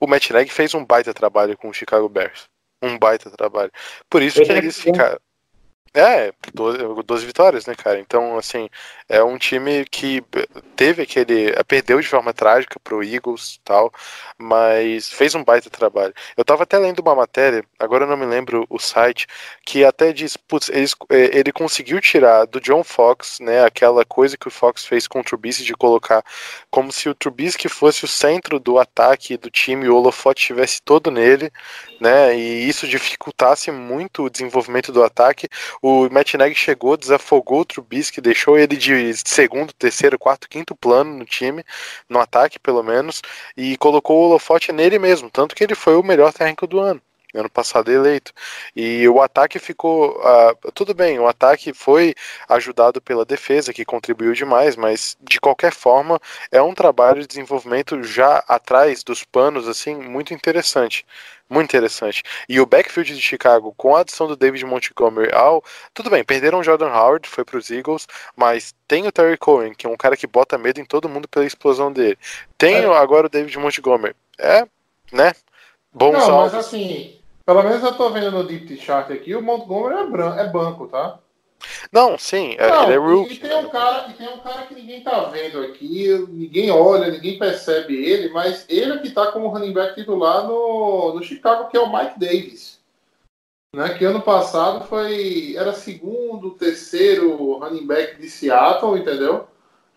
O 0.00 0.06
Matt 0.06 0.30
Nagy 0.30 0.50
fez 0.50 0.74
um 0.74 0.84
baita 0.84 1.14
trabalho 1.14 1.56
com 1.56 1.68
o 1.68 1.74
Chicago 1.74 2.08
Bears. 2.08 2.48
Um 2.82 2.98
baita 2.98 3.30
trabalho. 3.30 3.70
Por 4.10 4.22
isso 4.22 4.42
que 4.42 4.52
eles 4.52 4.78
ficaram. 4.80 5.18
É, 5.98 6.30
12, 6.52 6.78
12 7.06 7.24
vitórias, 7.24 7.64
né, 7.64 7.74
cara? 7.74 7.98
Então, 7.98 8.36
assim, 8.36 8.68
é 9.08 9.24
um 9.24 9.38
time 9.38 9.82
que 9.86 10.22
teve 10.76 11.00
aquele. 11.02 11.52
Perdeu 11.66 11.98
de 11.98 12.06
forma 12.06 12.34
trágica 12.34 12.78
pro 12.78 13.02
Eagles 13.02 13.54
e 13.54 13.60
tal, 13.64 13.90
mas 14.36 15.08
fez 15.10 15.34
um 15.34 15.42
baita 15.42 15.70
trabalho. 15.70 16.12
Eu 16.36 16.44
tava 16.44 16.64
até 16.64 16.78
lendo 16.78 17.00
uma 17.00 17.14
matéria, 17.14 17.64
agora 17.78 18.04
eu 18.04 18.08
não 18.08 18.16
me 18.16 18.26
lembro 18.26 18.66
o 18.68 18.78
site, 18.78 19.26
que 19.64 19.84
até 19.86 20.12
diz, 20.12 20.36
putz, 20.36 20.68
eles, 20.68 20.94
eh, 21.08 21.30
ele 21.32 21.50
conseguiu 21.50 21.98
tirar 21.98 22.44
do 22.44 22.60
John 22.60 22.84
Fox, 22.84 23.40
né, 23.40 23.64
aquela 23.64 24.04
coisa 24.04 24.36
que 24.36 24.48
o 24.48 24.50
Fox 24.50 24.84
fez 24.84 25.06
com 25.06 25.20
o 25.20 25.24
Trubisky 25.24 25.64
de 25.64 25.72
colocar 25.74 26.22
como 26.70 26.92
se 26.92 27.08
o 27.08 27.14
Trubisky 27.14 27.68
fosse 27.70 28.04
o 28.04 28.08
centro 28.08 28.60
do 28.60 28.78
ataque 28.78 29.36
do 29.38 29.50
time, 29.50 29.88
o 29.88 29.96
holofote 29.96 30.42
estivesse 30.42 30.82
todo 30.82 31.10
nele, 31.10 31.50
né, 32.00 32.36
e 32.36 32.68
isso 32.68 32.86
dificultasse 32.86 33.70
muito 33.70 34.24
o 34.24 34.30
desenvolvimento 34.30 34.92
do 34.92 35.02
ataque. 35.02 35.48
O 35.88 36.10
Matt 36.10 36.34
Nagy 36.34 36.56
chegou, 36.56 36.96
desafogou 36.96 37.60
o 37.60 37.64
Trubisky, 37.64 38.20
deixou 38.20 38.58
ele 38.58 38.76
de 38.76 39.14
segundo, 39.24 39.72
terceiro, 39.72 40.18
quarto, 40.18 40.48
quinto 40.48 40.74
plano 40.74 41.16
no 41.16 41.24
time, 41.24 41.62
no 42.08 42.18
ataque 42.18 42.58
pelo 42.58 42.82
menos, 42.82 43.22
e 43.56 43.76
colocou 43.76 44.18
o 44.18 44.24
holofote 44.26 44.72
nele 44.72 44.98
mesmo, 44.98 45.30
tanto 45.30 45.54
que 45.54 45.62
ele 45.62 45.76
foi 45.76 45.94
o 45.94 46.02
melhor 46.02 46.32
técnico 46.32 46.66
do 46.66 46.80
ano. 46.80 47.00
Ano 47.38 47.50
passado 47.50 47.90
eleito. 47.90 48.32
E 48.74 49.08
o 49.08 49.20
ataque 49.20 49.58
ficou. 49.58 50.18
Uh, 50.18 50.72
tudo 50.72 50.94
bem, 50.94 51.18
o 51.18 51.26
ataque 51.26 51.72
foi 51.72 52.14
ajudado 52.48 53.00
pela 53.00 53.24
defesa, 53.24 53.72
que 53.72 53.84
contribuiu 53.84 54.32
demais, 54.32 54.76
mas 54.76 55.16
de 55.20 55.40
qualquer 55.40 55.72
forma 55.72 56.20
é 56.50 56.60
um 56.60 56.74
trabalho 56.74 57.20
de 57.20 57.26
desenvolvimento 57.26 58.02
já 58.02 58.42
atrás 58.48 59.02
dos 59.02 59.24
panos, 59.24 59.68
assim, 59.68 59.94
muito 59.94 60.34
interessante. 60.34 61.04
Muito 61.48 61.70
interessante. 61.70 62.24
E 62.48 62.60
o 62.60 62.66
backfield 62.66 63.14
de 63.14 63.22
Chicago, 63.22 63.72
com 63.76 63.94
a 63.94 64.00
adição 64.00 64.26
do 64.26 64.36
David 64.36 64.64
Montgomery 64.64 65.32
ao. 65.32 65.62
Tudo 65.94 66.10
bem, 66.10 66.24
perderam 66.24 66.58
o 66.58 66.62
Jordan 66.62 66.88
Howard, 66.88 67.28
foi 67.28 67.44
para 67.44 67.56
os 67.56 67.70
Eagles, 67.70 68.06
mas 68.34 68.74
tem 68.88 69.06
o 69.06 69.12
Terry 69.12 69.36
Cohen, 69.36 69.72
que 69.72 69.86
é 69.86 69.88
um 69.88 69.96
cara 69.96 70.16
que 70.16 70.26
bota 70.26 70.58
medo 70.58 70.80
em 70.80 70.84
todo 70.84 71.08
mundo 71.08 71.28
pela 71.28 71.46
explosão 71.46 71.92
dele. 71.92 72.18
Tem 72.58 72.78
é. 72.78 72.86
agora 72.86 73.26
o 73.26 73.30
David 73.30 73.56
Montgomery. 73.58 74.16
É, 74.38 74.66
né? 75.12 75.32
Bons 75.92 76.12
Não, 76.12 76.20
alvos. 76.20 76.52
mas 76.52 76.66
assim, 76.66 77.15
pelo 77.46 77.62
menos 77.62 77.82
eu 77.82 77.94
tô 77.94 78.10
vendo 78.10 78.32
no 78.32 78.44
Deep 78.44 78.76
Chart 78.76 79.10
aqui, 79.10 79.34
o 79.34 79.40
Montgomery 79.40 80.00
é, 80.00 80.06
bran 80.06 80.34
é 80.36 80.48
banco, 80.48 80.88
tá? 80.88 81.20
Não, 81.92 82.18
sim, 82.18 82.54
é, 82.58 82.68
Não, 82.68 82.84
ele 82.84 82.92
é 82.92 82.96
rookie. 82.96 83.34
E, 83.34 83.38
tem 83.38 83.56
um 83.56 83.68
cara, 83.68 84.08
e 84.08 84.12
tem 84.12 84.28
um 84.28 84.38
cara 84.38 84.66
que 84.66 84.74
ninguém 84.74 85.02
tá 85.02 85.24
vendo 85.24 85.60
aqui, 85.62 86.08
ninguém 86.28 86.70
olha, 86.70 87.10
ninguém 87.10 87.38
percebe 87.38 87.94
ele, 87.94 88.28
mas 88.30 88.66
ele 88.68 88.92
é 88.92 88.98
que 88.98 89.10
tá 89.10 89.30
como 89.32 89.48
running 89.48 89.72
back 89.72 89.94
titular 89.94 90.46
no, 90.46 91.14
no 91.14 91.22
Chicago, 91.22 91.68
que 91.68 91.76
é 91.76 91.80
o 91.80 91.90
Mike 91.90 92.18
Davis. 92.18 92.76
Né, 93.72 93.90
que 93.90 94.04
ano 94.04 94.22
passado 94.22 94.86
foi 94.86 95.54
era 95.56 95.72
segundo, 95.72 96.52
terceiro 96.52 97.58
running 97.58 97.86
back 97.86 98.20
de 98.20 98.28
Seattle, 98.28 98.98
entendeu? 98.98 99.46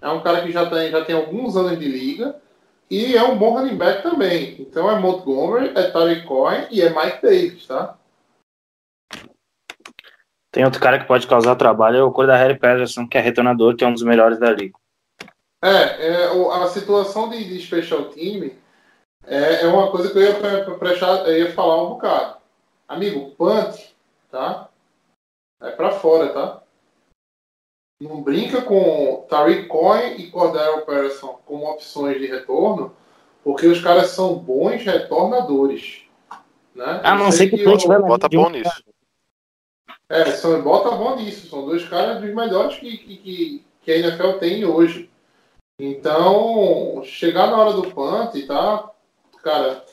É 0.02 0.10
um 0.10 0.22
cara 0.22 0.42
que 0.42 0.52
já 0.52 0.70
tem, 0.70 0.92
já 0.92 1.04
tem 1.04 1.16
alguns 1.16 1.56
anos 1.56 1.78
de 1.78 1.86
liga. 1.86 2.42
E 2.90 3.16
é 3.16 3.24
um 3.24 3.38
bom 3.38 3.54
running 3.54 3.78
back 3.78 4.02
também. 4.02 4.56
Então 4.60 4.90
é 4.90 5.00
Montgomery, 5.00 5.74
é 5.76 5.92
Tariq 5.92 6.26
Cohen 6.26 6.68
e 6.72 6.82
é 6.82 6.90
Mike 6.90 7.22
Davis, 7.22 7.68
tá? 7.68 7.96
Tem 10.52 10.66
outro 10.66 10.82
cara 10.82 10.98
que 11.00 11.06
pode 11.06 11.28
causar 11.28 11.56
trabalho, 11.56 11.98
é 11.98 12.04
o 12.04 12.12
cor 12.12 12.26
da 12.26 12.36
Harry 12.36 12.58
Patterson, 12.58 13.08
que 13.08 13.18
é 13.18 13.22
retornador, 13.22 13.76
que 13.76 13.84
é 13.84 13.88
um 13.88 13.94
dos 13.94 14.02
melhores 14.02 14.40
da 14.40 14.50
liga. 14.50 14.78
É, 15.62 16.08
é 16.08 16.26
a 16.26 16.68
situação 16.68 17.30
de, 17.30 17.44
de 17.44 17.62
special 17.62 18.06
team 18.06 18.50
é, 19.30 19.64
é 19.64 19.68
uma 19.68 19.92
coisa 19.92 20.10
que 20.10 20.18
eu 20.18 20.24
ia, 20.24 20.76
prestar, 20.76 21.28
eu 21.28 21.38
ia 21.38 21.54
falar 21.54 21.84
um 21.84 21.90
bocado. 21.90 22.38
Amigo, 22.88 23.30
punt, 23.38 23.94
tá? 24.32 24.70
É 25.62 25.70
pra 25.70 25.92
fora, 25.92 26.30
tá? 26.34 26.64
Não 28.00 28.22
brinca 28.22 28.62
com 28.62 29.26
Tariq 29.30 29.68
Cohen 29.68 30.16
e 30.18 30.32
Cordero 30.32 30.86
Patterson 30.86 31.40
como 31.46 31.70
opções 31.70 32.18
de 32.18 32.28
retorno, 32.28 32.96
porque 33.44 33.68
os 33.68 33.82
caras 33.82 34.12
são 34.12 34.36
bons 34.36 34.84
retornadores. 34.84 36.04
Né? 36.74 37.02
A 37.04 37.16
não 37.16 37.32
ser 37.32 37.50
que, 37.50 37.58
que 37.58 37.68
o 37.68 37.78
tiver 37.78 38.00
Bota 38.02 38.30
bom 38.30 38.50
nisso. 38.50 38.84
É, 40.08 40.32
são, 40.32 40.62
bota 40.62 40.92
bom 40.92 41.16
nisso. 41.18 41.48
São 41.48 41.66
dois 41.66 41.88
caras 41.88 42.22
dos 42.22 42.34
melhores 42.34 42.78
que, 42.78 42.98
que, 42.98 43.66
que 43.82 43.92
a 43.92 43.98
NFL 43.98 44.34
tem 44.40 44.66
hoje. 44.66 45.10
Então, 45.78 47.02
chegar 47.04 47.48
na 47.48 47.58
hora 47.58 47.74
do 47.74 47.84
punt, 47.92 48.34
tá? 48.48 48.90
Cara, 49.44 49.86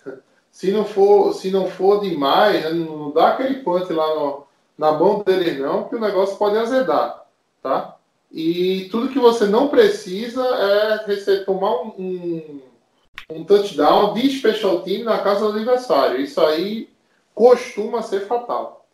se 0.51 0.73
não 0.73 0.85
for, 0.85 1.33
se 1.35 1.51
não 1.51 1.69
for 1.69 2.01
demais, 2.01 2.65
né, 2.65 2.71
não 2.71 3.13
dá 3.13 3.29
aquele 3.29 3.63
punt 3.63 3.89
lá 3.91 4.15
no, 4.15 4.47
na 4.77 4.93
mão 4.93 5.23
deles 5.23 5.59
não, 5.61 5.85
que 5.85 5.95
o 5.95 6.01
negócio 6.01 6.37
pode 6.37 6.57
azedar, 6.57 7.25
tá? 7.63 7.96
E 8.31 8.89
tudo 8.91 9.09
que 9.09 9.19
você 9.19 9.47
não 9.47 9.69
precisa 9.69 10.45
é 10.45 11.37
tomar 11.45 11.83
um, 11.83 11.89
um, 11.99 12.63
um 13.31 13.45
touchdown 13.45 14.15
de 14.15 14.31
special 14.31 14.83
team 14.83 15.05
na 15.05 15.19
casa 15.19 15.51
do 15.51 15.57
adversário. 15.57 16.21
Isso 16.21 16.41
aí 16.41 16.91
costuma 17.35 18.03
ser 18.03 18.27
fatal. 18.27 18.87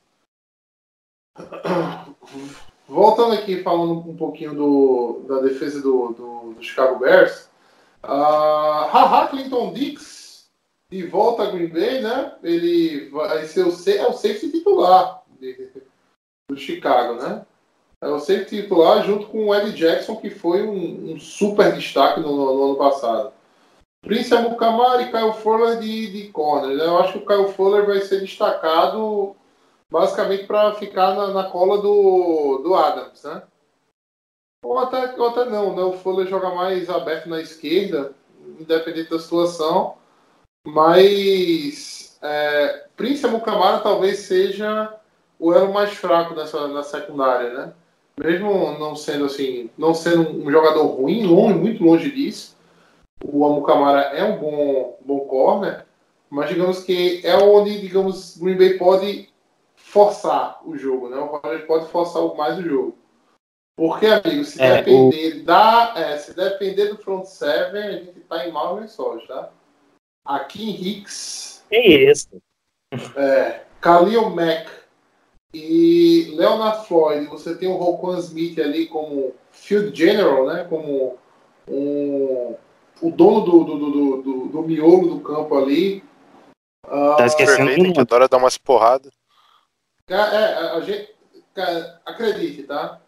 Voltando 2.89 3.35
aqui, 3.35 3.63
falando 3.63 3.93
um 3.93 4.17
pouquinho 4.17 4.55
do, 4.55 5.25
da 5.27 5.41
defesa 5.41 5.81
do, 5.81 6.09
do, 6.13 6.55
do 6.55 6.63
Chicago 6.63 6.99
Bears. 6.99 7.51
Uh, 8.05 8.87
Haha 8.91 9.29
Clinton 9.29 9.73
Dix, 9.73 10.51
de 10.91 11.07
volta 11.07 11.45
a 11.45 11.51
Green 11.51 11.69
Bay, 11.69 12.03
né? 12.03 12.37
Ele 12.43 13.09
vai 13.11 13.45
ser 13.47 13.63
o, 13.63 13.69
é 13.69 14.07
o 14.07 14.13
safety 14.13 14.51
titular 14.51 15.23
de, 15.41 15.71
do 16.51 16.57
Chicago, 16.57 17.15
né? 17.15 17.47
É 18.03 18.09
o 18.09 18.19
safety 18.19 18.63
titular 18.63 19.05
junto 19.05 19.29
com 19.29 19.47
o 19.47 19.55
Eddie 19.55 19.77
Jackson, 19.77 20.17
que 20.17 20.29
foi 20.29 20.67
um, 20.67 21.13
um 21.13 21.21
super 21.21 21.73
destaque 21.73 22.19
no, 22.19 22.35
no, 22.35 22.65
ano 22.65 22.77
passado. 22.77 23.33
Prince 24.03 24.35
Amukamara 24.35 25.03
e 25.03 25.13
Kyle 25.13 25.33
Fuller 25.35 25.79
de, 25.79 26.11
de 26.11 26.29
corner. 26.33 26.77
Né? 26.77 26.85
Eu 26.85 26.99
acho 26.99 27.13
que 27.13 27.19
o 27.19 27.27
Kyle 27.27 27.53
Fuller 27.53 27.87
vai 27.87 28.01
ser 28.01 28.19
destacado 28.19 29.37
basicamente 29.89 30.47
para 30.47 30.75
ficar 30.75 31.15
na, 31.15 31.29
na, 31.29 31.45
cola 31.45 31.81
do, 31.81 32.59
do 32.65 32.75
Adams, 32.75 33.23
né? 33.23 33.45
Ou 34.65 34.81
até, 34.81 35.15
ou 35.17 35.29
até 35.29 35.45
não, 35.45 35.77
né? 35.77 35.83
O 35.83 35.93
Fuller 35.93 36.27
joga 36.27 36.51
mais 36.53 36.91
aberto 36.91 37.29
na 37.29 37.41
esquerda, 37.41 38.13
independente 38.59 39.11
da 39.11 39.19
situação. 39.21 39.97
Mas 40.67 42.19
é, 42.21 42.89
Prince 42.97 43.25
Amukamara 43.25 43.79
talvez 43.79 44.21
seja 44.21 44.93
o 45.39 45.53
elo 45.53 45.73
mais 45.73 45.93
fraco 45.93 46.35
nessa, 46.35 46.67
na 46.67 46.83
secundária, 46.83 47.53
né? 47.55 47.73
Mesmo 48.23 48.79
não 48.79 48.95
sendo 48.95 49.25
assim, 49.25 49.71
não 49.77 49.95
sendo 49.95 50.45
um 50.45 50.51
jogador 50.51 50.87
ruim, 50.87 51.25
longe, 51.25 51.59
muito 51.59 51.85
longe 51.85 52.11
disso, 52.11 52.57
o 53.25 53.45
Amukamara 53.45 54.17
é 54.17 54.25
um 54.25 54.39
bom, 54.39 54.99
bom 55.05 55.21
corner, 55.21 55.87
mas 56.31 56.49
digamos 56.49 56.83
que 56.83 57.21
é 57.25 57.37
onde, 57.37 57.81
digamos, 57.81 58.37
Green 58.39 58.57
Bay 58.57 58.79
pode 58.79 59.29
forçar 59.77 60.61
o 60.65 60.77
jogo, 60.77 61.09
né? 61.09 61.17
O 61.19 61.27
Rodgers 61.27 61.65
pode 61.67 61.87
forçar 61.89 62.23
mais 62.35 62.59
o 62.59 62.63
jogo. 62.63 62.97
Porque, 63.77 64.07
amigo, 64.07 64.45
se 64.45 64.61
é, 64.61 64.77
depender 64.77 65.41
o... 65.41 65.45
da, 65.45 65.95
é, 65.97 66.19
se 66.19 66.35
depender 66.35 66.87
do 66.87 66.99
front 66.99 67.25
seven, 67.25 67.83
a 67.83 67.93
gente 67.93 68.21
tá 68.21 68.47
em 68.47 68.53
mal 68.53 68.77
lençóis, 68.77 69.27
tá? 69.27 69.51
Aqui 70.25 70.71
em 70.71 70.75
Hicks. 70.75 71.65
É 71.71 72.11
isso. 72.11 72.29
É, 73.17 73.63
Khalil 73.81 74.31
Mack 74.31 74.71
e 75.55 76.33
Leonard 76.35 76.87
Floyd, 76.87 77.27
você 77.27 77.55
tem 77.55 77.69
o 77.69 77.77
Roquan 77.77 78.19
Smith 78.19 78.59
ali 78.59 78.87
como 78.87 79.35
field 79.51 79.97
general, 79.97 80.47
né? 80.47 80.65
Como 80.65 81.19
um, 81.69 82.57
o 83.03 83.11
dono 83.11 83.41
do, 83.41 83.65
do, 83.65 83.79
do, 83.79 84.23
do, 84.23 84.49
do 84.49 84.63
miolo 84.63 85.17
do 85.17 85.21
campo 85.21 85.59
ali. 85.59 86.03
Tá 86.87 87.27
esquecendo 87.27 87.71
uh, 87.71 87.93
que 87.93 88.01
adora 88.01 88.29
dar 88.29 88.39
umas 88.39 88.57
porradas. 88.57 89.13
É, 90.09 90.15
a, 90.15 90.75
a 90.75 90.81
gente, 90.81 91.15
cara, 91.55 92.01
acredite, 92.05 92.63
tá? 92.63 93.01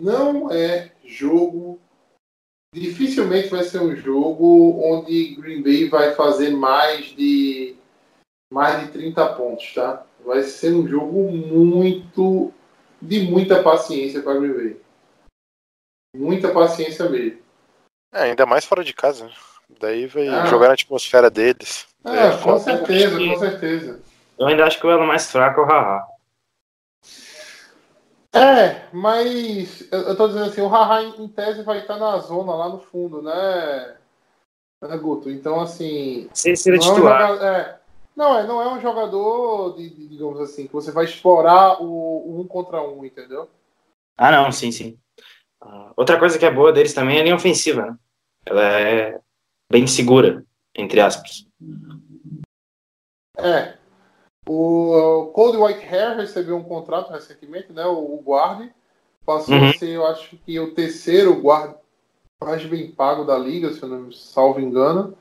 Não 0.00 0.50
é 0.50 0.92
jogo. 1.04 1.80
Dificilmente 2.74 3.48
vai 3.48 3.64
ser 3.64 3.80
um 3.80 3.94
jogo 3.94 4.80
onde 4.84 5.34
Green 5.36 5.62
Bay 5.62 5.88
vai 5.88 6.14
fazer 6.14 6.50
mais 6.50 7.06
de 7.06 7.76
mais 8.52 8.80
de 8.80 8.92
30 8.92 9.34
pontos, 9.34 9.74
tá? 9.74 10.06
Vai 10.24 10.42
ser 10.42 10.74
um 10.74 10.86
jogo 10.86 11.30
muito 11.30 12.52
de 13.00 13.20
muita 13.20 13.62
paciência 13.62 14.22
para 14.22 14.40
Bay. 14.40 14.76
Muita 16.14 16.52
paciência 16.52 17.08
mesmo. 17.08 17.38
É, 18.12 18.22
ainda 18.22 18.46
mais 18.46 18.64
fora 18.64 18.82
de 18.82 18.92
casa. 18.92 19.26
Né? 19.26 19.32
Daí 19.80 20.06
vai 20.06 20.28
ah. 20.28 20.46
jogar 20.46 20.68
na 20.68 20.74
atmosfera 20.74 21.30
deles. 21.30 21.86
É, 22.04 22.28
é 22.28 22.36
com 22.38 22.58
certeza, 22.58 23.18
com 23.18 23.38
certeza. 23.38 24.00
Eu 24.38 24.46
ainda 24.46 24.64
acho 24.64 24.80
que 24.80 24.86
o 24.86 24.90
elo 24.90 25.06
mais 25.06 25.30
fraco 25.30 25.60
é 25.60 25.64
o 25.64 25.66
Haha. 25.66 26.06
É, 28.32 28.86
mas 28.92 29.90
eu, 29.90 30.00
eu 30.00 30.16
tô 30.16 30.28
dizendo 30.28 30.46
assim, 30.46 30.60
o 30.60 30.68
Haha 30.68 31.02
em 31.02 31.28
tese 31.28 31.62
vai 31.62 31.78
estar 31.78 31.96
na 31.96 32.18
zona 32.18 32.54
lá 32.54 32.68
no 32.68 32.78
fundo, 32.78 33.22
né, 33.22 33.96
Guto? 35.00 35.28
Então, 35.28 35.60
assim. 35.60 36.28
Se 36.32 36.50
ele 36.68 36.78
titular. 36.78 37.42
É, 37.42 37.77
não, 38.18 38.36
é, 38.36 38.44
não 38.44 38.60
é 38.60 38.68
um 38.74 38.80
jogador, 38.80 39.76
de, 39.76 39.90
de, 39.90 40.08
digamos 40.08 40.40
assim, 40.40 40.66
que 40.66 40.72
você 40.72 40.90
vai 40.90 41.04
explorar 41.04 41.80
o, 41.80 41.86
o, 41.86 42.40
um 42.40 42.48
contra 42.48 42.82
um, 42.82 43.04
entendeu? 43.04 43.48
Ah, 44.16 44.32
não, 44.32 44.50
sim, 44.50 44.72
sim. 44.72 44.98
Uh, 45.62 45.92
outra 45.96 46.18
coisa 46.18 46.36
que 46.36 46.44
é 46.44 46.50
boa 46.50 46.72
deles 46.72 46.92
também 46.92 47.18
é 47.18 47.20
a 47.20 47.22
linha 47.22 47.36
ofensiva, 47.36 47.82
né? 47.82 47.98
Ela 48.44 48.62
é 48.64 49.20
bem 49.70 49.86
segura, 49.86 50.44
entre 50.74 51.00
aspas. 51.00 51.46
É. 53.36 53.78
O 54.48 55.30
Cold 55.32 55.56
White 55.56 55.86
Hair 55.86 56.16
recebeu 56.16 56.56
um 56.56 56.64
contrato 56.64 57.12
recentemente, 57.12 57.72
né? 57.72 57.86
O, 57.86 58.16
o 58.16 58.20
guarde. 58.20 58.74
Passou 59.24 59.54
uhum. 59.54 59.68
a 59.68 59.72
ser, 59.74 59.90
eu 59.90 60.04
acho 60.04 60.36
que 60.38 60.58
o 60.58 60.74
terceiro 60.74 61.40
guarda 61.40 61.78
mais 62.42 62.64
bem 62.64 62.90
pago 62.90 63.24
da 63.24 63.38
liga, 63.38 63.72
se 63.72 63.80
eu 63.80 63.88
não 63.88 64.00
me 64.00 64.14
salvo 64.16 64.58
engano. 64.58 65.16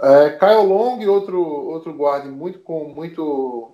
É, 0.00 0.30
Kyle 0.30 0.66
Long, 0.66 1.06
outro, 1.08 1.40
outro 1.40 1.92
guarda 1.92 2.28
muito, 2.28 2.58
com, 2.60 2.88
muito 2.88 3.72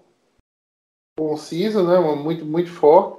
conciso, 1.18 1.82
né? 1.82 1.98
muito, 1.98 2.44
muito 2.44 2.70
forte. 2.70 3.18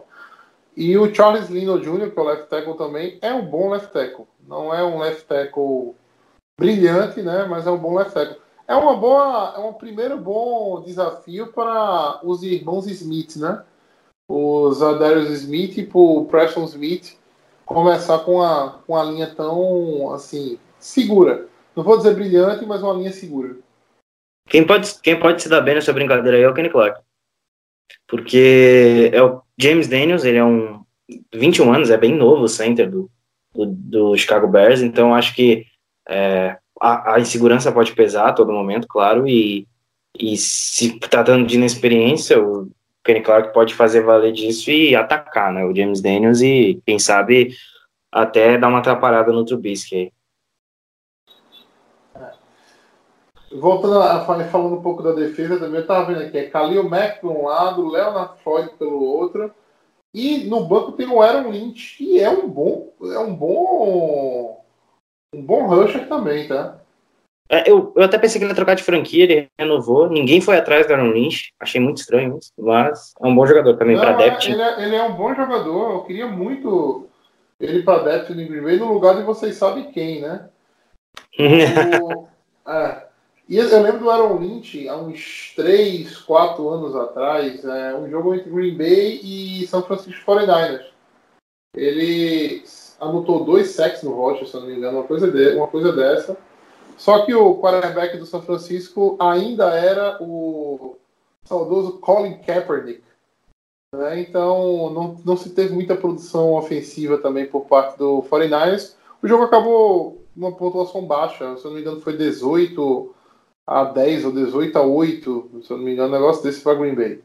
E 0.76 0.98
o 0.98 1.14
Charles 1.14 1.50
Lino 1.50 1.80
Jr., 1.80 2.12
que 2.12 2.18
é 2.18 2.22
o 2.22 2.26
left 2.26 2.50
tackle 2.50 2.78
também, 2.78 3.20
é 3.22 3.34
um 3.34 3.46
bom 3.46 3.70
left 3.70 3.92
tackle. 3.92 4.26
Não 4.48 4.74
é 4.74 4.82
um 4.82 5.00
left 5.00 5.26
tackle 5.26 5.94
brilhante, 6.58 7.22
né? 7.22 7.46
Mas 7.46 7.68
é 7.68 7.72
um 7.72 7.78
bom 7.78 7.96
left 7.96 8.14
tackle. 8.14 8.38
é 8.66 8.76
uma 8.76 8.96
boa, 8.96 9.56
é 9.58 9.60
um 9.60 9.74
primeiro 9.74 10.18
bom 10.18 10.82
desafio 10.82 11.48
para 11.48 12.22
os 12.24 12.44
irmãos 12.44 12.88
Smith, 12.88 13.36
né? 13.36 13.62
Os 14.32 14.82
Adarius 14.82 15.30
Smith 15.30 15.78
e 15.78 15.90
o 15.92 16.26
Preston 16.26 16.64
Smith 16.64 17.18
começar 17.66 18.20
com 18.20 18.42
a, 18.42 18.80
com 18.86 18.96
a 18.96 19.04
linha 19.04 19.28
tão 19.28 20.14
assim 20.14 20.58
segura. 20.80 21.49
Não 21.76 21.84
vou 21.84 21.98
dizer 21.98 22.16
brilhante, 22.16 22.66
mas 22.66 22.82
uma 22.82 22.94
linha 22.94 23.12
segura. 23.12 23.56
Quem 24.48 24.66
pode, 24.66 25.00
quem 25.02 25.20
pode 25.20 25.42
se 25.42 25.50
dar 25.50 25.62
bem 25.62 25.76
nessa 25.76 25.94
brincadeira 25.94 26.38
aí 26.38 26.44
é 26.44 26.50
o 26.50 26.54
Kenny 26.54 26.70
Clark. 26.70 27.02
Porque 28.08 29.12
é 29.14 29.22
o 29.22 29.42
James 29.58 29.88
Daniels, 29.88 30.24
ele 30.24 30.38
é 30.38 30.44
um 30.44 30.84
21 31.34 31.74
anos, 31.74 31.90
é 31.90 31.98
bem 31.98 32.16
novo 32.16 32.44
o 32.44 32.50
center 32.50 32.90
do, 32.90 33.10
do, 33.54 33.66
do 33.66 34.18
Chicago 34.18 34.48
Bears, 34.48 34.82
então 34.82 35.14
acho 35.14 35.36
que 35.36 35.66
é, 36.08 36.58
a, 36.80 37.16
a, 37.16 37.20
insegurança 37.20 37.72
pode 37.72 37.94
pesar 37.94 38.30
a 38.30 38.34
todo 38.34 38.52
momento, 38.52 38.88
claro, 38.88 39.28
e, 39.28 39.68
e 40.18 40.38
se 40.38 41.00
tratando 41.00 41.46
de 41.46 41.56
inexperiência, 41.56 42.42
o 42.42 42.70
Kenny 43.04 43.22
Clark 43.22 43.54
pode 43.54 43.74
fazer 43.74 44.02
valer 44.02 44.32
disso 44.32 44.72
e 44.72 44.96
atacar, 44.96 45.52
né, 45.52 45.64
o 45.66 45.76
James 45.76 46.02
Daniels 46.02 46.42
e, 46.42 46.82
quem 46.86 47.00
sabe, 47.00 47.56
até 48.12 48.58
dar 48.58 48.68
uma 48.70 48.80
atrapalhada 48.80 49.32
no 49.32 49.46
Trubisky 49.46 49.96
aí. 49.96 50.12
Voltando 53.52 54.00
a 54.00 54.24
falando 54.26 54.76
um 54.76 54.82
pouco 54.82 55.02
da 55.02 55.12
defesa 55.12 55.58
também, 55.58 55.76
eu 55.76 55.82
estava 55.82 56.06
vendo 56.06 56.24
aqui, 56.24 56.38
é 56.38 56.50
Khalil 56.50 56.88
Mack 56.88 57.20
por 57.20 57.32
um 57.32 57.46
lado, 57.46 57.88
Leonard 57.88 58.34
Floyd 58.44 58.70
pelo 58.78 59.04
outro, 59.04 59.52
e 60.14 60.46
no 60.46 60.66
banco 60.66 60.92
tem 60.92 61.08
o 61.08 61.22
Aaron 61.22 61.50
Lynch, 61.50 61.98
que 61.98 62.20
é 62.20 62.30
um 62.30 62.48
bom, 62.48 62.94
é 63.02 63.20
um 63.20 63.34
bom, 63.34 64.64
um 65.34 65.42
bom 65.42 65.68
rusher 65.68 66.08
também, 66.08 66.48
tá? 66.48 66.80
É, 67.52 67.70
eu, 67.70 67.92
eu 67.96 68.04
até 68.04 68.20
pensei 68.20 68.38
que 68.38 68.46
ele 68.46 68.52
ia 68.52 68.56
trocar 68.56 68.76
de 68.76 68.84
franquia, 68.84 69.24
ele 69.24 69.48
renovou, 69.58 70.08
ninguém 70.08 70.40
foi 70.40 70.56
atrás 70.56 70.86
do 70.86 70.94
Aaron 70.94 71.12
Lynch, 71.12 71.52
achei 71.60 71.82
muito 71.82 71.98
estranho 71.98 72.38
isso, 72.38 72.54
mas 72.56 73.14
é 73.20 73.28
um 73.28 73.36
bom 73.36 73.48
jogador 73.48 73.76
também 73.76 73.98
para 73.98 74.14
depth. 74.14 74.50
Ele 74.50 74.62
é, 74.62 74.84
ele 74.84 74.96
é 74.96 75.04
um 75.04 75.14
bom 75.14 75.34
jogador, 75.34 75.94
eu 75.94 76.04
queria 76.04 76.28
muito 76.28 77.08
ele 77.60 77.82
para 77.82 78.04
depth 78.04 78.30
no 78.30 78.48
Green 78.48 78.62
Bay 78.62 78.78
no 78.78 78.94
lugar 78.94 79.16
de 79.16 79.24
vocês 79.24 79.56
sabem 79.56 79.92
quem, 79.92 80.22
né? 80.22 80.48
o, 82.04 82.28
é, 82.70 83.09
e 83.50 83.58
eu 83.58 83.82
lembro 83.82 84.02
do 84.02 84.10
Aaron 84.12 84.38
Lynch, 84.38 84.88
há 84.88 84.96
uns 84.96 85.54
3, 85.56 86.20
4 86.20 86.70
anos 86.70 86.96
atrás, 86.96 87.66
é, 87.66 87.96
um 87.96 88.08
jogo 88.08 88.36
entre 88.36 88.48
Green 88.48 88.78
Bay 88.78 89.20
e 89.24 89.66
São 89.66 89.82
Francisco 89.82 90.32
49ers. 90.32 90.86
Ele 91.76 92.64
anotou 93.00 93.44
dois 93.44 93.72
sacks 93.72 94.04
no 94.04 94.14
Rocha, 94.14 94.46
se 94.46 94.54
não 94.54 94.68
me 94.68 94.76
engano, 94.76 95.00
uma 95.00 95.08
coisa, 95.08 95.32
de, 95.32 95.56
uma 95.56 95.68
coisa 95.68 95.92
dessa. 95.92 96.38
Só 96.96 97.26
que 97.26 97.34
o 97.34 97.60
quarterback 97.60 98.18
do 98.18 98.26
São 98.28 98.42
Francisco 98.42 99.18
ainda 99.20 99.74
era 99.74 100.22
o 100.22 100.98
saudoso 101.44 101.98
Colin 102.00 102.38
Kaepernick. 102.44 103.02
Né? 103.96 104.20
Então 104.20 104.92
não, 104.92 105.18
não 105.26 105.36
se 105.36 105.50
teve 105.50 105.74
muita 105.74 105.96
produção 105.96 106.54
ofensiva 106.54 107.18
também 107.18 107.48
por 107.48 107.66
parte 107.66 107.98
do 107.98 108.22
49ers. 108.30 108.96
O 109.24 109.28
jogo 109.28 109.46
acabou 109.46 110.24
numa 110.36 110.56
pontuação 110.56 111.04
baixa, 111.04 111.58
se 111.58 111.66
não 111.66 111.72
me 111.72 111.82
engano 111.82 112.00
foi 112.00 112.16
18 112.16 113.16
a 113.70 113.84
10 113.84 114.26
ou 114.26 114.32
18 114.32 114.76
a 114.80 114.82
8, 114.82 115.62
se 115.64 115.72
eu 115.72 115.78
não 115.78 115.86
me 115.86 115.94
engano, 115.94 116.10
um 116.10 116.20
negócio 116.20 116.42
desse 116.42 116.64
para 116.64 116.74
Green 116.74 116.96
Bay. 116.96 117.24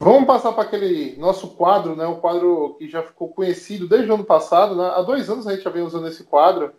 Vamos 0.00 0.26
passar 0.26 0.52
para 0.54 0.64
aquele 0.64 1.16
nosso 1.16 1.54
quadro, 1.54 1.94
né? 1.94 2.06
O 2.06 2.18
quadro 2.18 2.76
que 2.78 2.88
já 2.88 3.02
ficou 3.02 3.28
conhecido 3.28 3.86
desde 3.86 4.10
o 4.10 4.14
ano 4.14 4.24
passado, 4.24 4.74
né? 4.74 4.86
Há 4.94 5.02
dois 5.02 5.28
anos 5.28 5.46
a 5.46 5.52
gente 5.52 5.64
já 5.64 5.70
vem 5.70 5.82
usando 5.82 6.08
esse 6.08 6.24
quadro, 6.24 6.72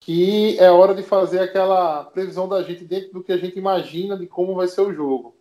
que 0.00 0.58
é 0.58 0.68
hora 0.68 0.92
de 0.92 1.04
fazer 1.04 1.38
aquela 1.38 2.04
previsão 2.04 2.48
da 2.48 2.60
gente 2.64 2.84
dentro 2.84 3.12
do 3.12 3.22
que 3.22 3.32
a 3.32 3.36
gente 3.36 3.56
imagina 3.56 4.16
de 4.16 4.26
como 4.26 4.56
vai 4.56 4.66
ser 4.66 4.80
o 4.80 4.92
jogo. 4.92 5.36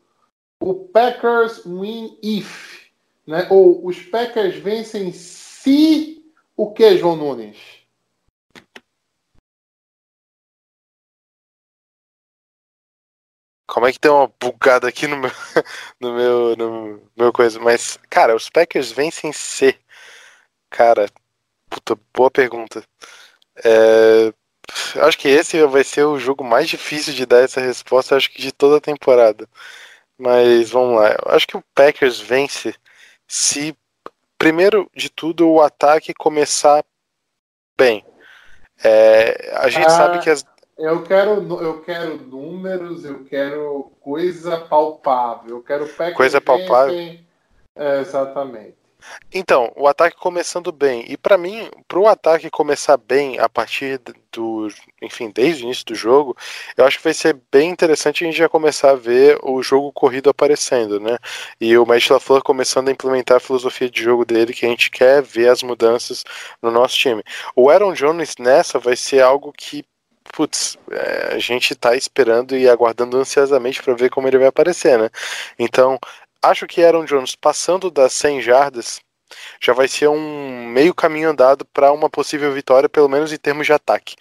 O 0.62 0.76
Packers 0.76 1.66
win 1.66 2.16
if, 2.22 2.90
né? 3.26 3.48
Ou 3.50 3.86
os 3.86 4.00
Packers 4.04 4.56
vencem 4.56 5.12
se 5.12 6.19
o 6.60 6.74
que, 6.74 6.98
João 6.98 7.16
Nunes? 7.16 7.58
Como 13.66 13.88
é 13.88 13.94
que 13.94 14.00
tem 14.00 14.12
uma 14.12 14.28
bugada 14.28 14.90
aqui 14.90 15.08
no 15.08 15.16
meu, 15.18 15.32
no 16.02 16.14
meu, 16.14 16.56
no 16.58 17.12
meu 17.16 17.32
coisa? 17.32 17.60
Mas, 17.62 17.98
cara, 18.10 18.36
os 18.36 18.50
Packers 18.50 18.92
vencem 18.92 19.32
C. 19.32 19.80
Cara, 20.70 21.08
puta, 21.70 21.98
boa 22.14 22.32
pergunta. 22.32 22.84
É, 23.64 24.34
acho 25.02 25.18
que 25.18 25.30
esse 25.30 25.66
vai 25.68 25.84
ser 25.86 26.04
o 26.06 26.20
jogo 26.20 26.44
mais 26.44 26.70
difícil 26.70 27.14
de 27.14 27.26
dar 27.26 27.44
essa 27.44 27.62
resposta, 27.62 28.18
acho 28.18 28.32
que 28.32 28.42
de 28.42 28.52
toda 28.52 28.78
a 28.78 28.82
temporada. 28.82 29.48
Mas 30.18 30.72
vamos 30.72 30.98
lá. 31.00 31.12
Eu 31.12 31.32
acho 31.36 31.48
que 31.48 31.58
o 31.58 31.64
Packers 31.76 32.20
vence 32.20 32.76
se 33.28 33.78
primeiro 34.40 34.90
de 34.96 35.10
tudo, 35.10 35.48
o 35.48 35.62
ataque 35.62 36.14
começar 36.14 36.84
bem. 37.78 38.04
É, 38.84 39.54
a 39.58 39.70
gente 39.70 39.86
ah, 39.86 39.90
sabe 39.90 40.20
que 40.20 40.30
as. 40.30 40.46
Eu 40.78 41.04
quero, 41.04 41.62
eu 41.62 41.82
quero 41.82 42.18
números, 42.18 43.04
eu 43.04 43.26
quero 43.26 43.92
coisa 44.00 44.62
palpável, 44.62 45.58
eu 45.58 45.62
quero 45.62 45.88
coisa 46.16 46.40
palpável. 46.40 46.96
É, 47.76 48.00
exatamente. 48.00 48.79
Então, 49.34 49.72
o 49.76 49.88
ataque 49.88 50.18
começando 50.18 50.72
bem. 50.72 51.06
E 51.08 51.18
para 51.18 51.38
mim, 51.38 51.70
para 51.88 52.00
o 52.00 52.08
ataque 52.08 52.50
começar 52.50 52.98
bem 52.98 53.40
a 53.40 53.48
partir 53.48 54.00
do, 54.32 54.68
enfim, 55.02 55.32
desde 55.34 55.64
o 55.64 55.66
início 55.66 55.86
do 55.86 55.96
jogo, 55.96 56.36
eu 56.78 56.86
acho 56.86 56.98
que 56.98 57.04
vai 57.04 57.14
ser 57.14 57.38
bem 57.52 57.70
interessante 57.70 58.24
a 58.24 58.28
gente 58.28 58.38
já 58.38 58.50
começar 58.50 58.92
a 58.92 58.96
ver 58.96 59.40
o 59.44 59.62
jogo 59.62 59.92
corrido 59.92 60.30
aparecendo, 60.30 61.00
né? 61.00 61.18
E 61.60 61.78
o 61.78 61.86
Matt 61.86 62.10
LaFleur 62.10 62.42
começando 62.44 62.90
a 62.90 62.92
implementar 62.92 63.38
a 63.38 63.40
filosofia 63.40 63.90
de 63.90 64.02
jogo 64.02 64.26
dele, 64.26 64.54
que 64.54 64.66
a 64.66 64.70
gente 64.70 64.90
quer 64.92 65.22
ver 65.22 65.50
as 65.50 65.64
mudanças 65.64 66.24
no 66.62 66.72
nosso 66.72 66.98
time. 66.98 67.24
O 67.56 67.70
Aaron 67.70 67.94
Jones 67.94 68.36
nessa 68.40 68.80
vai 68.80 68.96
ser 68.96 69.22
algo 69.22 69.54
que 69.54 69.84
putz, 70.32 70.78
é, 70.92 71.36
a 71.36 71.40
gente 71.40 71.76
tá 71.76 71.96
esperando 71.96 72.56
e 72.56 72.70
aguardando 72.70 73.18
ansiosamente 73.18 73.82
para 73.82 73.96
ver 73.96 74.10
como 74.10 74.28
ele 74.28 74.38
vai 74.38 74.48
aparecer, 74.48 74.98
né? 74.98 75.10
Então, 75.58 76.00
acho 76.42 76.68
que 76.68 76.84
Aaron 76.84 77.06
Jones 77.06 77.36
passando 77.36 77.92
das 77.92 78.14
100 78.14 78.42
jardas 78.42 79.02
já 79.62 79.74
vai 79.74 79.88
ser 79.88 80.08
um 80.08 80.68
meio 80.68 80.94
caminho 80.94 81.30
andado 81.30 81.66
para 81.66 81.92
uma 81.92 82.10
possível 82.10 82.52
vitória, 82.52 82.90
pelo 82.90 83.08
menos 83.08 83.32
em 83.32 83.38
termos 83.38 83.68
de 83.68 83.74
ataque. 83.74 84.16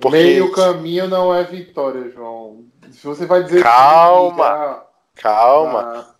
Porque... 0.00 0.16
Meio 0.16 0.52
caminho 0.52 1.08
não 1.08 1.34
é 1.34 1.42
vitória, 1.42 2.10
João. 2.10 2.64
Se 2.90 3.04
você 3.04 3.26
vai 3.26 3.42
dizer. 3.42 3.62
Calma! 3.62 4.84
Que... 5.14 5.22
Calma! 5.22 6.06
Ah. 6.08 6.12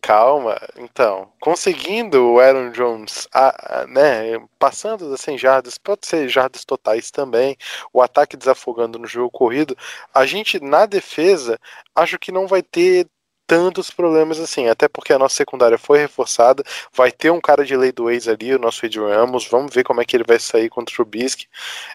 Calma, 0.00 0.56
então, 0.76 1.32
conseguindo 1.40 2.34
o 2.34 2.38
Aaron 2.38 2.70
Jones, 2.70 3.26
a, 3.34 3.80
a, 3.80 3.86
né, 3.88 4.38
passando 4.56 5.10
das 5.10 5.20
100 5.20 5.36
jardas, 5.36 5.78
pode 5.78 6.06
ser 6.06 6.28
jardas 6.28 6.64
totais 6.64 7.10
também, 7.10 7.56
o 7.92 8.00
ataque 8.00 8.36
desafogando 8.36 9.00
no 9.00 9.06
jogo 9.08 9.32
corrido, 9.32 9.76
a 10.14 10.24
gente 10.26 10.60
na 10.60 10.86
defesa, 10.86 11.58
acho 11.92 12.20
que 12.20 12.30
não 12.30 12.46
vai 12.46 12.62
ter 12.62 13.08
tantos 13.46 13.90
problemas 13.90 14.38
assim, 14.40 14.68
até 14.68 14.88
porque 14.88 15.12
a 15.12 15.18
nossa 15.18 15.36
secundária 15.36 15.78
foi 15.78 15.98
reforçada, 15.98 16.62
vai 16.92 17.12
ter 17.12 17.30
um 17.30 17.40
cara 17.40 17.64
de 17.64 17.76
lei 17.76 17.92
do 17.92 18.10
ex 18.10 18.28
ali, 18.28 18.54
o 18.54 18.58
nosso 18.58 18.84
Adrian 18.84 19.08
Ramos, 19.08 19.46
vamos 19.46 19.74
ver 19.74 19.84
como 19.84 20.00
é 20.00 20.04
que 20.04 20.16
ele 20.16 20.24
vai 20.26 20.38
sair 20.38 20.68
contra 20.68 20.92
o 20.92 20.96
Trubisky, 20.96 21.46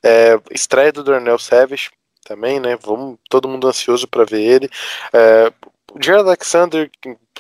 é, 0.03 0.39
estreia 0.51 0.91
do 0.91 1.03
Darnell 1.03 1.39
Savage 1.39 1.91
também, 2.25 2.59
né, 2.59 2.77
vamos, 2.81 3.17
todo 3.29 3.47
mundo 3.47 3.67
ansioso 3.67 4.07
para 4.07 4.25
ver 4.25 4.41
ele, 4.41 4.69
é, 5.13 5.51
o 5.91 6.03
Jared 6.03 6.27
Alexander, 6.27 6.89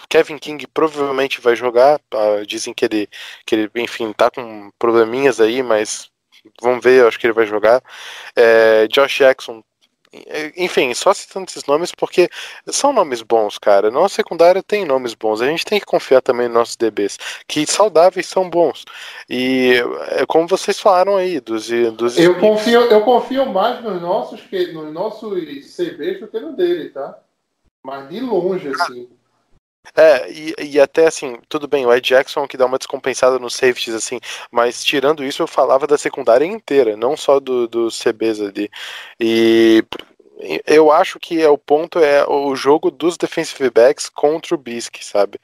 Kevin 0.09 0.37
King 0.37 0.65
provavelmente 0.67 1.39
vai 1.39 1.55
jogar, 1.55 1.99
tá? 2.09 2.43
dizem 2.45 2.73
que 2.73 2.85
ele, 2.85 3.07
que 3.45 3.55
ele, 3.55 3.71
enfim, 3.75 4.11
tá 4.13 4.31
com 4.31 4.71
probleminhas 4.79 5.39
aí, 5.39 5.61
mas 5.61 6.09
vamos 6.61 6.83
ver, 6.83 7.01
eu 7.01 7.07
acho 7.07 7.19
que 7.19 7.27
ele 7.27 7.33
vai 7.33 7.45
jogar. 7.45 7.81
É, 8.35 8.87
Josh 8.87 9.19
Jackson 9.19 9.63
enfim, 10.57 10.91
só 10.93 11.13
citando 11.13 11.45
esses 11.49 11.65
nomes 11.65 11.91
porque 11.91 12.29
são 12.67 12.91
nomes 12.91 13.21
bons, 13.21 13.59
cara. 13.59 13.91
Nossa 13.91 14.15
secundária 14.15 14.63
tem 14.63 14.83
nomes 14.83 15.13
bons. 15.13 15.41
A 15.41 15.45
gente 15.45 15.65
tem 15.65 15.79
que 15.79 15.85
confiar 15.85 16.21
também 16.21 16.47
nos 16.47 16.57
nossos 16.57 16.75
DBs, 16.75 17.17
que 17.47 17.65
saudáveis 17.67 18.25
são 18.25 18.49
bons. 18.49 18.85
E 19.29 19.75
é 20.09 20.25
como 20.25 20.47
vocês 20.47 20.79
falaram 20.79 21.15
aí, 21.15 21.39
dos. 21.39 21.67
dos 21.93 22.17
eu, 22.17 22.39
confio, 22.39 22.81
eu 22.81 23.01
confio 23.01 23.45
mais 23.45 23.83
nos 23.83 24.01
nossos, 24.01 24.41
que, 24.41 24.71
nos 24.71 24.91
nossos 24.91 25.31
CVs 25.75 26.19
do 26.19 26.27
que 26.27 26.39
no 26.39 26.53
dele, 26.53 26.89
tá? 26.89 27.19
Mas 27.83 28.09
de 28.09 28.19
longe, 28.19 28.69
assim. 28.69 29.07
É, 29.95 30.31
e, 30.31 30.53
e, 30.73 30.79
até 30.79 31.07
assim, 31.07 31.37
tudo 31.47 31.67
bem, 31.67 31.85
o 31.85 31.93
Ed 31.93 32.07
Jackson 32.07 32.47
que 32.47 32.57
dá 32.57 32.65
uma 32.65 32.77
descompensada 32.77 33.39
nos 33.39 33.55
safeties, 33.55 33.95
assim, 33.95 34.19
mas 34.51 34.83
tirando 34.83 35.23
isso, 35.23 35.41
eu 35.41 35.47
falava 35.47 35.87
da 35.87 35.97
secundária 35.97 36.45
inteira, 36.45 36.95
não 36.95 37.17
só 37.17 37.39
do, 37.39 37.67
dos 37.67 37.99
CBs 37.99 38.41
ali. 38.41 38.69
E, 39.19 39.83
eu 40.65 40.91
acho 40.91 41.19
que 41.19 41.41
é 41.41 41.49
o 41.49 41.57
ponto 41.57 41.99
é 41.99 42.25
o 42.27 42.55
jogo 42.55 42.89
dos 42.89 43.17
defensive 43.17 43.69
backs 43.69 44.07
contra 44.07 44.55
o 44.55 44.57
Bisque, 44.57 45.03
sabe? 45.03 45.39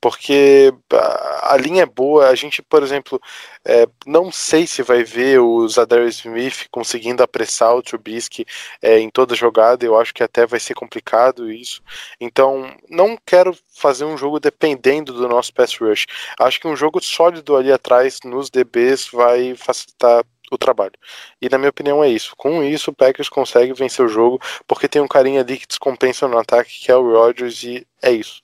Porque 0.00 0.72
a, 0.92 1.54
a 1.54 1.56
linha 1.56 1.84
é 1.84 1.86
boa, 1.86 2.28
a 2.28 2.34
gente, 2.34 2.60
por 2.62 2.82
exemplo, 2.82 3.20
é, 3.64 3.86
não 4.04 4.32
sei 4.32 4.66
se 4.66 4.82
vai 4.82 5.04
ver 5.04 5.38
o 5.40 5.68
Zadarius 5.68 6.16
Smith 6.18 6.66
conseguindo 6.70 7.22
apressar 7.22 7.76
o 7.76 7.82
Trubisky 7.82 8.44
é, 8.82 8.98
em 8.98 9.08
toda 9.10 9.34
jogada, 9.34 9.84
eu 9.84 9.98
acho 9.98 10.12
que 10.12 10.22
até 10.22 10.46
vai 10.46 10.58
ser 10.58 10.74
complicado 10.74 11.50
isso. 11.50 11.82
Então, 12.20 12.74
não 12.88 13.16
quero 13.24 13.56
fazer 13.76 14.04
um 14.04 14.16
jogo 14.16 14.40
dependendo 14.40 15.12
do 15.12 15.28
nosso 15.28 15.54
pass 15.54 15.76
rush. 15.76 16.06
Acho 16.38 16.60
que 16.60 16.66
um 16.68 16.76
jogo 16.76 17.00
sólido 17.02 17.56
ali 17.56 17.72
atrás 17.72 18.18
nos 18.24 18.50
DBs 18.50 19.08
vai 19.12 19.54
facilitar 19.54 20.24
o 20.50 20.58
trabalho. 20.58 20.94
E 21.40 21.48
na 21.48 21.56
minha 21.56 21.70
opinião 21.70 22.02
é 22.02 22.08
isso. 22.08 22.34
Com 22.36 22.62
isso, 22.62 22.90
o 22.90 22.94
Packers 22.94 23.28
consegue 23.28 23.72
vencer 23.72 24.04
o 24.04 24.08
jogo, 24.08 24.40
porque 24.66 24.88
tem 24.88 25.00
um 25.00 25.08
carinha 25.08 25.40
ali 25.40 25.56
que 25.56 25.66
descompensa 25.66 26.26
no 26.26 26.38
ataque, 26.38 26.80
que 26.80 26.90
é 26.90 26.96
o 26.96 27.12
Rodgers, 27.12 27.62
e 27.62 27.86
é 28.02 28.10
isso. 28.10 28.42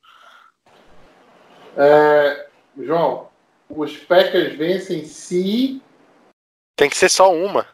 É, 1.77 2.47
João, 2.79 3.29
os 3.69 3.97
Packers 3.97 4.57
vencem 4.57 5.05
se. 5.05 5.83
Tem 6.77 6.89
que 6.89 6.97
ser 6.97 7.09
só 7.09 7.33
uma. 7.33 7.67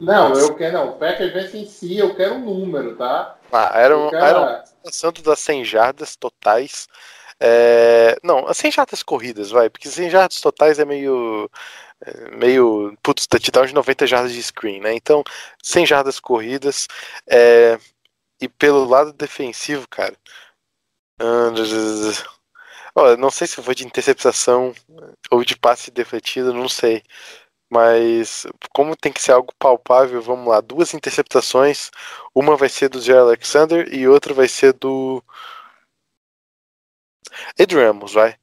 Não, 0.00 0.32
eu 0.32 0.54
quero. 0.54 0.78
Não, 0.78 0.88
o 0.90 0.98
Packers 0.98 1.32
vencem 1.32 1.66
se, 1.66 1.98
eu 1.98 2.14
quero 2.14 2.34
um 2.34 2.44
número, 2.44 2.96
tá? 2.96 3.36
Ah, 3.50 3.72
era, 3.74 3.98
um, 3.98 4.10
quero... 4.10 4.24
era 4.24 4.64
um 4.86 4.92
santo 4.92 5.22
das 5.22 5.40
100 5.40 5.64
jardas 5.64 6.14
totais. 6.14 6.88
É... 7.40 8.16
Não, 8.22 8.52
100 8.52 8.72
jardas 8.72 9.02
corridas, 9.02 9.50
vai, 9.50 9.68
porque 9.68 9.88
100 9.88 10.10
jardas 10.10 10.40
totais 10.40 10.78
é 10.78 10.84
meio 10.84 11.50
meio, 12.36 12.96
putz, 13.02 13.26
touchdown 13.26 13.66
de 13.66 13.74
90 13.74 14.06
jardas 14.06 14.32
de 14.32 14.42
screen, 14.42 14.80
né? 14.80 14.94
Então, 14.94 15.22
100 15.62 15.86
jardas 15.86 16.20
corridas. 16.20 16.86
É, 17.28 17.78
e 18.40 18.48
pelo 18.48 18.84
lado 18.84 19.12
defensivo, 19.12 19.88
cara. 19.88 20.16
Não 23.18 23.30
sei 23.30 23.46
se 23.46 23.62
foi 23.62 23.74
de 23.74 23.86
interceptação 23.86 24.74
ou 25.30 25.44
de 25.44 25.56
passe 25.56 25.90
defletido, 25.90 26.52
não 26.52 26.68
sei. 26.68 27.02
Mas 27.70 28.46
como 28.72 28.96
tem 28.96 29.12
que 29.12 29.20
ser 29.22 29.32
algo 29.32 29.52
palpável, 29.58 30.22
vamos 30.22 30.48
lá. 30.48 30.60
Duas 30.60 30.94
interceptações. 30.94 31.90
Uma 32.34 32.56
vai 32.56 32.68
ser 32.68 32.88
do 32.88 33.00
Jerry 33.00 33.18
Alexander 33.20 33.92
e 33.94 34.08
outra 34.08 34.32
vai 34.34 34.48
ser 34.48 34.72
do. 34.74 35.22
Ed 37.58 37.74
Ramos, 37.74 38.12
vai. 38.14 38.36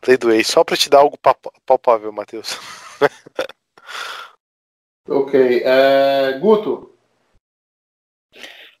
Play 0.00 0.16
do 0.16 0.32
Ace, 0.32 0.52
só 0.52 0.64
pra 0.64 0.76
te 0.76 0.90
dar 0.90 0.98
algo 0.98 1.18
palpável, 1.66 2.12
Matheus. 2.12 2.58
ok. 5.08 5.62
É, 5.64 6.38
Guto. 6.40 6.90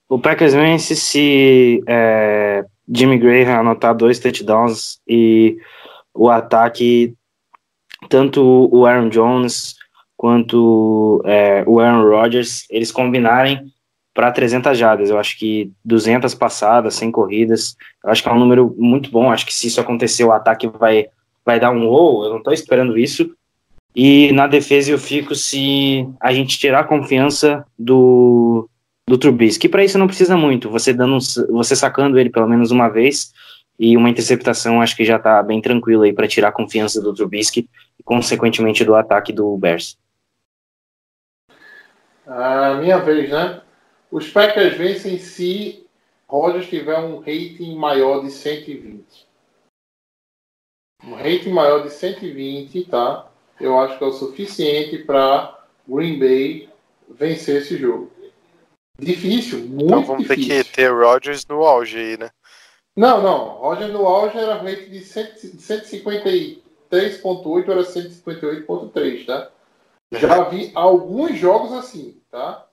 O 0.08 0.18
Packers 0.18 0.54
vence 0.54 0.94
se 0.94 1.82
é, 1.86 2.64
Jimmy 2.88 3.18
Graham 3.18 3.60
anotar 3.60 3.94
dois 3.94 4.18
touchdowns 4.18 5.00
e 5.08 5.58
o 6.12 6.28
ataque, 6.28 7.14
tanto 8.08 8.68
o 8.70 8.86
Aaron 8.86 9.08
Jones 9.08 9.76
quanto 10.16 11.22
é, 11.24 11.64
o 11.66 11.80
Aaron 11.80 12.08
Rodgers, 12.08 12.66
eles 12.70 12.92
combinarem 12.92 13.72
para 14.14 14.30
300 14.30 14.78
jardas. 14.78 15.10
Eu 15.10 15.18
acho 15.18 15.36
que 15.38 15.72
200 15.84 16.34
passadas, 16.34 16.94
100 16.94 17.10
corridas, 17.10 17.76
eu 18.02 18.10
acho 18.10 18.22
que 18.22 18.28
é 18.28 18.32
um 18.32 18.38
número 18.38 18.74
muito 18.78 19.10
bom. 19.10 19.30
Acho 19.30 19.44
que 19.44 19.52
se 19.52 19.66
isso 19.66 19.80
acontecer, 19.80 20.24
o 20.24 20.32
ataque 20.32 20.68
vai, 20.68 21.08
vai 21.44 21.58
dar 21.58 21.72
um 21.72 21.88
roll. 21.88 22.24
Eu 22.24 22.30
não 22.30 22.38
estou 22.38 22.52
esperando 22.52 22.96
isso, 22.96 23.34
e 23.94 24.32
na 24.32 24.46
defesa 24.48 24.90
eu 24.90 24.98
fico 24.98 25.34
se 25.34 26.08
a 26.20 26.32
gente 26.32 26.58
tirar 26.58 26.80
a 26.80 26.84
confiança 26.84 27.64
do, 27.78 28.68
do 29.08 29.16
Trubisky. 29.16 29.68
Para 29.68 29.84
isso 29.84 29.98
não 29.98 30.08
precisa 30.08 30.36
muito. 30.36 30.68
Você 30.68 30.92
dando, 30.92 31.18
você 31.50 31.76
sacando 31.76 32.18
ele 32.18 32.30
pelo 32.30 32.48
menos 32.48 32.72
uma 32.72 32.88
vez 32.88 33.32
e 33.78 33.96
uma 33.96 34.10
interceptação, 34.10 34.80
acho 34.80 34.96
que 34.96 35.04
já 35.04 35.16
está 35.16 35.42
bem 35.42 35.60
tranquilo 35.60 36.02
aí 36.02 36.12
para 36.12 36.26
tirar 36.26 36.48
a 36.48 36.52
confiança 36.52 37.00
do 37.00 37.14
Trubisky 37.14 37.68
e 37.98 38.02
consequentemente 38.02 38.84
do 38.84 38.96
ataque 38.96 39.32
do 39.32 39.56
Bears. 39.56 39.96
A 42.26 42.74
minha 42.74 42.98
vez, 42.98 43.30
né? 43.30 43.60
Os 44.10 44.28
Packers 44.28 44.76
vencem 44.76 45.18
se 45.18 45.86
Rodgers 46.26 46.68
tiver 46.68 46.98
um 46.98 47.18
rating 47.18 47.76
maior 47.76 48.22
de 48.22 48.30
120. 48.30 49.04
Um 51.04 51.14
rating 51.14 51.50
maior 51.50 51.82
de 51.82 51.90
120, 51.90 52.86
tá? 52.86 53.30
Eu 53.60 53.78
acho 53.78 53.98
que 53.98 54.04
é 54.04 54.06
o 54.06 54.12
suficiente 54.12 54.98
para 54.98 55.64
Green 55.88 56.18
Bay 56.18 56.68
vencer 57.08 57.62
esse 57.62 57.76
jogo. 57.76 58.10
Difícil, 58.98 59.60
muito 59.60 59.86
então 59.86 60.04
vamos 60.04 60.22
difícil. 60.22 60.48
ter 60.48 60.64
que 60.64 60.72
ter 60.72 60.88
Rodgers 60.88 61.46
no 61.46 61.64
auge 61.64 61.98
aí, 61.98 62.16
né? 62.16 62.30
Não, 62.96 63.20
não. 63.20 63.56
Rodgers 63.56 63.92
no 63.92 64.06
auge 64.06 64.38
era 64.38 64.62
rate 64.62 64.88
de 64.88 65.00
153.8 65.00 67.68
era 67.68 67.82
158.3, 67.82 69.26
tá? 69.26 69.50
Já 70.12 70.44
vi 70.44 70.70
alguns 70.74 71.36
jogos 71.36 71.72
assim, 71.72 72.22
tá? 72.30 72.64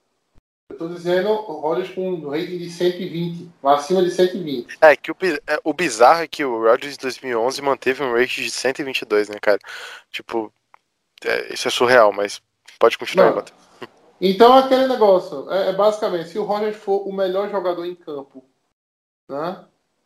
Eu 0.69 0.77
tô 0.77 0.88
dizendo 0.88 1.34
Rodgers 1.34 1.89
com 1.89 2.11
um 2.11 2.29
rating 2.29 2.59
de 2.59 2.69
120, 2.69 3.49
acima 3.63 4.03
de 4.03 4.11
120. 4.11 4.77
É, 4.79 4.95
que 4.95 5.11
o, 5.11 5.15
é, 5.47 5.59
o 5.63 5.73
bizarro 5.73 6.21
é 6.21 6.27
que 6.27 6.45
o 6.45 6.61
Rodgers 6.61 6.95
em 6.95 7.01
2011 7.01 7.59
manteve 7.61 8.03
um 8.03 8.13
rate 8.13 8.43
de 8.43 8.51
122, 8.51 9.29
né, 9.29 9.39
cara? 9.41 9.57
Tipo, 10.11 10.53
é, 11.26 11.53
isso 11.53 11.67
é 11.67 11.72
surreal, 11.72 12.11
mas 12.11 12.41
pode 12.80 12.97
continuar, 12.97 13.36
Matheus. 13.36 13.59
Então, 14.19 14.53
aquele 14.53 14.88
negócio, 14.88 15.51
é, 15.51 15.69
é, 15.69 15.74
basicamente, 15.74 16.30
se 16.30 16.38
o 16.38 16.43
Rogers 16.43 16.78
for 16.78 17.07
o 17.07 17.11
melhor 17.11 17.49
jogador 17.49 17.86
em 17.86 17.95
campo, 17.95 18.45
né? 19.28 19.65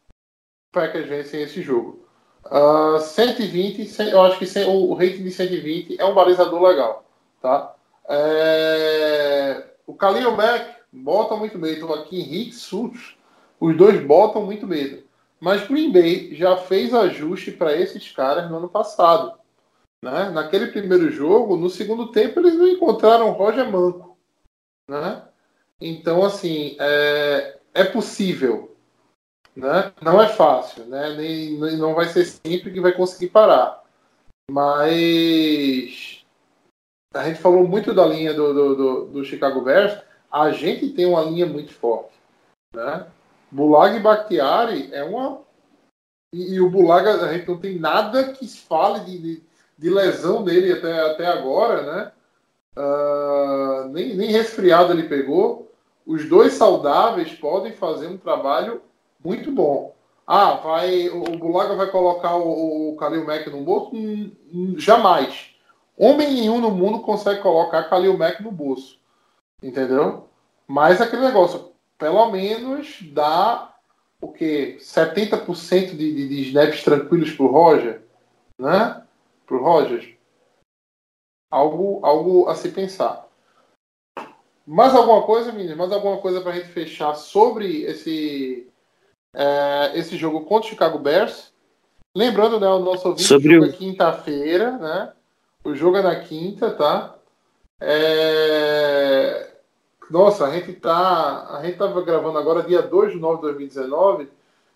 O 0.09 0.72
Packers 0.72 1.07
vencem 1.07 1.41
esse 1.41 1.61
jogo. 1.61 2.05
Uh, 2.45 2.99
120, 2.99 4.09
eu 4.11 4.22
acho 4.22 4.38
que 4.38 4.59
o, 4.66 4.91
o 4.91 4.93
rating 4.93 5.24
de 5.24 5.32
120 5.32 5.99
é 5.99 6.05
um 6.05 6.13
balizador 6.13 6.61
legal, 6.61 7.03
tá? 7.41 7.76
É, 8.07 9.66
o 9.86 9.93
Khalil 9.93 10.36
Mack 10.36 10.76
bota 10.91 11.36
muito 11.36 11.57
medo. 11.57 11.91
Aqui 11.93 12.22
Henrique 12.22 12.53
Sus, 12.53 13.18
os 13.59 13.76
dois 13.76 13.99
botam 14.05 14.45
muito 14.45 14.68
medo. 14.68 15.03
Mas 15.39 15.68
Green 15.68 15.91
Bay 15.91 16.34
já 16.36 16.55
fez 16.55 16.93
ajuste 16.93 17.51
para 17.51 17.76
esses 17.76 18.11
caras 18.11 18.49
no 18.49 18.57
ano 18.57 18.70
passado. 18.70 19.34
Né? 20.06 20.30
Naquele 20.30 20.68
primeiro 20.68 21.10
jogo, 21.10 21.58
no 21.58 21.68
segundo 21.68 22.12
tempo, 22.12 22.39
eles 22.39 22.53
não 22.53 22.68
encontraram 22.68 23.32
Roger 23.32 23.68
Manco. 23.68 24.16
Né? 24.88 25.28
Então, 25.82 26.24
assim, 26.24 26.78
é, 26.80 27.58
é 27.74 27.84
possível. 27.84 28.78
Né? 29.56 29.91
Não 30.03 30.22
é 30.22 30.28
fácil, 30.28 30.86
né? 30.86 31.16
Nem, 31.16 31.60
nem, 31.60 31.78
não 31.78 31.95
vai 31.95 32.06
ser 32.06 32.24
sempre 32.24 32.72
que 32.72 32.80
vai 32.80 32.91
conseguir 32.91 33.30
parar. 33.32 33.84
Mas 34.51 36.24
a 37.12 37.24
gente 37.28 37.39
falou 37.39 37.68
muito 37.68 37.91
da 37.91 38.06
linha 38.06 38.32
do, 38.32 38.53
do, 38.53 38.76
do, 38.76 39.06
do 39.06 39.26
Chicago 39.26 39.62
Bears. 39.62 39.99
A 40.32 40.51
gente 40.51 40.89
tem 40.89 41.08
uma 41.08 41.24
linha 41.24 41.47
muito 41.47 41.74
forte. 41.74 42.14
Né? 42.76 43.08
Bulag 43.49 43.97
e 43.97 44.01
Bakhtiari 44.01 44.93
é 44.93 45.03
uma. 45.03 45.41
E, 46.32 46.53
e, 46.53 46.62
o 46.62 46.70
Bulag, 46.70 47.08
a 47.08 47.34
gente 47.34 47.47
não 47.47 47.58
tem 47.58 47.80
nada 47.80 48.34
que 48.34 48.47
fale 48.47 48.99
de, 49.06 49.18
de 49.18 49.55
de 49.78 49.89
lesão 49.89 50.43
dele 50.43 50.73
até, 50.73 51.11
até 51.11 51.26
agora, 51.28 51.82
né? 51.82 52.11
Uh, 52.78 53.89
nem, 53.89 54.15
nem 54.15 54.32
resfriado 54.32 54.93
ele 54.93 55.03
pegou. 55.03 55.71
Os 56.05 56.28
dois 56.30 56.53
saudáveis 56.53 57.32
podem 57.34 57.73
fazer 57.73 58.07
um 58.07 58.17
trabalho 58.17 58.82
muito 59.23 59.51
bom. 59.51 59.95
Ah, 60.28 60.55
vai, 60.55 61.09
o 61.09 61.23
Bulaga 61.38 61.76
vai 61.76 61.88
colocar 61.88 62.36
o, 62.36 62.91
o 62.91 62.95
Kalil 62.97 63.26
Mack 63.26 63.49
no 63.49 63.61
bolso? 63.61 63.95
Hum, 63.95 64.32
hum, 64.53 64.76
jamais. 64.78 65.51
Homem 65.97 66.34
nenhum 66.34 66.59
no 66.59 66.71
mundo 66.71 66.99
consegue 66.99 67.41
colocar 67.41 67.84
Kalil 67.84 68.17
Mack 68.17 68.41
no 68.41 68.51
bolso. 68.51 68.97
Entendeu? 69.61 70.28
Mas 70.67 70.99
aquele 70.99 71.23
negócio, 71.23 71.71
pelo 71.97 72.32
menos 72.32 72.99
dá 73.13 73.73
o 74.19 74.28
que? 74.30 74.78
70% 74.80 75.91
de, 75.91 75.95
de, 75.95 76.28
de 76.28 76.41
snaps 76.49 76.84
tranquilos 76.84 77.32
pro 77.32 77.47
Roger, 77.47 78.01
né? 78.57 79.01
Para 79.45 79.55
o 79.55 79.63
Rogers, 79.63 80.07
algo, 81.51 81.99
algo 82.03 82.49
a 82.49 82.55
se 82.55 82.69
pensar. 82.69 83.27
Mais 84.65 84.95
alguma 84.95 85.21
coisa, 85.23 85.51
meninas? 85.51 85.77
Mais 85.77 85.91
alguma 85.91 86.17
coisa 86.17 86.41
para 86.41 86.51
a 86.51 86.55
gente 86.55 86.69
fechar 86.69 87.13
sobre 87.15 87.83
esse, 87.83 88.67
é, 89.33 89.91
esse 89.95 90.17
jogo 90.17 90.41
contra 90.45 90.67
o 90.67 90.69
Chicago 90.71 90.97
Bears? 90.97 91.53
Lembrando, 92.15 92.59
né, 92.59 92.67
o 92.67 92.79
nosso 92.79 93.09
ouvinte 93.09 93.27
sobre 93.27 93.55
jogo 93.55 93.65
é 93.65 93.71
quinta-feira, 93.71 94.77
né? 94.77 95.13
O 95.63 95.75
jogo 95.75 95.97
é 95.97 96.01
na 96.01 96.15
quinta, 96.15 96.71
tá? 96.71 97.15
É... 97.81 99.51
Nossa, 100.09 100.45
a 100.45 100.51
gente 100.51 100.73
tá. 100.73 101.57
A 101.57 101.61
gente 101.65 101.77
tava 101.77 102.01
gravando 102.03 102.37
agora 102.37 102.63
dia 102.63 102.81
2 102.81 103.13
de 103.13 103.19
novembro 103.19 103.47
de 103.47 103.53
2019. 103.53 104.29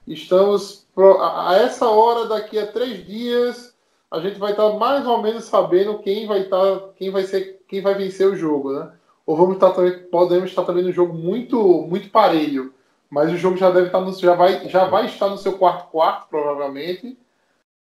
Estamos 0.07 0.87
pro... 0.93 1.21
a 1.21 1.55
essa 1.57 1.87
hora, 1.87 2.27
daqui 2.27 2.57
a 2.57 2.67
três 2.67 3.05
dias, 3.05 3.68
a 4.11 4.19
gente 4.19 4.39
vai 4.39 4.51
estar 4.51 4.71
tá 4.71 4.77
mais 4.77 5.05
ou 5.05 5.21
menos 5.21 5.45
sabendo 5.45 5.99
quem 5.99 6.27
vai 6.27 6.41
estar, 6.41 6.79
tá, 6.79 6.89
quem 6.95 7.11
vai 7.11 7.23
ser, 7.23 7.61
quem 7.67 7.81
vai 7.81 7.93
vencer 7.93 8.27
o 8.27 8.35
jogo, 8.35 8.73
né? 8.73 8.91
ou 9.29 9.35
vamos 9.37 9.55
estar 9.55 9.71
também, 9.71 9.99
podemos 10.09 10.49
estar 10.49 10.63
também 10.63 10.83
no 10.83 10.91
jogo 10.91 11.13
muito, 11.13 11.85
muito 11.87 12.09
parelho. 12.09 12.73
Mas 13.07 13.31
o 13.31 13.37
jogo 13.37 13.57
já 13.57 13.69
deve 13.69 13.85
estar 13.85 14.01
no, 14.01 14.11
já 14.11 14.33
vai, 14.33 14.67
já 14.67 14.85
vai 14.85 15.05
estar 15.05 15.29
no 15.29 15.37
seu 15.37 15.55
quarto 15.55 15.91
quarto, 15.91 16.27
provavelmente, 16.29 17.15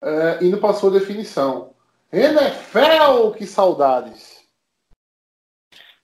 é, 0.02 0.38
indo 0.42 0.56
para 0.56 0.72
sua 0.72 0.90
definição. 0.90 1.74
NFL, 2.10 3.32
que 3.36 3.46
saudades! 3.46 4.42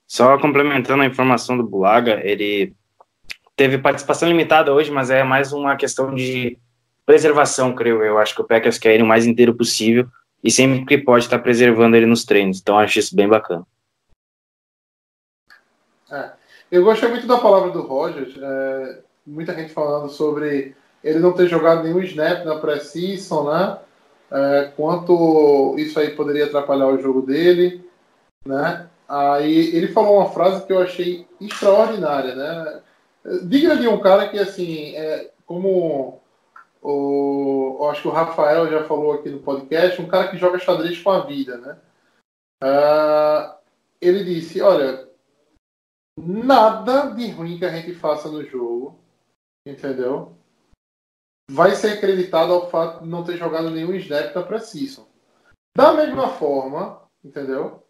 Só 0.07 0.39
complementando 0.39 1.03
a 1.03 1.07
informação 1.07 1.57
do 1.57 1.67
Bulaga, 1.67 2.21
ele 2.23 2.75
teve 3.57 3.79
participação 3.79 4.29
limitada 4.29 4.75
hoje, 4.75 4.91
mas 4.91 5.09
é 5.09 5.23
mais 5.23 5.55
uma 5.55 5.75
questão 5.75 6.15
de 6.15 6.59
preservação, 7.05 7.75
creio 7.75 8.03
eu. 8.03 8.19
Acho 8.19 8.35
que 8.35 8.41
o 8.41 8.47
Packers 8.47 8.79
quer 8.79 8.97
ir 8.97 9.03
o 9.03 9.07
mais 9.07 9.27
inteiro 9.27 9.55
possível 9.55 10.07
e 10.43 10.51
sempre 10.51 10.85
que 10.85 10.99
pode 10.99 11.25
estar 11.25 11.39
preservando 11.39 11.97
ele 11.97 12.07
nos 12.07 12.25
treinos. 12.25 12.61
Então 12.61 12.79
acho 12.79 12.99
isso 12.99 13.15
bem 13.15 13.29
bacana. 13.29 13.67
É. 16.11 16.31
Eu 16.71 16.85
gostei 16.85 17.09
muito 17.09 17.27
da 17.27 17.39
palavra 17.39 17.71
do 17.71 17.83
Rogers. 17.83 18.35
É, 18.37 19.01
muita 19.27 19.55
gente 19.55 19.73
falando 19.73 20.09
sobre 20.09 20.75
ele 21.03 21.19
não 21.19 21.33
ter 21.33 21.49
jogado 21.49 21.83
nenhum 21.83 22.01
snap 22.03 22.45
na 22.45 22.57
pré-season, 22.59 23.51
né? 23.51 23.79
É, 24.31 24.73
quanto 24.77 25.75
isso 25.79 25.99
aí 25.99 26.11
poderia 26.11 26.47
atrapalhar 26.47 26.87
o 26.87 27.01
jogo 27.01 27.23
dele, 27.23 27.85
né? 28.47 28.89
Aí 29.09 29.75
ele 29.75 29.89
falou 29.89 30.19
uma 30.19 30.31
frase 30.31 30.65
que 30.65 30.73
eu 30.73 30.81
achei 30.81 31.27
extraordinária, 31.41 32.35
né? 32.37 32.81
Digna 33.43 33.77
de 33.77 33.89
um 33.89 33.99
cara 33.99 34.29
que, 34.29 34.39
assim, 34.39 34.95
é, 34.95 35.31
como 35.45 36.21
o, 36.83 37.77
eu 37.81 37.91
acho 37.91 38.03
que 38.03 38.09
o 38.09 38.13
Rafael 38.13 38.69
já 38.71 38.85
falou 38.85 39.13
aqui 39.13 39.29
no 39.29 39.41
podcast, 39.41 40.01
um 40.01 40.09
cara 40.09 40.29
que 40.29 40.39
joga 40.39 40.59
xadrez 40.59 41.01
com 41.01 41.11
a 41.11 41.21
vida, 41.21 41.59
né? 41.59 41.79
Uh, 42.63 43.55
ele 44.01 44.25
disse, 44.25 44.61
olha, 44.61 45.09
nada 46.19 47.11
de 47.11 47.31
ruim 47.31 47.59
que 47.59 47.65
a 47.65 47.71
gente 47.71 47.95
faça 47.95 48.31
no 48.31 48.45
jogo, 48.45 48.99
entendeu? 49.67 50.37
Vai 51.51 51.75
ser 51.75 51.95
acreditado 51.95 52.53
ao 52.53 52.71
fato 52.71 53.03
de 53.03 53.09
não 53.09 53.25
ter 53.25 53.37
jogado 53.37 53.71
nenhum 53.71 53.95
snap 53.95 54.33
da 54.33 54.43
Precision. 54.43 55.05
Da 55.77 55.93
mesma 55.93 56.29
forma, 56.29 57.03
entendeu? 57.25 57.83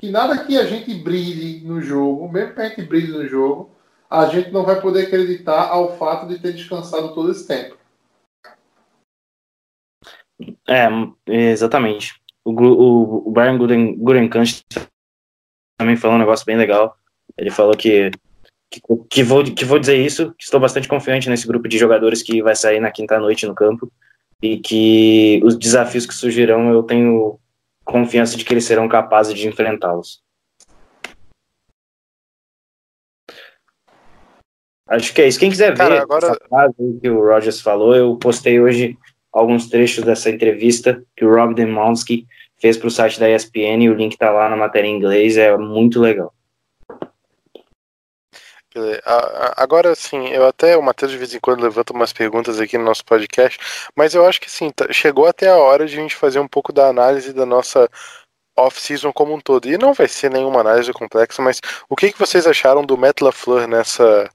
Que 0.00 0.10
nada 0.10 0.44
que 0.44 0.56
a 0.56 0.64
gente 0.64 0.94
brilhe 0.94 1.64
no 1.64 1.80
jogo, 1.80 2.28
mesmo 2.28 2.54
que 2.54 2.60
a 2.60 2.68
gente 2.68 2.82
brilhe 2.82 3.12
no 3.12 3.26
jogo, 3.26 3.70
a 4.10 4.26
gente 4.26 4.50
não 4.50 4.64
vai 4.64 4.80
poder 4.80 5.06
acreditar 5.06 5.68
ao 5.68 5.96
fato 5.96 6.26
de 6.26 6.38
ter 6.38 6.52
descansado 6.52 7.14
todo 7.14 7.30
esse 7.30 7.46
tempo. 7.46 7.76
É, 10.66 10.88
exatamente. 11.28 12.14
O, 12.44 12.50
o, 12.50 13.28
o 13.28 13.30
Brian 13.30 13.56
Gurenkanch 13.56 14.64
também 15.78 15.96
falou 15.96 16.16
um 16.16 16.20
negócio 16.20 16.46
bem 16.46 16.56
legal. 16.56 16.96
Ele 17.36 17.50
falou 17.50 17.76
que, 17.76 18.10
que, 18.70 18.80
que, 19.08 19.22
vou, 19.22 19.44
que 19.44 19.64
vou 19.64 19.78
dizer 19.78 19.96
isso, 19.96 20.32
que 20.38 20.44
estou 20.44 20.60
bastante 20.60 20.88
confiante 20.88 21.28
nesse 21.28 21.46
grupo 21.46 21.68
de 21.68 21.78
jogadores 21.78 22.22
que 22.22 22.42
vai 22.42 22.54
sair 22.54 22.80
na 22.80 22.90
quinta 22.90 23.18
noite 23.18 23.46
no 23.46 23.54
campo 23.54 23.90
e 24.42 24.58
que 24.58 25.40
os 25.44 25.56
desafios 25.56 26.04
que 26.04 26.14
surgirão 26.14 26.70
eu 26.70 26.82
tenho 26.82 27.38
confiança 27.84 28.36
de 28.36 28.44
que 28.44 28.52
eles 28.52 28.64
serão 28.64 28.88
capazes 28.88 29.34
de 29.34 29.46
enfrentá-los. 29.46 30.22
Acho 34.88 35.14
que 35.14 35.22
é 35.22 35.28
isso. 35.28 35.38
Quem 35.38 35.48
quiser 35.48 35.76
Cara, 35.76 35.94
ver 35.94 36.02
agora... 36.02 36.26
essa 36.26 36.38
frase 36.48 36.98
que 37.00 37.08
o 37.08 37.24
Rogers 37.24 37.60
falou, 37.60 37.94
eu 37.94 38.16
postei 38.16 38.60
hoje 38.60 38.98
alguns 39.32 39.68
trechos 39.68 40.04
dessa 40.04 40.30
entrevista 40.30 41.02
que 41.16 41.24
o 41.24 41.34
Rob 41.34 41.54
Demonsky 41.54 42.26
fez 42.60 42.76
para 42.76 42.88
o 42.88 42.90
site 42.90 43.18
da 43.18 43.28
ESPN 43.28 43.82
e 43.82 43.90
o 43.90 43.94
link 43.94 44.12
está 44.12 44.30
lá 44.30 44.48
na 44.48 44.56
matéria 44.56 44.86
em 44.86 44.96
inglês, 44.96 45.36
é 45.36 45.56
muito 45.56 46.00
legal. 46.00 46.32
Agora, 49.56 49.94
sim, 49.94 50.28
eu 50.28 50.46
até, 50.46 50.76
o 50.76 50.82
Matheus 50.82 51.10
de 51.10 51.18
vez 51.18 51.34
em 51.34 51.40
quando 51.40 51.62
levanta 51.62 51.92
umas 51.92 52.12
perguntas 52.12 52.58
aqui 52.58 52.78
no 52.78 52.84
nosso 52.84 53.04
podcast, 53.04 53.58
mas 53.94 54.14
eu 54.14 54.24
acho 54.24 54.40
que 54.40 54.50
sim, 54.50 54.70
chegou 54.90 55.26
até 55.26 55.50
a 55.50 55.58
hora 55.58 55.86
de 55.86 55.98
a 55.98 56.00
gente 56.00 56.16
fazer 56.16 56.38
um 56.38 56.48
pouco 56.48 56.72
da 56.72 56.88
análise 56.88 57.32
da 57.34 57.44
nossa 57.44 57.88
off-season 58.56 59.12
como 59.12 59.34
um 59.34 59.40
todo. 59.40 59.68
E 59.68 59.76
não 59.76 59.92
vai 59.92 60.08
ser 60.08 60.30
nenhuma 60.30 60.60
análise 60.60 60.92
complexa, 60.92 61.42
mas 61.42 61.60
o 61.88 61.96
que, 61.96 62.12
que 62.12 62.18
vocês 62.18 62.46
acharam 62.46 62.84
do 62.84 62.96
Matt 62.96 63.20
LaFleur 63.20 63.66
nessa, 63.66 64.30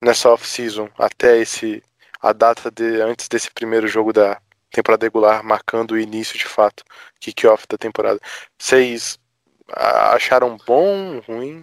nessa 0.00 0.30
off-season, 0.30 0.88
até 0.98 1.38
esse 1.38 1.82
a 2.20 2.32
data 2.32 2.70
de 2.70 3.00
antes 3.00 3.28
desse 3.28 3.50
primeiro 3.50 3.86
jogo 3.86 4.12
da 4.12 4.40
temporada 4.70 5.06
regular, 5.06 5.42
marcando 5.42 5.92
o 5.92 5.98
início 5.98 6.38
de 6.38 6.46
fato, 6.46 6.84
kick-off 7.20 7.66
da 7.68 7.78
temporada. 7.78 8.20
Vocês 8.58 9.18
acharam 9.72 10.56
bom, 10.66 11.20
ruim? 11.26 11.62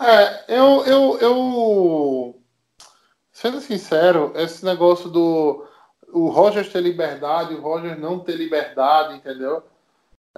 É, 0.00 0.44
eu, 0.48 0.84
eu, 0.86 1.18
eu. 1.20 2.42
Sendo 3.32 3.60
sincero, 3.60 4.32
esse 4.36 4.64
negócio 4.64 5.08
do. 5.08 5.66
O 6.10 6.28
Rogers 6.28 6.72
ter 6.72 6.80
liberdade, 6.80 7.54
o 7.54 7.60
Rogers 7.60 7.98
não 7.98 8.18
ter 8.18 8.36
liberdade, 8.36 9.14
entendeu? 9.16 9.62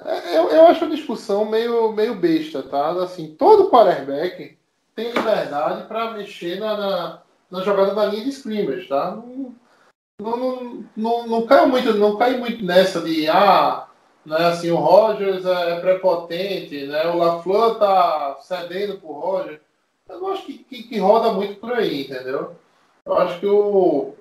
É, 0.05 0.37
eu, 0.37 0.49
eu 0.49 0.67
acho 0.67 0.85
a 0.85 0.89
discussão 0.89 1.45
meio, 1.45 1.93
meio 1.93 2.15
besta, 2.15 2.63
tá? 2.63 2.91
Assim, 3.03 3.35
todo 3.37 3.71
quarterback 3.71 4.59
tem 4.97 5.13
liberdade 5.13 5.87
para 5.87 6.13
mexer 6.13 6.59
na, 6.59 6.77
na, 6.77 7.23
na, 7.51 7.63
jogada 7.63 7.95
da 7.95 8.07
linha 8.07 8.25
de 8.25 8.31
scrimmage, 8.31 8.89
tá? 8.89 9.17
Não, 10.21 10.37
não, 10.37 10.85
não, 10.97 11.27
não, 11.27 11.47
cai 11.47 11.67
muito, 11.67 11.95
não 11.95 12.17
cai 12.17 12.37
muito 12.37 12.65
nessa 12.65 13.01
de 13.01 13.29
ah, 13.29 13.89
né, 14.25 14.37
assim, 14.47 14.71
o 14.71 14.77
Rogers 14.77 15.45
é, 15.47 15.77
é 15.77 15.81
prepotente, 15.81 16.87
né, 16.87 17.07
o 17.07 17.17
LaFleur 17.17 17.79
tá 17.79 18.39
cedendo 18.41 18.99
pro 18.99 19.13
Rogers. 19.13 19.61
Eu 20.09 20.21
não 20.21 20.33
acho 20.33 20.45
que, 20.45 20.59
que, 20.59 20.83
que, 20.83 20.99
roda 20.99 21.33
muito 21.33 21.57
por 21.61 21.73
aí, 21.73 22.03
entendeu? 22.03 22.57
Eu 23.07 23.15
acho 23.17 23.39
que 23.39 23.47
o, 23.47 24.15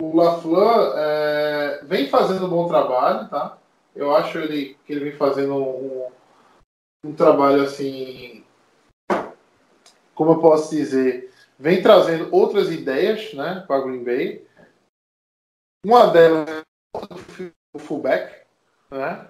o 0.00 0.16
LaFleur 0.16 0.92
é, 0.96 1.80
vem 1.84 2.08
fazendo 2.08 2.46
um 2.46 2.50
bom 2.50 2.68
trabalho, 2.68 3.28
tá? 3.28 3.56
Eu 3.96 4.14
acho 4.14 4.38
ele, 4.38 4.76
que 4.86 4.92
ele 4.92 5.04
vem 5.04 5.12
fazendo 5.16 5.56
um, 5.56 6.06
um 7.04 7.14
trabalho 7.14 7.62
assim, 7.62 8.44
como 10.14 10.32
eu 10.32 10.40
posso 10.40 10.70
dizer, 10.74 11.27
vem 11.58 11.82
trazendo 11.82 12.28
outras 12.34 12.70
ideias, 12.70 13.34
né, 13.34 13.64
para 13.66 13.80
Green 13.80 14.04
Bay. 14.04 14.46
Uma 15.84 16.06
delas 16.06 16.48
é 16.48 17.52
o 17.72 17.78
fullback, 17.78 18.44
né? 18.90 19.28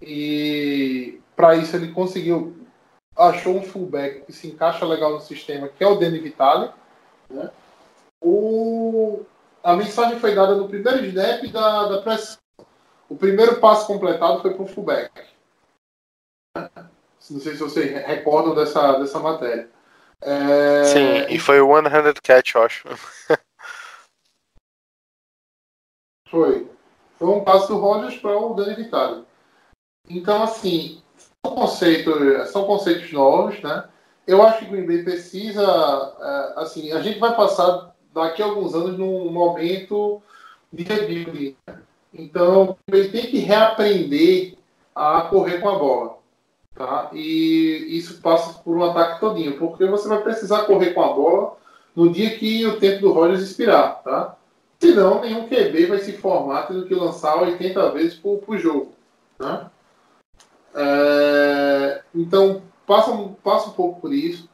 E 0.00 1.20
para 1.36 1.54
isso 1.56 1.76
ele 1.76 1.92
conseguiu 1.92 2.62
achou 3.16 3.56
um 3.56 3.62
fullback 3.62 4.22
que 4.22 4.32
se 4.32 4.48
encaixa 4.48 4.86
legal 4.86 5.12
no 5.12 5.20
sistema, 5.20 5.68
que 5.68 5.82
é 5.82 5.86
o 5.86 5.96
Danny 5.96 6.18
Vitale. 6.18 6.72
Né? 7.28 7.50
O, 8.20 9.24
a 9.62 9.76
mensagem 9.76 10.18
foi 10.18 10.34
dada 10.34 10.54
no 10.54 10.68
primeiro 10.68 11.04
snap 11.06 11.44
da, 11.48 11.88
da 11.88 12.02
pressão. 12.02 12.38
O 13.08 13.16
primeiro 13.16 13.60
passo 13.60 13.86
completado 13.86 14.40
foi 14.40 14.54
para 14.54 14.62
o 14.62 14.66
fullback. 14.66 15.10
Não 17.30 17.40
sei 17.40 17.52
se 17.52 17.58
vocês 17.58 17.90
recordam 18.06 18.54
dessa, 18.54 18.98
dessa 18.98 19.18
matéria. 19.18 19.70
É... 20.22 20.84
Sim, 20.84 21.26
e 21.28 21.38
foi 21.38 21.60
o 21.60 21.68
100 21.74 22.14
catch, 22.22 22.54
eu 22.54 22.62
acho. 22.62 22.88
foi. 26.30 26.70
Foi 27.18 27.28
um 27.28 27.44
passo 27.44 27.68
do 27.68 27.78
Rogers 27.78 28.16
para 28.18 28.36
o 28.36 28.54
Danny 28.54 28.74
Vitale. 28.74 29.24
Então, 30.08 30.42
assim, 30.42 31.02
são 31.44 31.54
conceitos, 31.54 32.50
são 32.50 32.64
conceitos 32.64 33.12
novos, 33.12 33.60
né? 33.62 33.88
Eu 34.26 34.42
acho 34.42 34.60
que 34.60 34.64
o 34.66 34.70
Green 34.70 34.86
Bay 34.86 35.02
precisa, 35.02 35.62
é, 35.62 36.60
assim, 36.60 36.92
a 36.92 37.00
gente 37.00 37.18
vai 37.18 37.34
passar 37.34 37.94
daqui 38.14 38.42
a 38.42 38.46
alguns 38.46 38.74
anos 38.74 38.96
num 38.96 39.30
momento 39.30 40.22
de 40.72 40.84
rebuilding. 40.84 41.56
Né? 41.66 41.82
Então, 42.14 42.76
ele 42.86 43.08
tem 43.08 43.26
que 43.26 43.38
reaprender 43.38 44.54
a 44.94 45.22
correr 45.22 45.60
com 45.60 45.68
a 45.68 45.78
bola. 45.78 46.18
Tá? 46.74 47.10
E 47.12 47.98
isso 47.98 48.20
passa 48.20 48.58
por 48.60 48.76
um 48.76 48.84
ataque 48.84 49.20
todinho, 49.20 49.58
porque 49.58 49.84
você 49.84 50.08
vai 50.08 50.22
precisar 50.22 50.64
correr 50.64 50.94
com 50.94 51.02
a 51.02 51.12
bola 51.12 51.56
no 51.94 52.10
dia 52.10 52.36
que 52.38 52.66
o 52.66 52.78
tempo 52.78 53.00
do 53.00 53.12
Rogers 53.12 53.42
expirar. 53.42 54.02
Tá? 54.02 54.36
Senão, 54.80 55.20
nenhum 55.20 55.48
QB 55.48 55.86
vai 55.86 55.98
se 55.98 56.12
formar 56.12 56.66
tendo 56.66 56.86
que 56.86 56.94
lançar 56.94 57.40
80 57.40 57.90
vezes 57.92 58.14
por, 58.14 58.38
por 58.38 58.58
jogo. 58.58 58.92
Né? 59.38 59.70
É, 60.74 62.02
então, 62.14 62.62
passa, 62.86 63.12
passa 63.44 63.70
um 63.70 63.72
pouco 63.72 64.00
por 64.00 64.12
isso. 64.12 64.48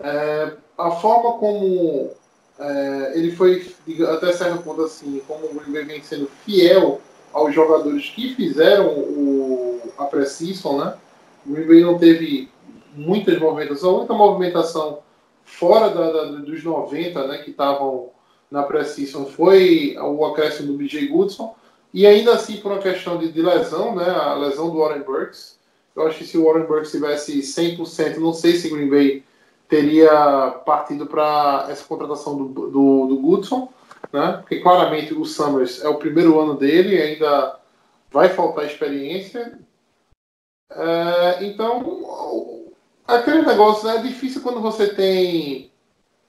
É, 0.00 0.56
a 0.76 0.90
forma 0.92 1.38
como 1.38 2.10
é, 2.58 3.12
ele 3.14 3.32
foi, 3.32 3.74
até 4.14 4.32
certo 4.32 4.62
ponto 4.62 4.82
assim, 4.82 5.22
como 5.26 5.46
o 5.46 5.54
Green 5.54 5.86
vem 5.86 6.02
sendo 6.02 6.28
fiel 6.44 7.00
aos 7.32 7.54
jogadores 7.54 8.08
que 8.10 8.34
fizeram 8.34 8.88
o, 8.88 9.80
a 9.98 10.04
pré-season, 10.04 10.78
né? 10.78 10.96
O 11.46 11.52
Green 11.52 11.82
não 11.82 11.98
teve 11.98 12.48
muitas 12.94 13.38
movimentações, 13.38 13.84
a 13.84 13.96
única 13.96 14.14
movimentação 14.14 15.00
fora 15.44 15.90
da, 15.90 16.12
da, 16.12 16.24
dos 16.38 16.62
90, 16.62 17.26
né, 17.26 17.38
que 17.38 17.50
estavam 17.50 18.10
na 18.50 18.62
pré-season 18.62 19.26
foi 19.26 19.96
o 19.98 20.24
acréscimo 20.26 20.72
do 20.72 20.78
BJ 20.78 21.08
Goodson, 21.08 21.54
e 21.92 22.06
ainda 22.06 22.34
assim 22.34 22.58
por 22.58 22.72
uma 22.72 22.80
questão 22.80 23.18
de, 23.18 23.32
de 23.32 23.42
lesão, 23.42 23.94
né, 23.94 24.08
a 24.08 24.34
lesão 24.34 24.70
do 24.70 24.78
Warren 24.78 25.02
Burks, 25.02 25.58
Eu 25.96 26.06
acho 26.06 26.18
que 26.18 26.24
se 26.24 26.38
o 26.38 26.44
Warren 26.44 26.66
Burks 26.66 26.90
tivesse 26.90 27.40
100%, 27.40 28.16
não 28.16 28.32
sei 28.32 28.54
se 28.56 28.70
Green 28.70 28.88
Bay 28.88 29.24
teria 29.68 30.60
partido 30.66 31.06
para 31.06 31.66
essa 31.70 31.84
contratação 31.84 32.36
do, 32.36 32.68
do, 32.68 33.06
do 33.06 33.16
Goodson, 33.16 33.72
né? 34.12 34.38
Porque 34.40 34.60
claramente 34.60 35.14
o 35.14 35.24
Summers 35.24 35.82
é 35.82 35.88
o 35.88 35.96
primeiro 35.96 36.38
ano 36.38 36.54
dele, 36.54 37.00
ainda 37.00 37.56
vai 38.10 38.28
faltar 38.28 38.66
experiência. 38.66 39.58
É, 40.76 41.44
então, 41.44 42.72
aquele 43.06 43.42
negócio 43.42 43.86
né, 43.86 43.96
é 43.96 44.02
difícil 44.02 44.42
quando 44.42 44.60
você 44.60 44.94
tem. 44.94 45.70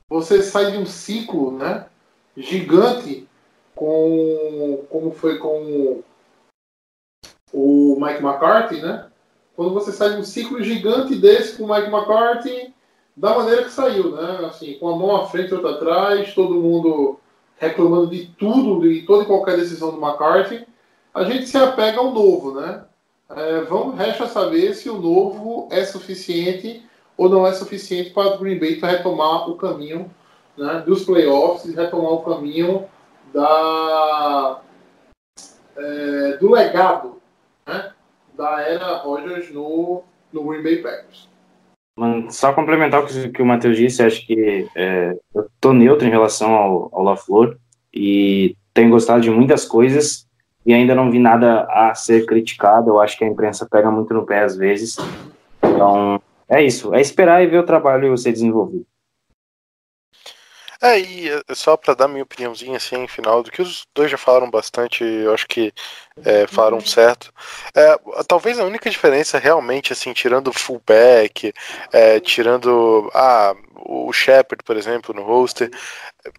Você 0.09 0.41
sai 0.41 0.71
de 0.71 0.77
um 0.77 0.85
ciclo 0.85 1.51
né, 1.57 1.87
gigante 2.35 3.27
com. 3.75 4.85
Como 4.89 5.11
foi 5.11 5.37
com 5.37 6.03
o 7.53 7.97
Mike 7.99 8.23
McCarthy, 8.23 8.81
né? 8.81 9.07
Quando 9.55 9.73
você 9.73 9.91
sai 9.91 10.13
de 10.13 10.17
um 10.17 10.23
ciclo 10.23 10.61
gigante 10.63 11.15
desse 11.15 11.57
com 11.57 11.65
o 11.65 11.73
Mike 11.73 11.89
McCarthy, 11.89 12.73
da 13.15 13.37
maneira 13.37 13.63
que 13.63 13.71
saiu, 13.71 14.15
né? 14.15 14.45
Assim, 14.47 14.73
com 14.79 14.89
a 14.89 14.95
mão 14.95 15.15
à 15.15 15.27
frente 15.27 15.51
e 15.51 15.53
outra 15.53 15.71
atrás, 15.71 16.33
todo 16.33 16.55
mundo 16.55 17.19
reclamando 17.57 18.07
de 18.07 18.25
tudo, 18.37 18.81
de 18.81 19.03
toda 19.03 19.23
e 19.23 19.27
qualquer 19.27 19.57
decisão 19.57 19.91
do 19.91 20.03
McCarthy, 20.03 20.65
a 21.13 21.23
gente 21.23 21.45
se 21.47 21.57
apega 21.57 21.99
ao 21.99 22.11
novo, 22.11 22.59
né? 22.59 22.83
É, 23.29 23.61
vamos, 23.61 23.97
resta 23.97 24.27
saber 24.27 24.73
se 24.73 24.89
o 24.89 25.01
novo 25.01 25.67
é 25.71 25.83
suficiente 25.85 26.83
ou 27.17 27.29
não 27.29 27.47
é 27.47 27.53
suficiente 27.53 28.11
para 28.11 28.35
o 28.35 28.37
Green 28.37 28.59
Bay 28.59 28.79
retomar 28.79 29.49
o 29.49 29.55
caminho 29.55 30.09
né, 30.57 30.83
dos 30.85 31.03
playoffs 31.03 31.65
e 31.65 31.75
retomar 31.75 32.11
o 32.11 32.23
caminho 32.23 32.85
da, 33.33 34.61
é, 35.77 36.37
do 36.37 36.51
legado 36.51 37.21
né, 37.65 37.91
da 38.35 38.61
era 38.61 38.97
Rodgers 38.97 39.51
no, 39.51 40.03
no 40.31 40.43
Green 40.43 40.63
Bay 40.63 40.77
Packers. 40.77 41.29
Só 42.29 42.53
complementar 42.53 43.03
o 43.03 43.05
que, 43.05 43.29
que 43.29 43.41
o 43.41 43.45
Matheus 43.45 43.77
disse, 43.77 44.01
acho 44.01 44.25
que 44.25 44.67
é, 44.75 45.15
eu 45.33 45.47
tô 45.61 45.73
neutro 45.73 46.07
em 46.07 46.11
relação 46.11 46.51
ao, 46.51 46.89
ao 46.91 47.03
LaFleur 47.03 47.57
e 47.93 48.55
tenho 48.73 48.89
gostado 48.89 49.21
de 49.21 49.29
muitas 49.29 49.63
coisas 49.63 50.27
e 50.65 50.73
ainda 50.73 50.95
não 50.95 51.11
vi 51.11 51.19
nada 51.19 51.67
a 51.69 51.93
ser 51.93 52.25
criticado. 52.25 52.91
Eu 52.91 52.99
acho 52.99 53.17
que 53.17 53.23
a 53.23 53.27
imprensa 53.27 53.67
pega 53.69 53.91
muito 53.91 54.13
no 54.13 54.25
pé 54.25 54.43
às 54.43 54.55
vezes. 54.55 54.97
Então, 55.63 56.21
é 56.47 56.61
isso. 56.61 56.93
É 56.93 57.01
esperar 57.01 57.43
e 57.43 57.47
ver 57.47 57.59
o 57.59 57.65
trabalho 57.65 58.17
ser 58.17 58.31
desenvolvido. 58.31 58.85
É, 60.83 60.99
e 60.99 61.29
é, 61.29 61.41
só 61.55 61.77
para 61.77 61.93
dar 61.93 62.09
minha 62.09 62.23
opiniãozinha 62.23 62.75
assim, 62.75 63.07
final, 63.07 63.41
do 63.41 63.49
que 63.49 63.61
os 63.61 63.87
dois 63.95 64.11
já 64.11 64.17
falaram 64.17 64.51
bastante, 64.51 65.01
eu 65.01 65.33
acho 65.33 65.47
que 65.47 65.73
é, 66.25 66.45
falaram 66.45 66.81
certo. 66.81 67.33
É, 67.73 67.97
talvez 68.27 68.59
a 68.59 68.65
única 68.65 68.89
diferença 68.89 69.39
realmente, 69.39 69.93
assim, 69.93 70.11
tirando 70.11 70.49
o 70.49 70.53
fullback, 70.53 71.53
é, 71.91 72.19
tirando 72.19 73.09
ah, 73.13 73.55
o 73.75 74.11
Shepard, 74.11 74.61
por 74.65 74.75
exemplo, 74.75 75.15
no 75.15 75.23
roster, 75.23 75.71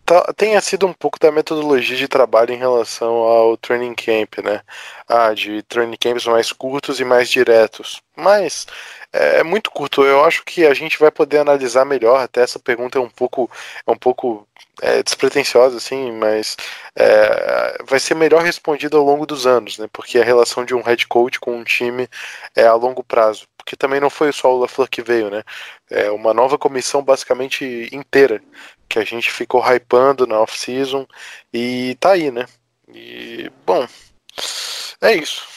tá, 0.04 0.32
tenha 0.34 0.60
sido 0.60 0.86
um 0.86 0.92
pouco 0.92 1.18
da 1.18 1.32
metodologia 1.32 1.96
de 1.96 2.06
trabalho 2.06 2.52
em 2.52 2.58
relação 2.58 3.14
ao 3.14 3.56
training 3.56 3.94
camp, 3.94 4.38
né? 4.44 4.60
Ah, 5.08 5.32
de 5.32 5.62
training 5.62 5.96
camps 5.96 6.26
mais 6.26 6.52
curtos 6.52 7.00
e 7.00 7.04
mais 7.04 7.30
diretos. 7.30 8.02
Mas 8.16 8.66
é, 9.14 9.38
é 9.38 9.42
muito 9.44 9.70
curto. 9.70 10.02
Eu 10.04 10.24
acho 10.24 10.44
que 10.44 10.66
a 10.66 10.74
gente 10.74 10.98
vai 10.98 11.10
poder 11.10 11.38
analisar 11.38 11.84
melhor. 11.84 12.20
Até 12.20 12.42
essa 12.42 12.58
pergunta 12.58 12.98
é 12.98 13.00
um 13.00 13.08
pouco, 13.08 13.48
é 13.86 13.90
um 13.90 13.96
pouco 13.96 14.46
é, 14.82 15.02
despretensiosa, 15.02 15.76
assim, 15.76 16.10
mas 16.12 16.56
é, 16.96 17.78
vai 17.84 18.00
ser 18.00 18.14
melhor 18.14 18.42
respondida 18.42 18.96
ao 18.96 19.04
longo 19.04 19.24
dos 19.24 19.46
anos, 19.46 19.78
né? 19.78 19.88
Porque 19.92 20.18
a 20.18 20.24
relação 20.24 20.64
de 20.64 20.74
um 20.74 20.82
head 20.82 21.06
coach 21.06 21.38
com 21.38 21.56
um 21.56 21.64
time 21.64 22.08
é 22.56 22.66
a 22.66 22.74
longo 22.74 23.04
prazo. 23.04 23.46
Porque 23.56 23.76
também 23.76 24.00
não 24.00 24.10
foi 24.10 24.32
só 24.32 24.52
o 24.52 24.58
LaFleur 24.58 24.88
que 24.90 25.00
veio, 25.00 25.30
né? 25.30 25.42
É 25.90 26.10
uma 26.10 26.34
nova 26.34 26.58
comissão 26.58 27.02
basicamente 27.02 27.88
inteira 27.92 28.42
que 28.88 28.98
a 28.98 29.04
gente 29.04 29.30
ficou 29.30 29.62
hypando 29.62 30.26
na 30.26 30.40
off-season 30.40 31.06
e 31.52 31.96
tá 32.00 32.12
aí, 32.12 32.30
né? 32.30 32.46
E, 32.92 33.50
bom, 33.64 33.86
é 35.00 35.14
isso. 35.14 35.53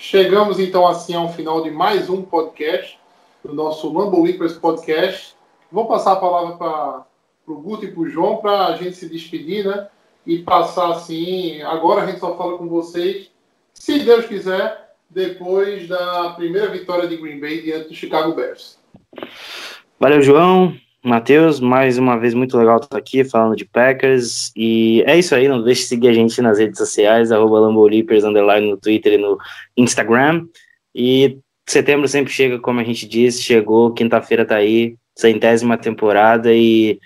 Chegamos 0.00 0.60
então 0.60 0.86
assim 0.86 1.16
ao 1.16 1.32
final 1.32 1.60
de 1.60 1.72
mais 1.72 2.08
um 2.08 2.22
podcast, 2.22 2.96
do 3.44 3.52
nosso 3.52 3.92
Lambo 3.92 4.22
Leapers 4.22 4.52
Podcast. 4.52 5.34
Vou 5.72 5.86
passar 5.86 6.12
a 6.12 6.16
palavra 6.16 6.56
para 6.56 7.04
o 7.44 7.60
Guto 7.60 7.84
e 7.84 7.90
para 7.90 8.00
o 8.00 8.08
João 8.08 8.36
para 8.36 8.66
a 8.66 8.76
gente 8.76 8.96
se 8.96 9.08
despedir, 9.08 9.66
né? 9.66 9.88
E 10.24 10.38
passar 10.38 10.92
assim. 10.92 11.60
Agora 11.62 12.02
a 12.02 12.06
gente 12.06 12.20
só 12.20 12.36
fala 12.36 12.56
com 12.56 12.68
vocês, 12.68 13.28
se 13.74 13.98
Deus 13.98 14.26
quiser, 14.26 14.94
depois 15.10 15.88
da 15.88 16.30
primeira 16.30 16.68
vitória 16.68 17.08
de 17.08 17.16
Green 17.16 17.40
Bay 17.40 17.60
diante 17.62 17.88
do 17.88 17.94
Chicago 17.94 18.36
Bears. 18.36 18.78
Valeu, 19.98 20.22
João. 20.22 20.76
Matheus, 21.04 21.60
mais 21.60 21.96
uma 21.96 22.18
vez 22.18 22.34
muito 22.34 22.56
legal 22.56 22.78
estar 22.78 22.98
aqui 22.98 23.24
falando 23.24 23.56
de 23.56 23.64
Packers. 23.64 24.52
E 24.56 25.02
é 25.06 25.16
isso 25.16 25.34
aí, 25.34 25.48
não 25.48 25.62
deixe 25.62 25.82
de 25.82 25.88
seguir 25.88 26.08
a 26.08 26.12
gente 26.12 26.40
nas 26.42 26.58
redes 26.58 26.78
sociais, 26.78 27.30
arroba 27.30 27.60
no 27.60 28.76
Twitter 28.76 29.12
e 29.14 29.18
no 29.18 29.38
Instagram. 29.76 30.46
E 30.94 31.38
setembro 31.68 32.08
sempre 32.08 32.32
chega, 32.32 32.58
como 32.58 32.80
a 32.80 32.84
gente 32.84 33.06
disse, 33.06 33.42
chegou, 33.42 33.92
quinta-feira 33.92 34.44
tá 34.44 34.56
aí, 34.56 34.96
centésima 35.16 35.76
temporada 35.78 36.52
e 36.52 36.98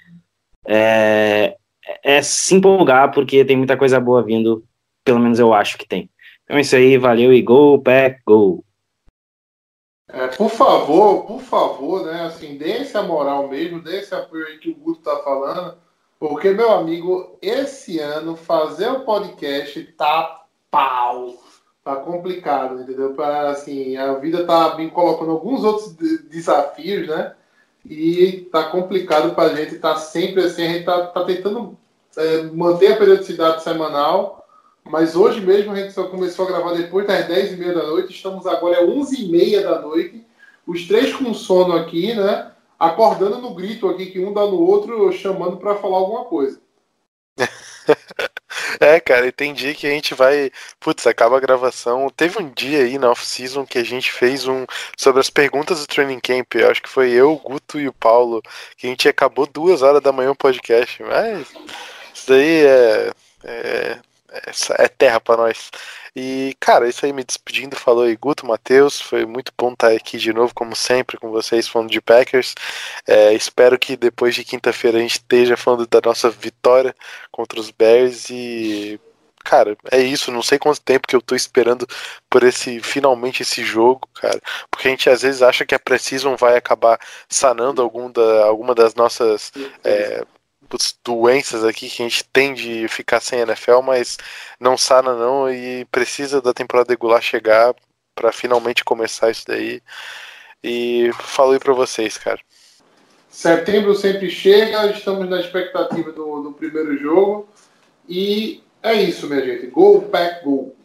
é, 0.66 1.57
é 2.03 2.22
se 2.22 2.55
empolgar 2.55 3.12
porque 3.12 3.45
tem 3.45 3.57
muita 3.57 3.76
coisa 3.76 4.01
boa 4.01 4.22
vindo, 4.22 4.64
pelo 5.05 5.18
menos 5.18 5.38
eu 5.38 5.53
acho 5.53 5.76
que 5.76 5.86
tem. 5.86 6.09
Então 6.45 6.57
é 6.57 6.61
isso 6.61 6.76
aí, 6.76 6.97
valeu 6.97 7.32
e 7.32 7.43
go, 7.43 7.78
Pack, 7.80 8.20
go! 8.26 8.64
É, 10.09 10.29
por 10.29 10.51
favor, 10.51 11.25
por 11.25 11.41
favor, 11.41 12.05
né? 12.07 12.27
Assim, 12.27 12.57
dê 12.57 12.73
essa 12.73 13.03
moral 13.03 13.49
mesmo, 13.49 13.83
dê 13.83 14.01
esse 14.01 14.15
apoio 14.15 14.47
aí 14.47 14.59
que 14.59 14.71
o 14.71 14.75
Guto 14.75 15.01
tá 15.01 15.17
falando. 15.23 15.79
Porque, 16.19 16.51
meu 16.51 16.71
amigo, 16.71 17.37
esse 17.43 17.99
ano 17.99 18.37
fazer 18.37 18.89
o 18.89 19.05
podcast 19.05 19.83
tá 19.97 20.45
pau. 20.71 21.35
Tá 21.85 21.97
complicado, 21.97 22.81
entendeu? 22.81 23.13
Pra, 23.15 23.51
assim, 23.51 23.97
a 23.97 24.15
vida 24.15 24.47
tá 24.47 24.77
me 24.77 24.89
colocando 24.91 25.33
alguns 25.33 25.65
outros 25.65 25.95
desafios, 26.29 27.09
né? 27.09 27.35
E 27.85 28.49
tá 28.53 28.65
complicado 28.65 29.35
pra 29.35 29.55
gente, 29.55 29.79
tá 29.79 29.97
sempre 29.97 30.45
assim, 30.45 30.65
a 30.65 30.69
gente 30.69 30.85
tá, 30.85 31.09
tá 31.09 31.25
tentando 31.25 31.77
é, 32.17 32.43
manter 32.45 32.93
a 32.93 32.97
periodicidade 32.97 33.63
semanal, 33.65 34.41
mas 34.85 35.14
hoje 35.14 35.41
mesmo 35.41 35.72
a 35.72 35.76
gente 35.76 35.93
só 35.93 36.05
começou 36.05 36.47
a 36.47 36.49
gravar 36.49 36.74
depois 36.74 37.07
das 37.07 37.26
10h30 37.26 37.74
da 37.74 37.87
noite. 37.87 38.12
Estamos 38.12 38.47
agora 38.47 38.78
é 38.78 38.87
11h30 38.87 39.62
da 39.62 39.80
noite. 39.80 40.26
Os 40.66 40.87
três 40.87 41.14
com 41.14 41.33
sono 41.33 41.74
aqui, 41.76 42.14
né? 42.14 42.51
Acordando 42.78 43.39
no 43.39 43.55
grito 43.55 43.89
aqui, 43.89 44.07
que 44.07 44.18
um 44.18 44.33
dá 44.33 44.43
no 44.43 44.61
outro, 44.61 45.12
chamando 45.12 45.57
para 45.57 45.76
falar 45.76 45.99
alguma 45.99 46.24
coisa. 46.24 46.61
É, 48.80 49.01
cara, 49.01 49.26
entendi 49.26 49.74
que 49.74 49.87
a 49.87 49.91
gente 49.91 50.14
vai. 50.14 50.51
Putz, 50.80 51.07
acaba 51.07 51.37
a 51.37 51.41
gravação. 51.41 52.09
Teve 52.11 52.39
um 52.41 52.51
dia 52.51 52.80
aí 52.80 52.99
na 52.99 53.11
off-season 53.11 53.64
que 53.64 53.78
a 53.78 53.85
gente 53.85 54.11
fez 54.11 54.47
um 54.47 54.66
sobre 54.97 55.20
as 55.20 55.30
perguntas 55.30 55.80
do 55.80 55.87
training 55.87 56.20
camp. 56.20 56.55
Eu 56.55 56.70
acho 56.70 56.83
que 56.83 56.89
foi 56.89 57.11
eu, 57.11 57.33
o 57.33 57.39
Guto 57.39 57.80
e 57.80 57.89
o 57.89 57.93
Paulo, 57.93 58.43
que 58.76 58.87
a 58.87 58.91
gente 58.91 59.09
acabou 59.09 59.47
duas 59.47 59.83
horas 59.83 60.03
da 60.03 60.12
manhã 60.12 60.30
o 60.33 60.37
podcast. 60.37 61.03
Mas 61.03 61.49
isso 62.14 62.28
daí 62.28 62.66
é, 62.66 63.12
é 63.45 63.99
é 64.78 64.89
terra 64.89 65.20
para 65.20 65.37
nós. 65.37 65.70
E, 66.14 66.55
cara, 66.61 66.89
isso 66.89 67.05
aí 67.07 67.12
me 67.12 67.24
despedindo, 67.24 67.76
falou 67.76 68.05
aí 68.05 68.14
Guto, 68.16 68.47
Matheus, 68.47 69.01
foi 69.01 69.24
muito 69.24 69.53
bom 69.57 69.72
estar 69.72 69.93
aqui 69.93 70.18
de 70.18 70.33
novo, 70.33 70.55
como 70.55 70.76
sempre, 70.76 71.16
com 71.18 71.30
vocês 71.30 71.66
falando 71.68 71.91
de 71.91 72.01
Packers. 72.01 72.55
É, 73.07 73.33
espero 73.35 73.78
que 73.78 73.97
depois 73.97 74.35
de 74.35 74.45
quinta-feira 74.45 74.99
a 74.99 75.01
gente 75.01 75.12
esteja 75.12 75.57
falando 75.57 75.87
da 75.87 76.01
nossa 76.05 76.30
vitória 76.30 76.95
contra 77.30 77.61
os 77.61 77.70
Bears 77.70 78.28
e. 78.30 79.01
Cara, 79.45 79.76
é 79.91 79.99
isso, 80.01 80.30
não 80.30 80.41
sei 80.43 80.57
quanto 80.57 80.80
tempo 80.80 81.09
que 81.09 81.16
eu 81.16 81.20
tô 81.20 81.35
esperando 81.35 81.85
por 82.30 82.45
esse 82.45 82.78
finalmente 82.80 83.43
esse 83.43 83.64
jogo, 83.64 84.09
cara. 84.14 84.41
Porque 84.70 84.87
a 84.87 84.91
gente 84.93 85.11
às 85.11 85.22
vezes 85.22 85.43
acha 85.43 85.66
que 85.66 85.74
a 85.74 85.80
Precision 85.80 86.37
vai 86.37 86.57
acabar 86.57 86.99
sanando 87.28 87.83
algum 87.83 88.11
da, 88.11 88.45
alguma 88.45 88.72
das 88.74 88.95
nossas 88.95 89.51
é, 89.83 90.24
doenças 91.05 91.64
aqui 91.64 91.89
que 91.89 92.03
a 92.03 92.09
gente 92.09 92.25
tem 92.33 92.55
de 92.55 92.87
ficar 92.89 93.20
sem 93.20 93.41
NFL, 93.41 93.81
mas 93.83 94.18
não 94.59 94.77
sana 94.77 95.14
não 95.14 95.53
e 95.53 95.85
precisa 95.87 96.41
da 96.41 96.53
temporada 96.53 96.93
regular 96.93 97.20
chegar 97.23 97.75
para 98.14 98.33
finalmente 98.33 98.85
começar 98.85 99.31
isso 99.31 99.45
daí. 99.47 99.83
E 100.62 101.11
falei 101.18 101.59
para 101.59 101.73
vocês, 101.73 102.16
cara. 102.16 102.41
Setembro 103.29 103.95
sempre 103.95 104.31
chega, 104.31 104.87
estamos 104.91 105.29
na 105.29 105.41
expectativa 105.41 106.12
do, 106.12 106.43
do 106.43 106.53
primeiro 106.53 106.97
jogo. 106.99 107.49
E 108.09 108.62
é 108.83 108.95
isso, 108.95 109.27
minha 109.27 109.45
gente. 109.45 109.66
Go, 109.68 110.03
pack, 110.03 110.45
go! 110.45 110.77